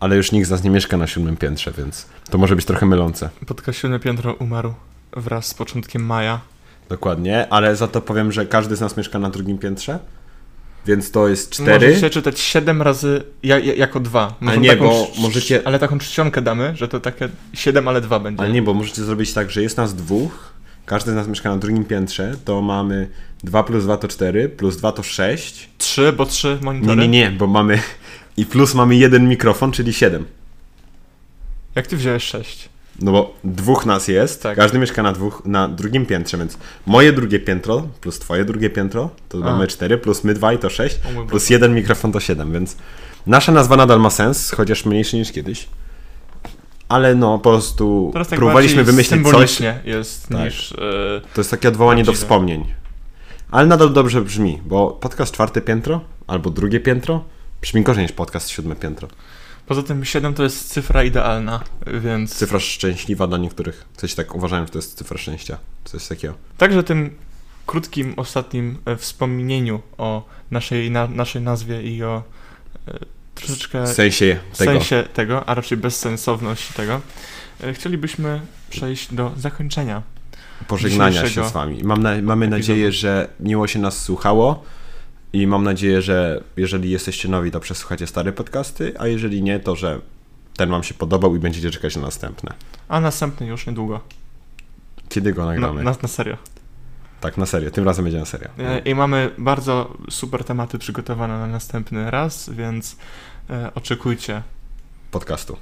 ale 0.00 0.16
już 0.16 0.32
nikt 0.32 0.48
z 0.48 0.50
nas 0.50 0.64
nie 0.64 0.70
mieszka 0.70 0.96
na 0.96 1.06
siódmym 1.06 1.36
piętrze, 1.36 1.72
więc 1.78 2.06
to 2.30 2.38
może 2.38 2.56
być 2.56 2.64
trochę 2.64 2.86
mylące. 2.86 3.30
Podkreślone 3.46 4.00
piętro 4.00 4.34
umarł 4.34 4.74
wraz 5.12 5.46
z 5.46 5.54
początkiem 5.54 6.06
maja. 6.06 6.40
Dokładnie, 6.88 7.48
ale 7.50 7.76
za 7.76 7.88
to 7.88 8.00
powiem, 8.00 8.32
że 8.32 8.46
każdy 8.46 8.76
z 8.76 8.80
nas 8.80 8.96
mieszka 8.96 9.18
na 9.18 9.30
drugim 9.30 9.58
piętrze, 9.58 9.98
więc 10.86 11.10
to 11.10 11.28
jest 11.28 11.50
cztery. 11.50 11.88
Możecie 11.88 12.10
czytać 12.10 12.40
7 12.40 12.82
razy 12.82 13.22
ja, 13.42 13.58
ja, 13.58 13.74
jako 13.74 14.00
2. 14.00 14.34
Ale 14.46 14.58
nie, 14.58 14.76
bo 14.76 15.08
możecie- 15.18 15.62
Ale 15.64 15.78
taką 15.78 15.98
czcionkę 15.98 16.42
damy, 16.42 16.76
że 16.76 16.88
to 16.88 17.00
takie 17.00 17.28
7, 17.54 17.88
ale 17.88 18.00
2 18.00 18.18
będzie. 18.20 18.42
Ale 18.42 18.52
nie, 18.52 18.62
bo 18.62 18.74
możecie 18.74 19.04
zrobić 19.04 19.32
tak, 19.32 19.50
że 19.50 19.62
jest 19.62 19.76
nas 19.76 19.94
dwóch, 19.94 20.52
każdy 20.86 21.12
z 21.12 21.14
nas 21.14 21.28
mieszka 21.28 21.50
na 21.50 21.56
drugim 21.56 21.84
piętrze, 21.84 22.34
to 22.44 22.62
mamy 22.62 23.08
2 23.44 23.62
plus 23.62 23.84
2 23.84 23.96
to 23.96 24.08
4, 24.08 24.48
plus 24.48 24.76
2 24.76 24.92
to 24.92 25.02
6. 25.02 25.68
3, 25.78 26.12
bo 26.12 26.26
3 26.26 26.48
Nie, 26.60 26.64
monitory. 26.64 26.96
nie, 26.96 27.08
nie, 27.08 27.30
bo 27.30 27.46
mamy 27.46 27.78
i 28.36 28.46
plus 28.46 28.74
mamy 28.74 28.96
jeden 28.96 29.28
mikrofon, 29.28 29.72
czyli 29.72 29.92
7. 29.92 30.24
Jak 31.74 31.86
ty 31.86 31.96
wziąłeś 31.96 32.24
6? 32.24 32.68
No 33.00 33.12
bo 33.12 33.34
dwóch 33.44 33.86
nas 33.86 34.08
jest, 34.08 34.42
Tak. 34.42 34.56
każdy 34.56 34.78
mieszka 34.78 35.02
na, 35.02 35.12
dwóch, 35.12 35.42
na 35.44 35.68
drugim 35.68 36.06
piętrze, 36.06 36.38
więc 36.38 36.58
moje 36.86 37.12
drugie 37.12 37.38
piętro 37.40 37.88
plus 38.00 38.18
twoje 38.18 38.44
drugie 38.44 38.70
piętro 38.70 39.10
to 39.28 39.38
A. 39.38 39.40
mamy 39.40 39.66
4, 39.66 39.98
plus 39.98 40.24
my 40.24 40.34
dwa 40.34 40.52
i 40.52 40.58
to 40.58 40.70
6, 40.70 40.98
O 41.08 41.12
mój 41.12 41.26
plus 41.26 41.42
Boże. 41.42 41.54
jeden 41.54 41.74
mikrofon 41.74 42.12
to 42.12 42.20
7, 42.20 42.52
więc 42.52 42.76
nasza 43.26 43.52
nazwa 43.52 43.76
nadal 43.76 44.00
ma 44.00 44.10
sens, 44.10 44.50
chociaż 44.50 44.84
mniejszy 44.84 45.16
niż 45.16 45.32
kiedyś. 45.32 45.68
Ale 46.88 47.14
no, 47.14 47.38
po 47.38 47.50
prostu 47.50 48.10
tak 48.14 48.28
próbowaliśmy 48.28 48.84
wymyślić 48.84 49.28
coś. 49.30 49.60
jest 49.84 50.28
Tak. 50.28 50.44
niż... 50.44 50.72
e, 50.72 50.76
To 51.34 51.40
jest 51.40 51.50
takie 51.50 51.68
odwołanie 51.68 52.04
do 52.04 52.12
wspomnień. 52.12 52.64
Ale 53.50 53.66
nadal 53.66 53.92
dobrze 53.92 54.20
brzmi, 54.22 54.58
bo 54.66 54.90
podcast 54.90 55.34
czwarte 55.34 55.60
piętro 55.60 56.00
albo 56.26 56.50
drugie 56.50 56.80
piętro 56.80 57.24
brzmi 57.62 57.82
gorzej 57.82 58.02
niż 58.02 58.12
podcast 58.12 58.48
siódme 58.48 58.76
piętro. 58.76 59.08
Poza 59.70 59.82
tym 59.82 60.04
7 60.04 60.34
to 60.34 60.42
jest 60.42 60.68
cyfra 60.68 61.04
idealna, 61.04 61.60
więc... 62.02 62.34
Cyfra 62.34 62.60
szczęśliwa 62.60 63.26
dla 63.26 63.38
niektórych. 63.38 63.84
Coś 63.96 64.14
tak 64.14 64.34
uważałem, 64.34 64.66
że 64.66 64.72
to 64.72 64.78
jest 64.78 64.98
cyfra 64.98 65.18
szczęścia. 65.18 65.58
Coś 65.84 66.08
takiego. 66.08 66.34
Także 66.58 66.82
tym 66.82 67.16
krótkim, 67.66 68.14
ostatnim 68.16 68.78
e, 68.84 68.96
wspomnieniu 68.96 69.80
o 69.98 70.28
naszej, 70.50 70.90
na, 70.90 71.06
naszej 71.06 71.42
nazwie 71.42 71.82
i 71.82 72.02
o 72.02 72.22
e, 72.88 72.98
troszeczkę 73.34 73.86
sensie 73.86 74.38
tego. 74.58 74.72
sensie 74.72 75.04
tego, 75.14 75.48
a 75.48 75.54
raczej 75.54 75.78
bezsensowności 75.78 76.74
tego, 76.74 77.00
e, 77.60 77.74
chcielibyśmy 77.74 78.40
przejść 78.70 79.14
do 79.14 79.32
zakończenia. 79.36 80.02
pożegnania 80.68 81.28
się 81.28 81.48
z 81.48 81.52
wami. 81.52 81.84
Mam 81.84 82.02
na, 82.02 82.22
mamy 82.22 82.46
epizodu. 82.46 82.50
nadzieję, 82.50 82.92
że 82.92 83.28
miło 83.40 83.66
się 83.66 83.78
nas 83.78 84.02
słuchało 84.02 84.64
i 85.32 85.46
mam 85.46 85.64
nadzieję, 85.64 86.02
że 86.02 86.44
jeżeli 86.56 86.90
jesteście 86.90 87.28
nowi, 87.28 87.50
to 87.50 87.60
przesłuchacie 87.60 88.06
stare 88.06 88.32
podcasty, 88.32 88.94
a 88.98 89.06
jeżeli 89.06 89.42
nie, 89.42 89.60
to 89.60 89.76
że 89.76 90.00
ten 90.56 90.70
wam 90.70 90.82
się 90.82 90.94
podobał 90.94 91.36
i 91.36 91.38
będziecie 91.38 91.70
czekać 91.70 91.96
na 91.96 92.02
następne. 92.02 92.52
A 92.88 93.00
następny 93.00 93.46
już 93.46 93.66
niedługo. 93.66 94.00
Kiedy 95.08 95.32
go 95.32 95.42
Na, 95.46 95.48
nagramy? 95.52 95.82
na, 95.82 95.94
na 96.02 96.08
serio. 96.08 96.36
Tak, 97.20 97.36
na 97.38 97.46
serio. 97.46 97.70
Tym 97.70 97.84
razem 97.84 98.04
będzie 98.04 98.18
na 98.18 98.24
serio. 98.24 98.48
E, 98.58 98.78
I 98.78 98.94
mamy 98.94 99.30
bardzo 99.38 99.96
super 100.10 100.44
tematy 100.44 100.78
przygotowane 100.78 101.38
na 101.38 101.46
następny 101.46 102.10
raz, 102.10 102.50
więc 102.50 102.96
e, 103.50 103.74
oczekujcie 103.74 104.42
Podcastu. 105.10 105.56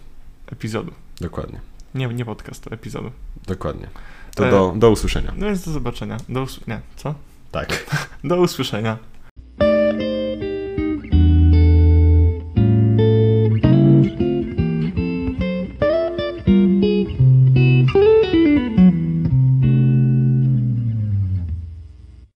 epizodu. 0.52 0.92
Dokładnie. 1.20 1.60
Nie, 1.94 2.06
nie 2.06 2.24
podcastu, 2.24 2.74
epizodu. 2.74 3.10
Dokładnie. 3.46 3.88
To 4.34 4.46
E, 4.48 4.50
do, 4.50 4.74
do 4.76 4.90
usłyszenia. 4.90 5.32
No 5.36 5.46
więc 5.46 5.64
do 5.64 5.70
zobaczenia. 5.70 6.16
Do 6.28 6.40
us- 6.40 6.66
nie, 6.66 6.80
co? 6.96 7.14
Tak. 7.52 7.84
Do 8.24 8.36
usłyszenia. 8.40 8.98